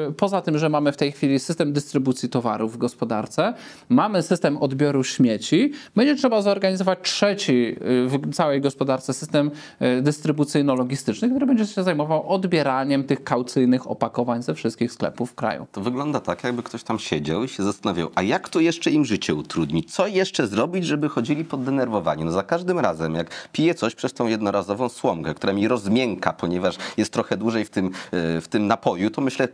y, 0.09 0.13
poza 0.13 0.41
tym, 0.41 0.57
że 0.57 0.69
mamy 0.69 0.91
w 0.91 0.97
tej 0.97 1.11
chwili 1.11 1.39
system 1.39 1.73
dystrybucji 1.73 2.29
towarów 2.29 2.73
w 2.73 2.77
gospodarce, 2.77 3.53
mamy 3.89 4.23
system 4.23 4.57
odbioru 4.57 4.86
śmieci, 5.03 5.71
będzie 5.95 6.15
trzeba 6.15 6.41
zorganizować 6.41 6.99
trzeci 7.01 7.51
y, 7.51 8.07
w 8.07 8.33
całej 8.33 8.61
gospodarce 8.61 9.13
system 9.13 9.51
y, 9.81 10.01
dystrybucyjno-logistyczny, 10.01 11.29
który 11.29 11.45
będzie 11.45 11.65
się 11.65 11.83
zajmował 11.83 12.29
odbieraniem 12.29 13.03
tych 13.03 13.23
kaucyjnych 13.23 13.91
opakowań 13.91 14.43
ze 14.43 14.53
wszystkich 14.55 14.91
sklepów 14.91 15.31
w 15.31 15.35
kraju. 15.35 15.67
To 15.71 15.81
wygląda 15.81 16.19
tak, 16.19 16.43
jakby 16.43 16.63
ktoś 16.63 16.83
tam 16.83 16.99
siedział 16.99 17.43
i 17.43 17.47
się 17.47 17.63
zastanawiał, 17.63 18.09
a 18.15 18.21
jak 18.21 18.49
to 18.49 18.59
jeszcze 18.59 18.91
im 18.91 19.05
życie 19.05 19.35
utrudnić? 19.35 19.93
Co 19.93 20.07
jeszcze 20.07 20.47
zrobić, 20.47 20.85
żeby 20.85 21.09
chodzili 21.09 21.45
poddenerwowani? 21.45 22.23
No 22.25 22.31
za 22.31 22.43
każdym 22.43 22.79
razem, 22.79 23.15
jak 23.15 23.49
piję 23.51 23.75
coś 23.75 23.95
przez 23.95 24.13
tą 24.13 24.27
jednorazową 24.27 24.89
słomkę, 24.89 25.33
która 25.33 25.53
mi 25.53 25.67
rozmięka, 25.67 26.33
ponieważ 26.33 26.75
jest 26.97 27.13
trochę 27.13 27.37
dłużej 27.37 27.65
w 27.65 27.69
tym, 27.69 27.85
e, 28.11 28.41
w 28.41 28.47
tym 28.47 28.67
napoju, 28.67 29.09
to 29.09 29.21
myślę, 29.21 29.47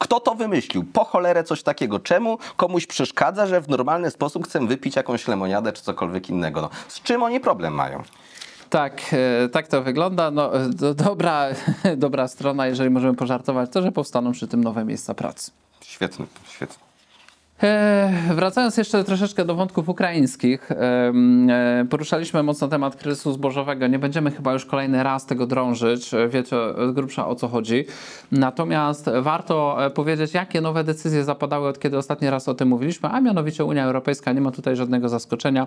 kto 0.00 0.20
to 0.20 0.34
wymyślił? 0.34 0.84
Po 0.84 1.04
cholerę 1.04 1.44
coś 1.44 1.62
takiego. 1.62 1.98
Czemu 1.98 2.38
komuś 2.56 2.86
przeszkadza, 2.86 3.46
że 3.46 3.60
w 3.60 3.68
normalny 3.68 4.10
sposób 4.10 4.44
chcę 4.44 4.66
wypić 4.66 4.96
jakąś 4.96 5.28
lemoniadę 5.28 5.72
czy 5.72 5.82
cokolwiek 5.82 6.30
innego? 6.30 6.60
No, 6.60 6.70
z 6.88 7.02
czym 7.02 7.22
oni 7.22 7.40
problem 7.40 7.74
mają? 7.74 8.02
Tak, 8.70 9.00
e, 9.44 9.48
tak 9.48 9.68
to 9.68 9.82
wygląda. 9.82 10.30
No, 10.30 10.60
e, 10.60 10.68
do, 10.68 10.94
dobra, 10.94 11.46
dobra 11.96 12.28
strona, 12.28 12.66
jeżeli 12.66 12.90
możemy 12.90 13.14
pożartować, 13.14 13.70
to, 13.70 13.82
że 13.82 13.92
powstaną 13.92 14.32
przy 14.32 14.48
tym 14.48 14.64
nowe 14.64 14.84
miejsca 14.84 15.14
pracy. 15.14 15.50
Świetny, 15.80 16.26
świetny. 16.48 16.89
E, 17.62 18.12
wracając 18.34 18.76
jeszcze 18.76 19.04
troszeczkę 19.04 19.44
do 19.44 19.54
wątków 19.54 19.88
ukraińskich, 19.88 20.72
e, 20.72 21.12
poruszaliśmy 21.90 22.42
mocno 22.42 22.68
temat 22.68 22.96
kryzysu 22.96 23.32
zbożowego. 23.32 23.86
Nie 23.86 23.98
będziemy 23.98 24.30
chyba 24.30 24.52
już 24.52 24.66
kolejny 24.66 25.02
raz 25.02 25.26
tego 25.26 25.46
drążyć. 25.46 26.10
Wiecie 26.28 26.56
z 26.90 26.94
grubsza 26.94 27.28
o 27.28 27.34
co 27.34 27.48
chodzi. 27.48 27.84
Natomiast 28.32 29.10
warto 29.20 29.86
e, 29.86 29.90
powiedzieć, 29.90 30.34
jakie 30.34 30.60
nowe 30.60 30.84
decyzje 30.84 31.24
zapadały 31.24 31.68
od 31.68 31.78
kiedy 31.78 31.98
ostatni 31.98 32.30
raz 32.30 32.48
o 32.48 32.54
tym 32.54 32.68
mówiliśmy, 32.68 33.08
a 33.08 33.20
mianowicie 33.20 33.64
Unia 33.64 33.84
Europejska, 33.84 34.32
nie 34.32 34.40
ma 34.40 34.50
tutaj 34.50 34.76
żadnego 34.76 35.08
zaskoczenia, 35.08 35.66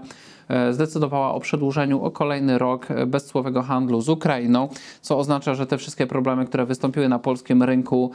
zdecydowała 0.71 1.33
o 1.33 1.39
przedłużeniu 1.39 2.03
o 2.03 2.11
kolejny 2.11 2.57
rok 2.57 2.87
bezcłowego 3.07 3.61
handlu 3.61 4.01
z 4.01 4.09
Ukrainą, 4.09 4.69
co 5.01 5.17
oznacza, 5.17 5.55
że 5.55 5.67
te 5.67 5.77
wszystkie 5.77 6.07
problemy, 6.07 6.45
które 6.45 6.65
wystąpiły 6.65 7.09
na 7.09 7.19
polskim 7.19 7.63
rynku 7.63 8.11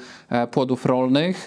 płodów 0.51 0.87
rolnych, 0.87 1.47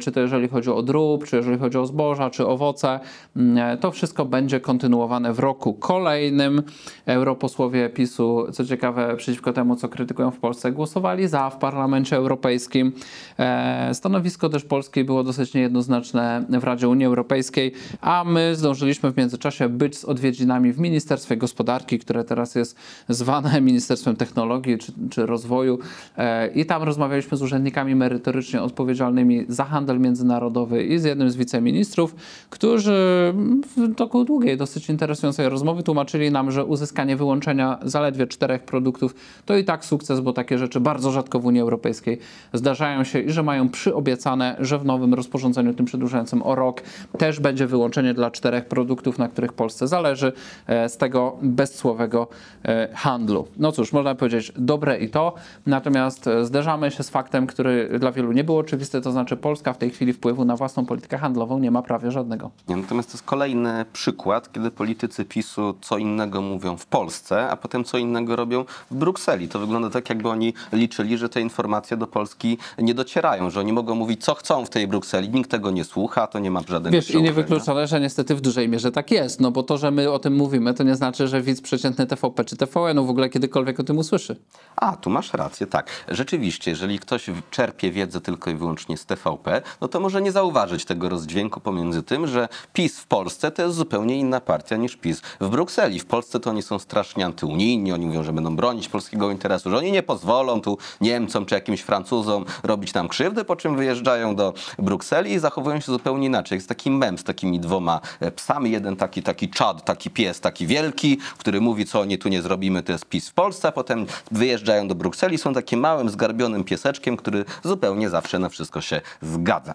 czy 0.00 0.12
to 0.12 0.20
jeżeli 0.20 0.48
chodzi 0.48 0.70
o 0.70 0.82
drób, 0.82 1.24
czy 1.24 1.36
jeżeli 1.36 1.58
chodzi 1.58 1.63
chodzi 1.64 1.78
o 1.78 1.86
zboża 1.86 2.30
czy 2.30 2.46
owoce. 2.46 3.00
Mm, 3.36 3.78
To 3.78 3.90
wszystko 3.90 4.24
będzie 4.24 4.60
kontynuowane 4.60 5.32
w 5.32 5.38
roku 5.38 5.74
kolejnym. 5.74 6.62
Europosłowie 7.06 7.88
PiSu, 7.88 8.46
co 8.52 8.64
ciekawe, 8.64 9.16
przeciwko 9.16 9.52
temu, 9.52 9.76
co 9.76 9.88
krytykują 9.88 10.30
w 10.30 10.38
Polsce, 10.38 10.72
głosowali 10.72 11.28
za 11.28 11.50
w 11.50 11.58
Parlamencie 11.58 12.16
Europejskim. 12.16 12.92
E, 13.38 13.90
Stanowisko 13.94 14.48
też 14.48 14.64
Polski 14.64 15.04
było 15.04 15.24
dosyć 15.24 15.54
niejednoznaczne 15.54 16.44
w 16.48 16.64
Radzie 16.64 16.88
Unii 16.88 17.06
Europejskiej, 17.06 17.72
a 18.00 18.24
my 18.24 18.56
zdążyliśmy 18.56 19.12
w 19.12 19.16
międzyczasie 19.16 19.68
być 19.68 19.98
z 19.98 20.04
odwiedzinami 20.04 20.72
w 20.72 20.78
Ministerstwie 20.78 21.36
Gospodarki, 21.36 21.98
które 21.98 22.24
teraz 22.24 22.54
jest 22.54 22.76
zwane 23.08 23.60
Ministerstwem 23.70 24.16
Technologii 24.16 24.78
czy, 24.78 24.92
czy 25.10 25.26
Rozwoju. 25.26 25.78
E, 26.16 26.48
I 26.48 26.66
tam 26.66 26.82
rozmawialiśmy 26.82 27.36
z 27.36 27.42
urzędnikami 27.42 27.94
merytorycznie 27.94 28.62
odpowiedzialnymi 28.62 29.44
za 29.48 29.64
handel 29.64 30.00
międzynarodowy 30.00 30.84
i 30.84 30.98
z 30.98 31.04
jednym 31.04 31.30
z 31.30 31.36
wiceministrów, 31.54 32.14
którzy 32.50 33.34
w 33.76 33.94
toku 33.96 34.24
długiej, 34.24 34.56
dosyć 34.56 34.88
interesującej 34.88 35.48
rozmowy 35.48 35.82
tłumaczyli 35.82 36.30
nam, 36.30 36.50
że 36.50 36.64
uzyskanie 36.64 37.16
wyłączenia 37.16 37.78
zaledwie 37.82 38.26
czterech 38.26 38.62
produktów 38.62 39.14
to 39.46 39.56
i 39.56 39.64
tak 39.64 39.84
sukces, 39.84 40.20
bo 40.20 40.32
takie 40.32 40.58
rzeczy 40.58 40.80
bardzo 40.80 41.10
rzadko 41.10 41.40
w 41.40 41.46
Unii 41.46 41.60
Europejskiej 41.60 42.18
zdarzają 42.52 43.04
się 43.04 43.20
i 43.20 43.30
że 43.30 43.42
mają 43.42 43.68
przyobiecane, 43.68 44.56
że 44.58 44.78
w 44.78 44.84
nowym 44.84 45.14
rozporządzeniu 45.14 45.74
tym 45.74 45.86
przedłużającym 45.86 46.42
o 46.42 46.54
rok 46.54 46.82
też 47.18 47.40
będzie 47.40 47.66
wyłączenie 47.66 48.14
dla 48.14 48.30
czterech 48.30 48.64
produktów, 48.64 49.18
na 49.18 49.28
których 49.28 49.52
Polsce 49.52 49.88
zależy 49.88 50.32
e, 50.66 50.88
z 50.88 50.96
tego 50.96 51.36
bezcłowego 51.42 52.28
e, 52.64 52.88
handlu. 52.94 53.46
No 53.56 53.72
cóż, 53.72 53.92
można 53.92 54.14
powiedzieć 54.14 54.52
dobre 54.56 54.98
i 54.98 55.08
to, 55.08 55.34
natomiast 55.66 56.26
e, 56.26 56.44
zderzamy 56.44 56.90
się 56.90 57.02
z 57.02 57.10
faktem, 57.10 57.46
który 57.46 57.98
dla 57.98 58.12
wielu 58.12 58.32
nie 58.32 58.44
był 58.44 58.58
oczywisty, 58.58 59.00
to 59.00 59.12
znaczy 59.12 59.36
Polska 59.36 59.72
w 59.72 59.78
tej 59.78 59.90
chwili 59.90 60.12
wpływu 60.12 60.44
na 60.44 60.56
własną 60.56 60.86
politykę 60.86 61.18
handlową 61.18 61.43
nie 61.60 61.70
ma 61.70 61.82
prawie 61.82 62.10
żadnego. 62.10 62.50
Natomiast 62.68 63.08
to 63.08 63.14
jest 63.14 63.24
kolejny 63.24 63.84
przykład, 63.92 64.52
kiedy 64.52 64.70
politycy 64.70 65.24
PiSu 65.24 65.74
co 65.80 65.98
innego 65.98 66.42
mówią 66.42 66.76
w 66.76 66.86
Polsce, 66.86 67.50
a 67.50 67.56
potem 67.56 67.84
co 67.84 67.98
innego 67.98 68.36
robią 68.36 68.64
w 68.90 68.94
Brukseli. 68.94 69.48
To 69.48 69.58
wygląda 69.58 69.90
tak, 69.90 70.08
jakby 70.08 70.28
oni 70.28 70.54
liczyli, 70.72 71.18
że 71.18 71.28
te 71.28 71.40
informacje 71.40 71.96
do 71.96 72.06
Polski 72.06 72.58
nie 72.78 72.94
docierają, 72.94 73.50
że 73.50 73.60
oni 73.60 73.72
mogą 73.72 73.94
mówić, 73.94 74.24
co 74.24 74.34
chcą 74.34 74.64
w 74.64 74.70
tej 74.70 74.88
Brukseli, 74.88 75.30
nikt 75.30 75.50
tego 75.50 75.70
nie 75.70 75.84
słucha, 75.84 76.26
to 76.26 76.38
nie 76.38 76.50
ma 76.50 76.60
żadnego 76.68 76.96
Wiesz, 76.96 77.10
i 77.10 77.22
niewykluczone, 77.22 77.86
że 77.86 78.00
niestety 78.00 78.34
w 78.34 78.40
dużej 78.40 78.68
mierze 78.68 78.92
tak 78.92 79.10
jest, 79.10 79.40
no 79.40 79.50
bo 79.50 79.62
to, 79.62 79.78
że 79.78 79.90
my 79.90 80.10
o 80.10 80.18
tym 80.18 80.34
mówimy, 80.34 80.74
to 80.74 80.82
nie 80.82 80.96
znaczy, 80.96 81.28
że 81.28 81.42
widz 81.42 81.60
przeciętny 81.60 82.06
TVP 82.06 82.44
czy 82.44 82.56
TVN 82.56 83.06
w 83.06 83.10
ogóle 83.10 83.28
kiedykolwiek 83.28 83.80
o 83.80 83.84
tym 83.84 83.98
usłyszy. 83.98 84.36
A, 84.76 84.96
tu 84.96 85.10
masz 85.10 85.32
rację, 85.32 85.66
tak. 85.66 85.90
Rzeczywiście, 86.08 86.70
jeżeli 86.70 86.98
ktoś 86.98 87.30
czerpie 87.50 87.90
wiedzę 87.90 88.20
tylko 88.20 88.50
i 88.50 88.54
wyłącznie 88.54 88.96
z 88.96 89.06
TVP, 89.06 89.62
no 89.80 89.88
to 89.88 90.00
może 90.00 90.22
nie 90.22 90.32
zauważyć 90.32 90.84
tego 90.84 91.08
rozdźwięku 91.34 91.60
pomiędzy 91.60 92.02
tym, 92.02 92.26
że 92.26 92.48
PiS 92.72 93.00
w 93.00 93.06
Polsce 93.06 93.50
to 93.50 93.62
jest 93.62 93.74
zupełnie 93.74 94.18
inna 94.18 94.40
partia 94.40 94.76
niż 94.76 94.96
PiS 94.96 95.22
w 95.40 95.48
Brukseli. 95.48 96.00
W 96.00 96.06
Polsce 96.06 96.40
to 96.40 96.50
oni 96.50 96.62
są 96.62 96.78
strasznie 96.78 97.26
antyunijni, 97.26 97.92
oni 97.92 98.06
mówią, 98.06 98.22
że 98.22 98.32
będą 98.32 98.56
bronić 98.56 98.88
polskiego 98.88 99.30
interesu, 99.30 99.70
że 99.70 99.78
oni 99.78 99.92
nie 99.92 100.02
pozwolą 100.02 100.60
tu 100.60 100.78
Niemcom 101.00 101.46
czy 101.46 101.54
jakimś 101.54 101.80
Francuzom 101.80 102.44
robić 102.62 102.94
nam 102.94 103.08
krzywdy, 103.08 103.44
po 103.44 103.56
czym 103.56 103.76
wyjeżdżają 103.76 104.36
do 104.36 104.54
Brukseli 104.78 105.32
i 105.32 105.38
zachowują 105.38 105.80
się 105.80 105.92
zupełnie 105.92 106.26
inaczej. 106.26 106.56
Jest 106.56 106.68
taki 106.68 106.90
mem 106.90 107.18
z 107.18 107.24
takimi 107.24 107.60
dwoma 107.60 108.00
e, 108.20 108.30
psami, 108.30 108.70
jeden 108.70 108.96
taki, 108.96 109.22
taki 109.22 109.48
czad, 109.48 109.84
taki 109.84 110.10
pies, 110.10 110.40
taki 110.40 110.66
wielki, 110.66 111.18
który 111.38 111.60
mówi, 111.60 111.86
co 111.86 112.00
oni 112.00 112.18
tu 112.18 112.28
nie 112.28 112.42
zrobimy, 112.42 112.82
to 112.82 112.92
jest 112.92 113.06
PiS 113.06 113.28
w 113.28 113.32
Polsce, 113.32 113.68
a 113.68 113.72
potem 113.72 114.06
wyjeżdżają 114.30 114.88
do 114.88 114.94
Brukseli, 114.94 115.38
są 115.38 115.54
takim 115.54 115.80
małym, 115.80 116.10
zgarbionym 116.10 116.64
pieseczkiem, 116.64 117.16
który 117.16 117.44
zupełnie 117.64 118.10
zawsze 118.10 118.38
na 118.38 118.48
wszystko 118.48 118.80
się 118.80 119.00
zgadza. 119.22 119.74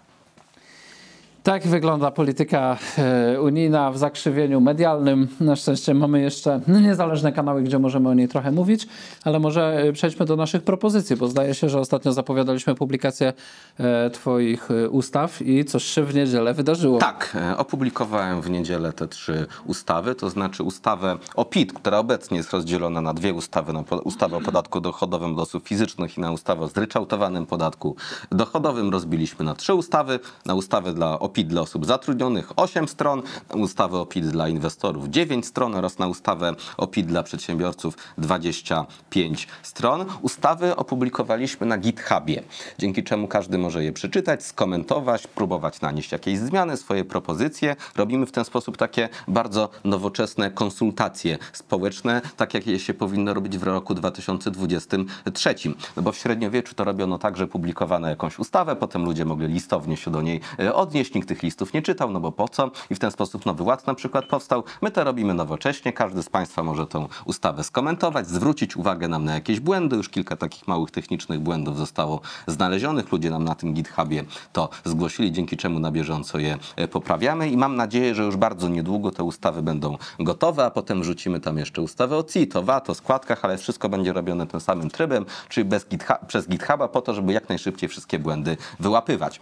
Tak 1.43 1.67
wygląda 1.67 2.11
polityka 2.11 2.77
e, 2.97 3.41
unijna 3.41 3.91
w 3.91 3.97
zakrzywieniu 3.97 4.61
medialnym. 4.61 5.27
Na 5.39 5.55
szczęście 5.55 5.93
mamy 5.93 6.21
jeszcze 6.21 6.61
niezależne 6.67 7.31
kanały, 7.31 7.63
gdzie 7.63 7.79
możemy 7.79 8.09
o 8.09 8.13
niej 8.13 8.27
trochę 8.27 8.51
mówić, 8.51 8.87
ale 9.23 9.39
może 9.39 9.83
e, 9.83 9.93
przejdźmy 9.93 10.25
do 10.25 10.35
naszych 10.35 10.63
propozycji, 10.63 11.15
bo 11.15 11.27
zdaje 11.27 11.53
się, 11.53 11.69
że 11.69 11.79
ostatnio 11.79 12.13
zapowiadaliśmy 12.13 12.75
publikację 12.75 13.33
e, 13.79 14.09
Twoich 14.09 14.69
ustaw 14.89 15.41
i 15.41 15.65
coś 15.65 15.83
się 15.83 16.03
w 16.03 16.15
niedzielę 16.15 16.53
wydarzyło. 16.53 16.99
Tak, 16.99 17.37
opublikowałem 17.57 18.41
w 18.41 18.49
niedzielę 18.49 18.93
te 18.93 19.07
trzy 19.07 19.47
ustawy, 19.65 20.15
to 20.15 20.29
znaczy 20.29 20.63
ustawę 20.63 21.17
o 21.35 21.45
PIT, 21.45 21.73
która 21.73 21.97
obecnie 21.97 22.37
jest 22.37 22.53
rozdzielona 22.53 23.01
na 23.01 23.13
dwie 23.13 23.33
ustawy, 23.33 23.73
na 23.73 23.83
ustawę 24.03 24.37
o 24.37 24.41
podatku 24.41 24.81
dochodowym 24.81 25.33
od 25.33 25.39
osób 25.39 25.67
fizycznych 25.67 26.17
i 26.17 26.21
na 26.21 26.31
ustawę 26.31 26.61
o 26.61 26.67
zryczałtowanym 26.67 27.45
podatku 27.45 27.95
dochodowym. 28.31 28.89
Rozbiliśmy 28.89 29.45
na 29.45 29.55
trzy 29.55 29.73
ustawy, 29.73 30.19
na 30.45 30.53
ustawę 30.53 30.93
dla, 30.93 31.19
o 31.29 31.31
PIT 31.31 31.47
dla 31.47 31.61
osób 31.61 31.85
zatrudnionych 31.85 32.51
8 32.55 32.87
stron, 32.87 33.21
na 33.49 33.55
ustawę 33.55 33.99
o 33.99 34.05
PIT 34.05 34.27
dla 34.27 34.47
inwestorów 34.47 35.07
9 35.07 35.45
stron 35.45 35.75
oraz 35.75 35.99
na 35.99 36.07
ustawę 36.07 36.55
o 36.77 36.87
PIT 36.87 37.05
dla 37.07 37.23
przedsiębiorców 37.23 37.97
25 38.17 39.47
stron. 39.63 40.05
Ustawy 40.21 40.75
opublikowaliśmy 40.75 41.67
na 41.67 41.77
GitHubie, 41.77 42.43
dzięki 42.79 43.03
czemu 43.03 43.27
każdy 43.27 43.57
może 43.57 43.83
je 43.83 43.93
przeczytać, 43.93 44.45
skomentować, 44.45 45.27
próbować 45.27 45.81
nanieść 45.81 46.11
jakieś 46.11 46.37
zmiany, 46.39 46.77
swoje 46.77 47.05
propozycje. 47.05 47.75
Robimy 47.95 48.25
w 48.25 48.31
ten 48.31 48.45
sposób 48.45 48.77
takie 48.77 49.09
bardzo 49.27 49.69
nowoczesne 49.83 50.51
konsultacje 50.51 51.37
społeczne, 51.53 52.21
tak 52.37 52.53
jak 52.53 52.67
je 52.67 52.79
się 52.79 52.93
powinno 52.93 53.33
robić 53.33 53.57
w 53.57 53.63
roku 53.63 53.93
2023. 53.93 55.55
No 55.95 56.01
bo 56.01 56.11
w 56.11 56.17
średniowieczu 56.17 56.75
to 56.75 56.83
robiono 56.83 57.17
tak, 57.17 57.37
że 57.37 57.47
publikowano 57.47 58.07
jakąś 58.09 58.39
ustawę, 58.39 58.75
potem 58.75 59.05
ludzie 59.05 59.25
mogli 59.25 59.47
listownie 59.47 59.97
się 59.97 60.11
do 60.11 60.21
niej 60.21 60.41
e, 60.59 60.73
odnieść, 60.73 61.15
nikt 61.19 61.27
tych 61.27 61.43
listów 61.43 61.73
nie 61.73 61.81
czytał, 61.81 62.11
no 62.11 62.19
bo 62.19 62.31
po 62.31 62.47
co? 62.47 62.71
I 62.89 62.95
w 62.95 62.99
ten 62.99 63.11
sposób 63.11 63.45
Nowy 63.45 63.63
Ład 63.63 63.87
na 63.87 63.95
przykład 63.95 64.25
powstał. 64.25 64.63
My 64.81 64.91
to 64.91 65.03
robimy 65.03 65.33
nowocześnie, 65.33 65.93
każdy 65.93 66.23
z 66.23 66.29
Państwa 66.29 66.63
może 66.63 66.87
tą 66.87 67.07
ustawę 67.25 67.63
skomentować, 67.63 68.27
zwrócić 68.27 68.77
uwagę 68.77 69.07
nam 69.07 69.25
na 69.25 69.33
jakieś 69.33 69.59
błędy. 69.59 69.95
Już 69.95 70.09
kilka 70.09 70.35
takich 70.35 70.67
małych 70.67 70.91
technicznych 70.91 71.39
błędów 71.39 71.77
zostało 71.77 72.21
znalezionych. 72.47 73.11
Ludzie 73.11 73.29
nam 73.29 73.43
na 73.43 73.55
tym 73.55 73.73
GitHubie 73.73 74.23
to 74.53 74.69
zgłosili, 74.85 75.31
dzięki 75.31 75.57
czemu 75.57 75.79
na 75.79 75.91
bieżąco 75.91 76.39
je 76.39 76.57
e, 76.75 76.87
poprawiamy 76.87 77.49
i 77.49 77.57
mam 77.57 77.75
nadzieję, 77.75 78.15
że 78.15 78.23
już 78.23 78.37
bardzo 78.37 78.69
niedługo 78.69 79.11
te 79.11 79.23
ustawy 79.23 79.61
będą 79.61 79.97
gotowe, 80.19 80.65
a 80.65 80.71
potem 80.71 81.01
wrzucimy 81.01 81.39
tam 81.39 81.57
jeszcze 81.57 81.81
ustawę 81.81 82.17
o 82.17 82.23
CIT, 82.23 82.55
o 82.55 82.63
VAT, 82.63 82.89
o 82.89 82.95
składkach, 82.95 83.45
ale 83.45 83.57
wszystko 83.57 83.89
będzie 83.89 84.13
robione 84.13 84.47
tym 84.47 84.59
samym 84.59 84.89
trybem, 84.89 85.25
czyli 85.49 85.69
GitHub, 85.69 86.17
przez 86.27 86.47
GitHuba 86.47 86.87
po 86.87 87.01
to, 87.01 87.13
żeby 87.13 87.33
jak 87.33 87.49
najszybciej 87.49 87.89
wszystkie 87.89 88.19
błędy 88.19 88.57
wyłapywać. 88.79 89.39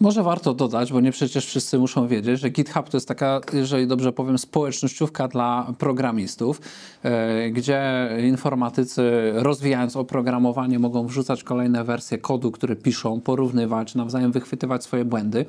Może 0.00 0.22
warto 0.22 0.54
dodać, 0.54 0.92
bo 0.92 1.00
nie 1.00 1.12
przecież 1.12 1.46
wszyscy 1.46 1.78
muszą 1.78 2.08
wiedzieć, 2.08 2.40
że 2.40 2.50
GitHub 2.50 2.88
to 2.88 2.96
jest 2.96 3.08
taka, 3.08 3.40
jeżeli 3.52 3.86
dobrze 3.86 4.12
powiem, 4.12 4.38
społecznościówka 4.38 5.28
dla 5.28 5.72
programistów, 5.78 6.60
e, 7.02 7.50
gdzie 7.50 8.10
informatycy 8.28 9.32
rozwijając 9.34 9.96
oprogramowanie 9.96 10.78
mogą 10.78 11.06
wrzucać 11.06 11.44
kolejne 11.44 11.84
wersje 11.84 12.18
kodu, 12.18 12.50
który 12.50 12.76
piszą, 12.76 13.20
porównywać, 13.20 13.94
nawzajem 13.94 14.32
wychwytywać 14.32 14.84
swoje 14.84 15.04
błędy. 15.04 15.46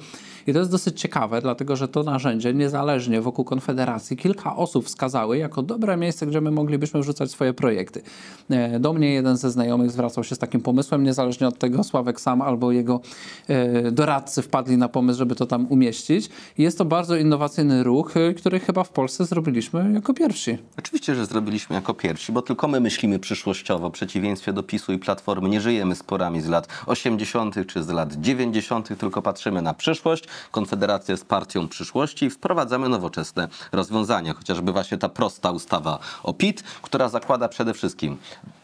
I 0.48 0.54
to 0.54 0.60
jest 0.60 0.72
dosyć 0.72 1.02
ciekawe, 1.02 1.42
dlatego 1.42 1.76
że 1.76 1.88
to 1.88 2.04
narzędzie 2.04 2.54
niezależnie 2.54 3.22
wokół 3.22 3.46
Konfederacji 3.46 4.18
kilka 4.18 4.56
osób 4.56 4.86
wskazały 4.86 5.38
jako 5.38 5.64
dobre 5.64 5.98
miejsce, 5.98 6.28
gdzie 6.28 6.42
my 6.42 6.52
moglibyśmy 6.52 7.00
wrzucać 7.00 7.32
swoje 7.32 7.54
projekty. 7.54 8.02
E, 8.50 8.80
Do 8.80 8.94
mnie 8.94 9.14
jeden 9.14 9.38
ze 9.38 9.52
znajomych 9.52 9.92
zwracał 9.92 10.24
się 10.24 10.36
z 10.36 10.40
takim 10.40 10.62
pomysłem, 10.62 11.04
niezależnie 11.04 11.48
od 11.48 11.60
tego 11.60 11.84
Sławek 11.84 12.22
sam 12.22 12.42
albo 12.42 12.72
jego 12.72 13.02
e, 13.48 13.92
wpadli 14.42 14.78
na 14.78 14.90
pomysł, 14.90 15.20
żeby 15.20 15.36
to 15.36 15.46
tam 15.46 15.68
umieścić. 15.70 16.30
I 16.58 16.64
jest 16.64 16.78
to 16.78 16.86
bardzo 16.86 17.16
innowacyjny 17.16 17.84
ruch, 17.84 18.18
e, 18.18 18.34
który 18.34 18.60
chyba 18.60 18.84
w 18.84 18.90
Polsce 18.90 19.26
zrobiliśmy 19.26 19.92
jako 19.94 20.14
pierwsi. 20.14 20.58
Oczywiście, 20.78 21.16
że 21.16 21.26
zrobiliśmy 21.26 21.76
jako 21.76 21.94
pierwsi, 21.94 22.32
bo 22.32 22.42
tylko 22.42 22.68
my 22.68 22.80
myślimy 22.80 23.20
przyszłościowo. 23.20 23.90
W 23.90 23.94
przeciwieństwie 23.94 24.54
do 24.54 24.64
PiSu 24.64 24.94
i 24.94 24.98
Platformy 24.98 25.50
nie 25.50 25.62
żyjemy 25.62 25.96
sporami 25.96 26.42
z 26.42 26.48
lat 26.48 26.68
80. 26.86 27.56
czy 27.68 27.84
z 27.84 27.90
lat 27.90 28.14
90., 28.14 28.98
tylko 29.00 29.22
patrzymy 29.22 29.62
na 29.62 29.74
przyszłość. 29.74 30.24
Konfederacja 30.52 31.12
jest 31.14 31.26
partią 31.26 31.68
przyszłości 31.68 32.26
i 32.26 32.30
wprowadzamy 32.30 32.90
nowoczesne 32.90 33.48
rozwiązania. 33.72 34.34
Chociażby 34.34 34.72
właśnie 34.72 34.98
ta 34.98 35.10
prosta 35.10 35.52
ustawa 35.52 36.00
o 36.24 36.34
PIT, 36.34 36.64
która 36.82 37.10
zakłada 37.10 37.50
przede 37.50 37.74
wszystkim 37.74 38.18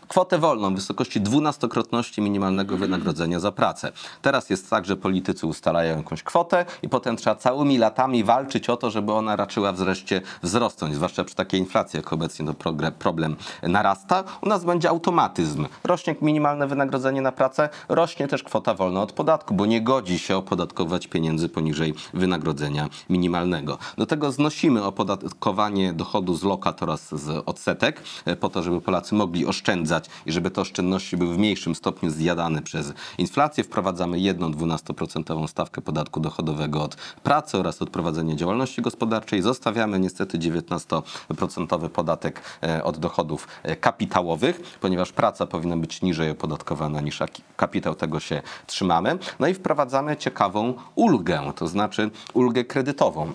kwotę 0.08 0.38
wolną 0.38 0.72
w 0.72 0.76
wysokości 0.76 1.22
dwunastokrotności 1.22 2.22
minimalnego 2.22 2.78
wynagrodzenia 2.78 3.39
za 3.39 3.51
pracę. 3.51 3.91
Teraz 4.22 4.49
jest 4.49 4.70
tak, 4.70 4.86
że 4.86 4.97
politycy 4.97 5.47
ustalają 5.47 5.97
jakąś 5.97 6.24
kwotę 6.24 6.66
i 6.82 6.89
potem 6.89 7.18
trzeba 7.18 7.36
całymi 7.36 7.78
latami 7.78 8.24
walczyć 8.24 8.70
o 8.70 8.78
to, 8.78 8.91
żeby 8.91 9.12
ona 9.12 9.36
raczyła 9.36 9.72
wreszcie 9.72 10.22
wzrosnąć, 10.43 10.95
zwłaszcza 10.95 11.24
przy 11.24 11.36
takiej 11.36 11.60
inflacji, 11.60 11.97
jak 11.97 12.14
obecnie 12.14 12.45
to 12.45 12.53
problem 12.99 13.36
narasta. 13.64 14.24
U 14.41 14.49
nas 14.49 14.66
będzie 14.66 14.89
automatyzm. 14.89 15.68
Rośnie 15.84 16.16
minimalne 16.22 16.68
wynagrodzenie 16.68 17.22
na 17.22 17.32
pracę, 17.32 17.70
rośnie 17.89 18.28
też 18.28 18.43
kwota 18.43 18.74
wolna 18.74 19.01
od 19.01 19.12
podatku, 19.12 19.53
bo 19.53 19.66
nie 19.66 19.82
godzi 19.82 20.20
się 20.20 20.38
opodatkować 20.38 21.08
pieniędzy 21.08 21.49
poniżej 21.49 21.93
wynagrodzenia 22.14 22.89
minimalnego. 23.10 23.78
Do 23.97 24.06
tego 24.06 24.32
znosimy 24.32 24.84
opodatkowanie 24.84 25.93
dochodu 25.93 26.36
z 26.36 26.43
lokat 26.43 26.84
oraz 26.84 27.16
z 27.16 27.43
odsetek, 27.45 28.01
e, 28.26 28.36
po 28.36 28.49
to, 28.49 28.64
żeby 28.64 28.82
Polacy 28.82 29.16
mogli 29.16 29.45
oszczędzać 29.45 29.94
i 30.25 30.31
żeby 30.31 30.51
te 30.51 30.61
oszczędności 30.61 31.17
były 31.17 31.35
w 31.35 31.37
mniejszym 31.37 31.75
stopniu 31.75 32.09
zjadane 32.09 32.61
przez 32.61 32.93
inflację, 33.17 33.63
wprowadzamy 33.63 34.19
jedną 34.19 34.51
12% 34.51 35.47
stawkę 35.47 35.81
podatku 35.81 36.19
dochodowego 36.19 36.83
od 36.83 36.95
pracy 37.23 37.57
oraz 37.57 37.81
od 37.81 37.89
prowadzenia 37.89 38.35
działalności 38.35 38.81
gospodarczej. 38.81 39.41
Zostawiamy 39.41 39.99
niestety 39.99 40.37
19% 40.37 41.89
podatek 41.89 42.41
e, 42.63 42.83
od 42.83 42.97
dochodów 42.97 43.47
e, 43.63 43.75
kapitałowych, 43.75 44.77
ponieważ 44.81 45.11
praca 45.11 45.45
powinna 45.45 45.77
być 45.77 46.01
niżej 46.01 46.29
opodatkowana 46.31 47.01
niż 47.01 47.19
kapitał, 47.55 47.95
tego 47.95 48.19
się 48.19 48.41
trzymamy. 48.67 49.17
No 49.39 49.47
i 49.47 49.53
wprowadzamy 49.53 50.17
ciekawą 50.17 50.73
ulgę, 50.95 51.53
to 51.55 51.67
znaczy 51.67 52.11
ulgę 52.33 52.63
kredytową. 52.63 53.33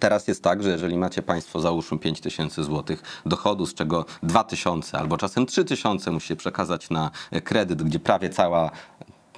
Teraz 0.00 0.28
jest 0.28 0.42
tak, 0.42 0.62
że 0.62 0.70
jeżeli 0.70 0.98
macie 0.98 1.22
Państwo 1.22 1.60
załóżmy 1.60 1.98
5 1.98 2.20
tysięcy 2.20 2.64
złotych 2.64 3.02
dochodu, 3.26 3.66
z 3.66 3.74
czego 3.74 4.04
2 4.22 4.44
tysiące 4.44 4.98
albo 4.98 5.16
czasem 5.16 5.46
3 5.46 5.64
tysiące 5.64 6.10
musicie 6.10 6.36
przekazać 6.36 6.90
na 6.90 7.10
kredyt, 7.44 7.82
gdzie 7.82 7.98
prawie 7.98 8.30
cała 8.30 8.70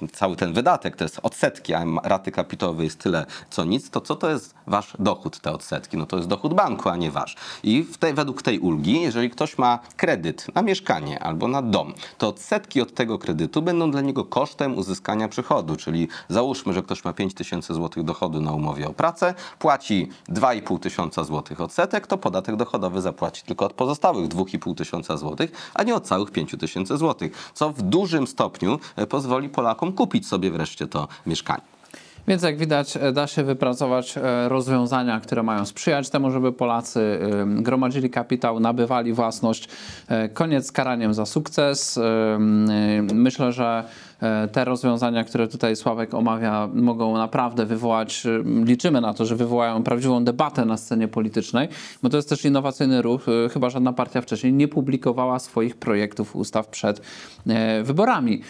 cały 0.07 0.35
ten 0.35 0.53
wydatek 0.53 0.95
to 0.95 1.03
jest 1.03 1.19
odsetki, 1.23 1.73
a 1.73 1.85
raty 2.03 2.31
kapitałowej 2.31 2.83
jest 2.83 2.99
tyle 2.99 3.25
co 3.49 3.65
nic, 3.65 3.89
to 3.89 4.01
co 4.01 4.15
to 4.15 4.29
jest 4.29 4.55
wasz 4.67 4.93
dochód, 4.99 5.39
te 5.39 5.51
odsetki? 5.51 5.97
No 5.97 6.05
to 6.05 6.17
jest 6.17 6.29
dochód 6.29 6.53
banku, 6.53 6.89
a 6.89 6.95
nie 6.95 7.11
wasz. 7.11 7.35
I 7.63 7.85
tej, 7.99 8.13
według 8.13 8.41
tej 8.41 8.59
ulgi, 8.59 9.01
jeżeli 9.01 9.29
ktoś 9.29 9.57
ma 9.57 9.79
kredyt 9.97 10.47
na 10.55 10.61
mieszkanie 10.61 11.23
albo 11.23 11.47
na 11.47 11.61
dom, 11.61 11.93
to 12.17 12.27
odsetki 12.27 12.81
od 12.81 12.93
tego 12.93 13.19
kredytu 13.19 13.61
będą 13.61 13.91
dla 13.91 14.01
niego 14.01 14.25
kosztem 14.25 14.77
uzyskania 14.77 15.27
przychodu, 15.27 15.75
czyli 15.75 16.07
załóżmy, 16.29 16.73
że 16.73 16.83
ktoś 16.83 17.03
ma 17.03 17.13
5 17.13 17.33
tysięcy 17.33 17.73
złotych 17.73 18.03
dochodu 18.03 18.41
na 18.41 18.51
umowie 18.51 18.87
o 18.87 18.93
pracę, 18.93 19.33
płaci 19.59 20.09
2,5 20.29 20.79
tysiąca 20.79 21.23
złotych 21.23 21.61
odsetek, 21.61 22.07
to 22.07 22.17
podatek 22.17 22.55
dochodowy 22.55 23.01
zapłaci 23.01 23.43
tylko 23.43 23.65
od 23.65 23.73
pozostałych 23.73 24.27
2,5 24.27 24.75
tysiąca 24.75 25.17
złotych, 25.17 25.51
a 25.73 25.83
nie 25.83 25.95
od 25.95 26.07
całych 26.07 26.31
5 26.31 26.55
tysięcy 26.59 26.97
złotych, 26.97 27.51
co 27.53 27.69
w 27.69 27.81
dużym 27.81 28.27
stopniu 28.27 28.79
e, 28.95 29.07
pozwoli 29.07 29.49
Polakom 29.49 29.92
kupić 29.93 30.27
sobie 30.27 30.51
wreszcie 30.51 30.87
to 30.87 31.07
mieszkanie. 31.25 31.73
Więc 32.27 32.43
jak 32.43 32.57
widać, 32.57 32.97
e, 32.97 33.11
da 33.11 33.27
się 33.27 33.43
wypracować 33.43 34.17
e, 34.17 34.49
rozwiązania, 34.49 35.19
które 35.19 35.43
mają 35.43 35.65
sprzyjać 35.65 36.09
temu, 36.09 36.31
żeby 36.31 36.51
Polacy 36.51 37.19
gromadzili 37.45 38.09
kapitał, 38.09 38.59
nabywali 38.59 39.13
własność. 39.13 39.67
E, 40.07 40.29
Koniec 40.29 40.67
z 40.67 40.71
karaniem 40.71 41.13
za 41.13 41.25
sukces. 41.25 41.97
E, 41.97 42.37
Myślę, 43.13 43.51
że 43.51 43.83
te 44.51 44.65
rozwiązania, 44.65 45.23
które 45.23 45.47
tutaj 45.47 45.75
Sławek 45.75 46.13
omawia, 46.13 46.69
mogą 46.73 47.17
naprawdę 47.17 47.65
wywołać, 47.65 48.25
e, 48.25 48.43
liczymy 48.65 49.01
na 49.01 49.13
to, 49.13 49.25
że 49.25 49.35
wywołają 49.35 49.83
prawdziwą 49.83 50.23
debatę 50.23 50.65
na 50.65 50.77
scenie 50.77 51.07
politycznej, 51.07 51.67
bo 52.03 52.09
to 52.09 52.17
jest 52.17 52.29
też 52.29 52.45
innowacyjny 52.45 53.01
ruch. 53.01 53.21
E, 53.45 53.49
Chyba 53.49 53.69
żadna 53.69 53.93
partia 53.93 54.21
wcześniej 54.21 54.53
nie 54.53 54.67
publikowała 54.67 55.39
swoich 55.39 55.75
projektów 55.75 56.35
ustaw 56.35 56.67
przed 56.67 57.01
e, 57.47 57.83
wyborami. 57.83 58.41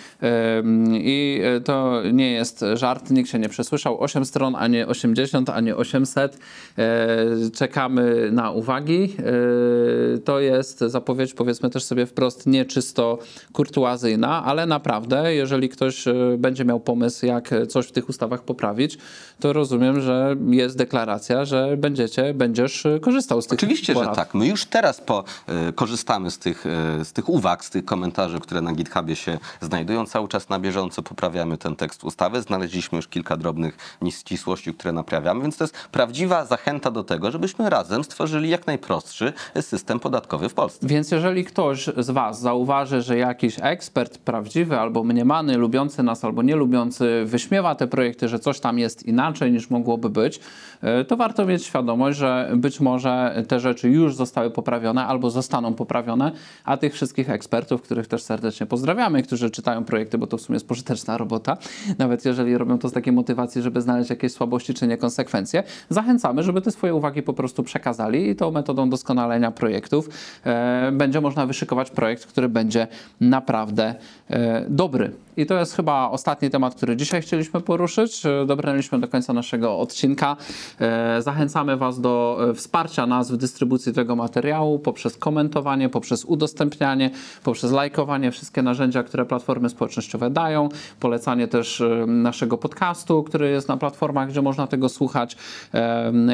I 0.94 1.42
e, 1.44 1.62
to 1.62 2.02
nie 2.14 2.32
jest 2.32 2.66
żart, 2.74 3.12
nikt 3.12 3.30
się 3.30 3.40
nie 3.40 3.50
przesłyszał. 3.50 4.02
8 4.02 4.26
stron, 4.26 4.56
a 4.56 4.68
nie 4.68 4.88
80, 4.88 5.50
a 5.50 5.62
nie 5.62 5.76
800. 5.76 6.38
E, 6.78 7.16
Czekamy 7.56 8.30
na 8.32 8.52
uwagi. 8.52 9.16
E, 9.20 10.18
To 10.18 10.40
jest 10.40 10.80
zapowiedź, 10.80 11.34
powiedzmy 11.34 11.70
też 11.70 11.84
sobie 11.84 12.06
wprost, 12.06 12.48
nie 12.48 12.66
czysto 12.66 13.20
kurtuazyjna, 13.54 14.44
ale 14.46 14.66
naprawdę, 14.66 15.36
jeżeli 15.36 15.63
ktoś 15.70 16.08
e, 16.08 16.14
będzie 16.38 16.66
miał 16.66 16.80
pomysł, 16.80 17.26
jak 17.26 17.50
coś 17.70 17.88
w 17.88 17.92
tych 17.92 18.10
ustawach 18.10 18.44
poprawić, 18.44 18.98
to 19.44 19.54
rozumiem, 19.54 20.02
że 20.02 20.36
jest 20.50 20.78
deklaracja, 20.78 21.46
że 21.46 21.78
będziecie, 21.78 22.34
będziesz 22.34 22.86
e, 22.86 23.00
korzystał 23.00 23.42
z 23.42 23.48
tych 23.48 23.60
Oczywiście, 23.60 23.94
że 23.94 24.08
tak. 24.16 24.34
My 24.34 24.48
już 24.48 24.66
teraz 24.66 25.02
po, 25.02 25.24
e, 25.48 25.74
korzystamy 25.74 26.32
z 26.32 26.40
tych, 26.40 26.66
e, 26.66 27.06
z 27.06 27.14
tych 27.14 27.30
uwag, 27.30 27.66
z 27.66 27.70
tych 27.70 27.86
komentarzy, 27.86 28.40
które 28.40 28.62
na 28.62 28.74
GitHubie 28.74 29.16
się 29.16 29.38
znajdują. 29.62 30.06
Cały 30.06 30.28
czas 30.28 30.50
na 30.50 30.60
bieżąco 30.60 31.04
poprawiamy 31.04 31.58
ten 31.58 31.76
tekst 31.76 32.04
ustawy. 32.04 32.42
Znaleźliśmy 32.42 32.96
już 32.96 33.08
kilka 33.08 33.38
drobnych 33.38 33.78
nieścisłości, 34.02 34.74
które 34.74 34.92
naprawiamy, 34.92 35.42
więc 35.42 35.58
to 35.58 35.64
jest 35.64 35.76
prawdziwa 35.92 36.46
zachęta 36.46 36.92
do 36.92 37.04
tego, 37.04 37.32
żebyśmy 37.32 37.70
razem 37.70 38.04
stworzyli 38.04 38.50
jak 38.50 38.68
najprostszy 38.68 39.34
system 39.62 40.00
podatkowy 40.00 40.50
w 40.50 40.54
Polsce. 40.54 40.88
Więc 40.88 41.12
jeżeli 41.12 41.46
ktoś 41.46 41.90
z 41.98 42.10
Was 42.10 42.42
zauważy, 42.42 43.02
że 43.02 43.18
jakiś 43.18 43.56
ekspert 43.62 44.18
prawdziwy 44.18 44.80
albo 44.80 45.04
mniemany, 45.04 45.58
lubiący 45.58 46.04
nas 46.04 46.26
albo 46.26 46.42
nie 46.42 46.56
lubiący, 46.56 47.24
wyśmiewa 47.26 47.76
te 47.76 47.88
projekty, 47.88 48.28
że 48.28 48.40
coś 48.40 48.60
tam 48.60 48.80
jest 48.80 49.04
inaczej 49.06 49.33
niż 49.42 49.70
mogłoby 49.70 50.10
być, 50.10 50.40
e, 50.82 51.06
to 51.06 51.18
warto 51.18 51.46
mieć 51.46 51.66
świadomość, 51.66 52.18
że 52.18 52.52
być 52.56 52.80
może 52.80 53.44
te 53.48 53.60
rzeczy 53.60 53.90
już 53.90 54.16
zostały 54.16 54.52
poprawione 54.52 55.06
albo 55.06 55.30
zostaną 55.30 55.74
poprawione, 55.74 56.32
a 56.64 56.78
tych 56.78 56.94
wszystkich 56.94 57.30
ekspertów, 57.30 57.82
których 57.82 58.08
też 58.08 58.24
serdecznie 58.24 58.66
pozdrawiamy, 58.66 59.24
którzy 59.24 59.50
czytają 59.50 59.84
projekty, 59.84 60.18
bo 60.18 60.28
to 60.28 60.38
w 60.38 60.42
sumie 60.42 60.56
jest 60.56 60.68
pożyteczna 60.68 61.18
robota, 61.18 61.58
nawet 61.98 62.26
jeżeli 62.26 62.58
robią 62.58 62.80
to 62.80 62.90
z 62.90 62.94
takiej 62.94 63.14
motywacji, 63.14 63.62
żeby 63.62 63.82
znaleźć 63.82 64.10
jakieś 64.10 64.32
słabości 64.32 64.74
czy 64.74 64.88
niekonsekwencje, 64.88 65.64
zachęcamy, 65.90 66.44
żeby 66.44 66.62
te 66.62 66.72
swoje 66.72 66.96
uwagi 66.96 67.22
po 67.22 67.34
prostu 67.34 67.64
przekazali 67.64 68.30
i 68.30 68.36
tą 68.36 68.52
metodą 68.52 68.90
doskonalenia 68.90 69.52
projektów 69.52 70.10
e, 70.46 70.92
będzie 70.92 71.22
można 71.22 71.46
wyszykować 71.46 71.92
projekt, 71.92 72.26
który 72.26 72.50
będzie 72.50 72.88
naprawdę 73.22 73.96
e, 74.30 74.66
dobry. 74.70 75.12
I 75.38 75.46
to 75.46 75.60
jest 75.60 75.76
chyba 75.76 76.10
ostatni 76.10 76.50
temat, 76.50 76.76
który 76.76 76.96
dzisiaj 76.96 77.22
chcieliśmy 77.22 77.62
poruszyć. 77.62 78.26
E, 78.26 78.46
Dobrnęliśmy 78.46 79.00
do 79.00 79.08
końca 79.14 79.34
naszego 79.34 79.80
odcinka. 79.80 80.38
E, 80.80 81.22
Zachęcamy 81.22 81.78
Was 81.78 82.02
do 82.02 82.38
e, 82.50 82.54
wsparcia 82.54 83.06
nas 83.08 83.32
w 83.32 83.38
dystrybucji 83.38 83.94
tego 83.94 84.16
materiału 84.16 84.80
poprzez 84.80 85.18
komentowanie, 85.18 85.90
poprzez 85.90 86.26
udostępnianie, 86.26 87.12
poprzez 87.44 87.72
lajkowanie, 87.72 88.32
wszystkie 88.32 88.62
narzędzia, 88.62 89.04
które 89.04 89.26
platformy 89.26 89.70
społecznościowe 89.70 90.30
dają, 90.30 90.70
polecanie 91.00 91.48
też 91.48 91.82
e, 91.82 92.06
naszego 92.08 92.58
podcastu, 92.58 93.24
który 93.24 93.50
jest 93.50 93.68
na 93.68 93.78
platformach, 93.78 94.30
gdzie 94.30 94.42
można 94.42 94.68
tego 94.68 94.90
słuchać. 94.90 95.38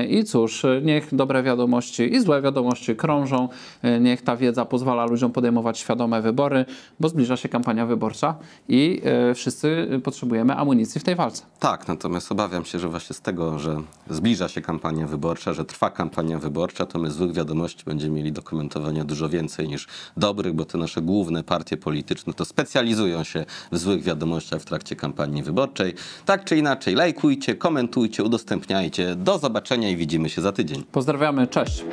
I 0.10 0.24
cóż, 0.24 0.66
niech 0.82 1.16
dobre 1.16 1.44
wiadomości 1.44 2.14
i 2.14 2.20
złe 2.20 2.42
wiadomości 2.42 2.96
krążą. 2.96 3.50
Niech 4.02 4.22
ta 4.22 4.38
wiedza 4.38 4.66
pozwala 4.66 5.06
ludziom 5.06 5.32
podejmować 5.32 5.80
świadome 5.80 6.22
wybory, 6.22 6.66
bo 7.00 7.10
zbliża 7.10 7.38
się 7.38 7.50
kampania 7.50 7.86
wyborcza 7.86 8.36
i 8.70 9.02
wszyscy 9.36 9.88
potrzebujemy 10.04 10.56
amunicji 10.56 11.02
w 11.02 11.04
tej 11.04 11.16
walce. 11.16 11.44
Tak, 11.60 11.88
natomiast 11.88 12.32
obawiam 12.32 12.66
się, 12.70 12.80
że 12.80 12.90
właśnie 12.90 13.16
z 13.16 13.22
tego, 13.22 13.60
że 13.60 13.82
zbliża 14.10 14.48
się 14.48 14.62
kampania 14.62 15.08
wyborcza, 15.08 15.54
że 15.54 15.66
trwa 15.66 15.90
kampania 15.90 16.40
wyborcza, 16.40 16.86
to 16.86 17.00
my 17.00 17.12
złych 17.12 17.34
wiadomości 17.34 17.84
będziemy 17.86 18.16
mieli 18.16 18.32
do 18.32 18.42
komentowania 18.42 19.04
dużo 19.04 19.30
więcej 19.30 19.68
niż 19.68 19.88
dobrych, 20.18 20.54
bo 20.54 20.66
te 20.66 20.78
nasze 20.78 21.02
główne 21.02 21.44
partie 21.44 21.78
polityczne 21.78 22.34
to 22.34 22.46
specjalizują 22.46 23.24
się 23.24 23.46
w 23.72 23.78
złych 23.78 24.04
wiadomościach 24.04 24.62
w 24.62 24.66
trakcie 24.66 24.96
kampanii 24.96 25.44
wyborczej. 25.44 25.94
Tak 26.26 26.44
czy 26.44 26.58
inaczej, 26.58 26.96
lajkujcie, 26.96 27.56
komentujcie, 27.56 28.24
udostępniajcie. 28.24 29.16
Do 29.16 29.38
zobaczenia 29.38 29.90
i 29.90 29.96
widzimy 29.96 30.30
się 30.30 30.42
za 30.42 30.52
tydzień. 30.52 30.84
Pozdrawiamy, 30.92 31.48
cześć! 31.48 31.84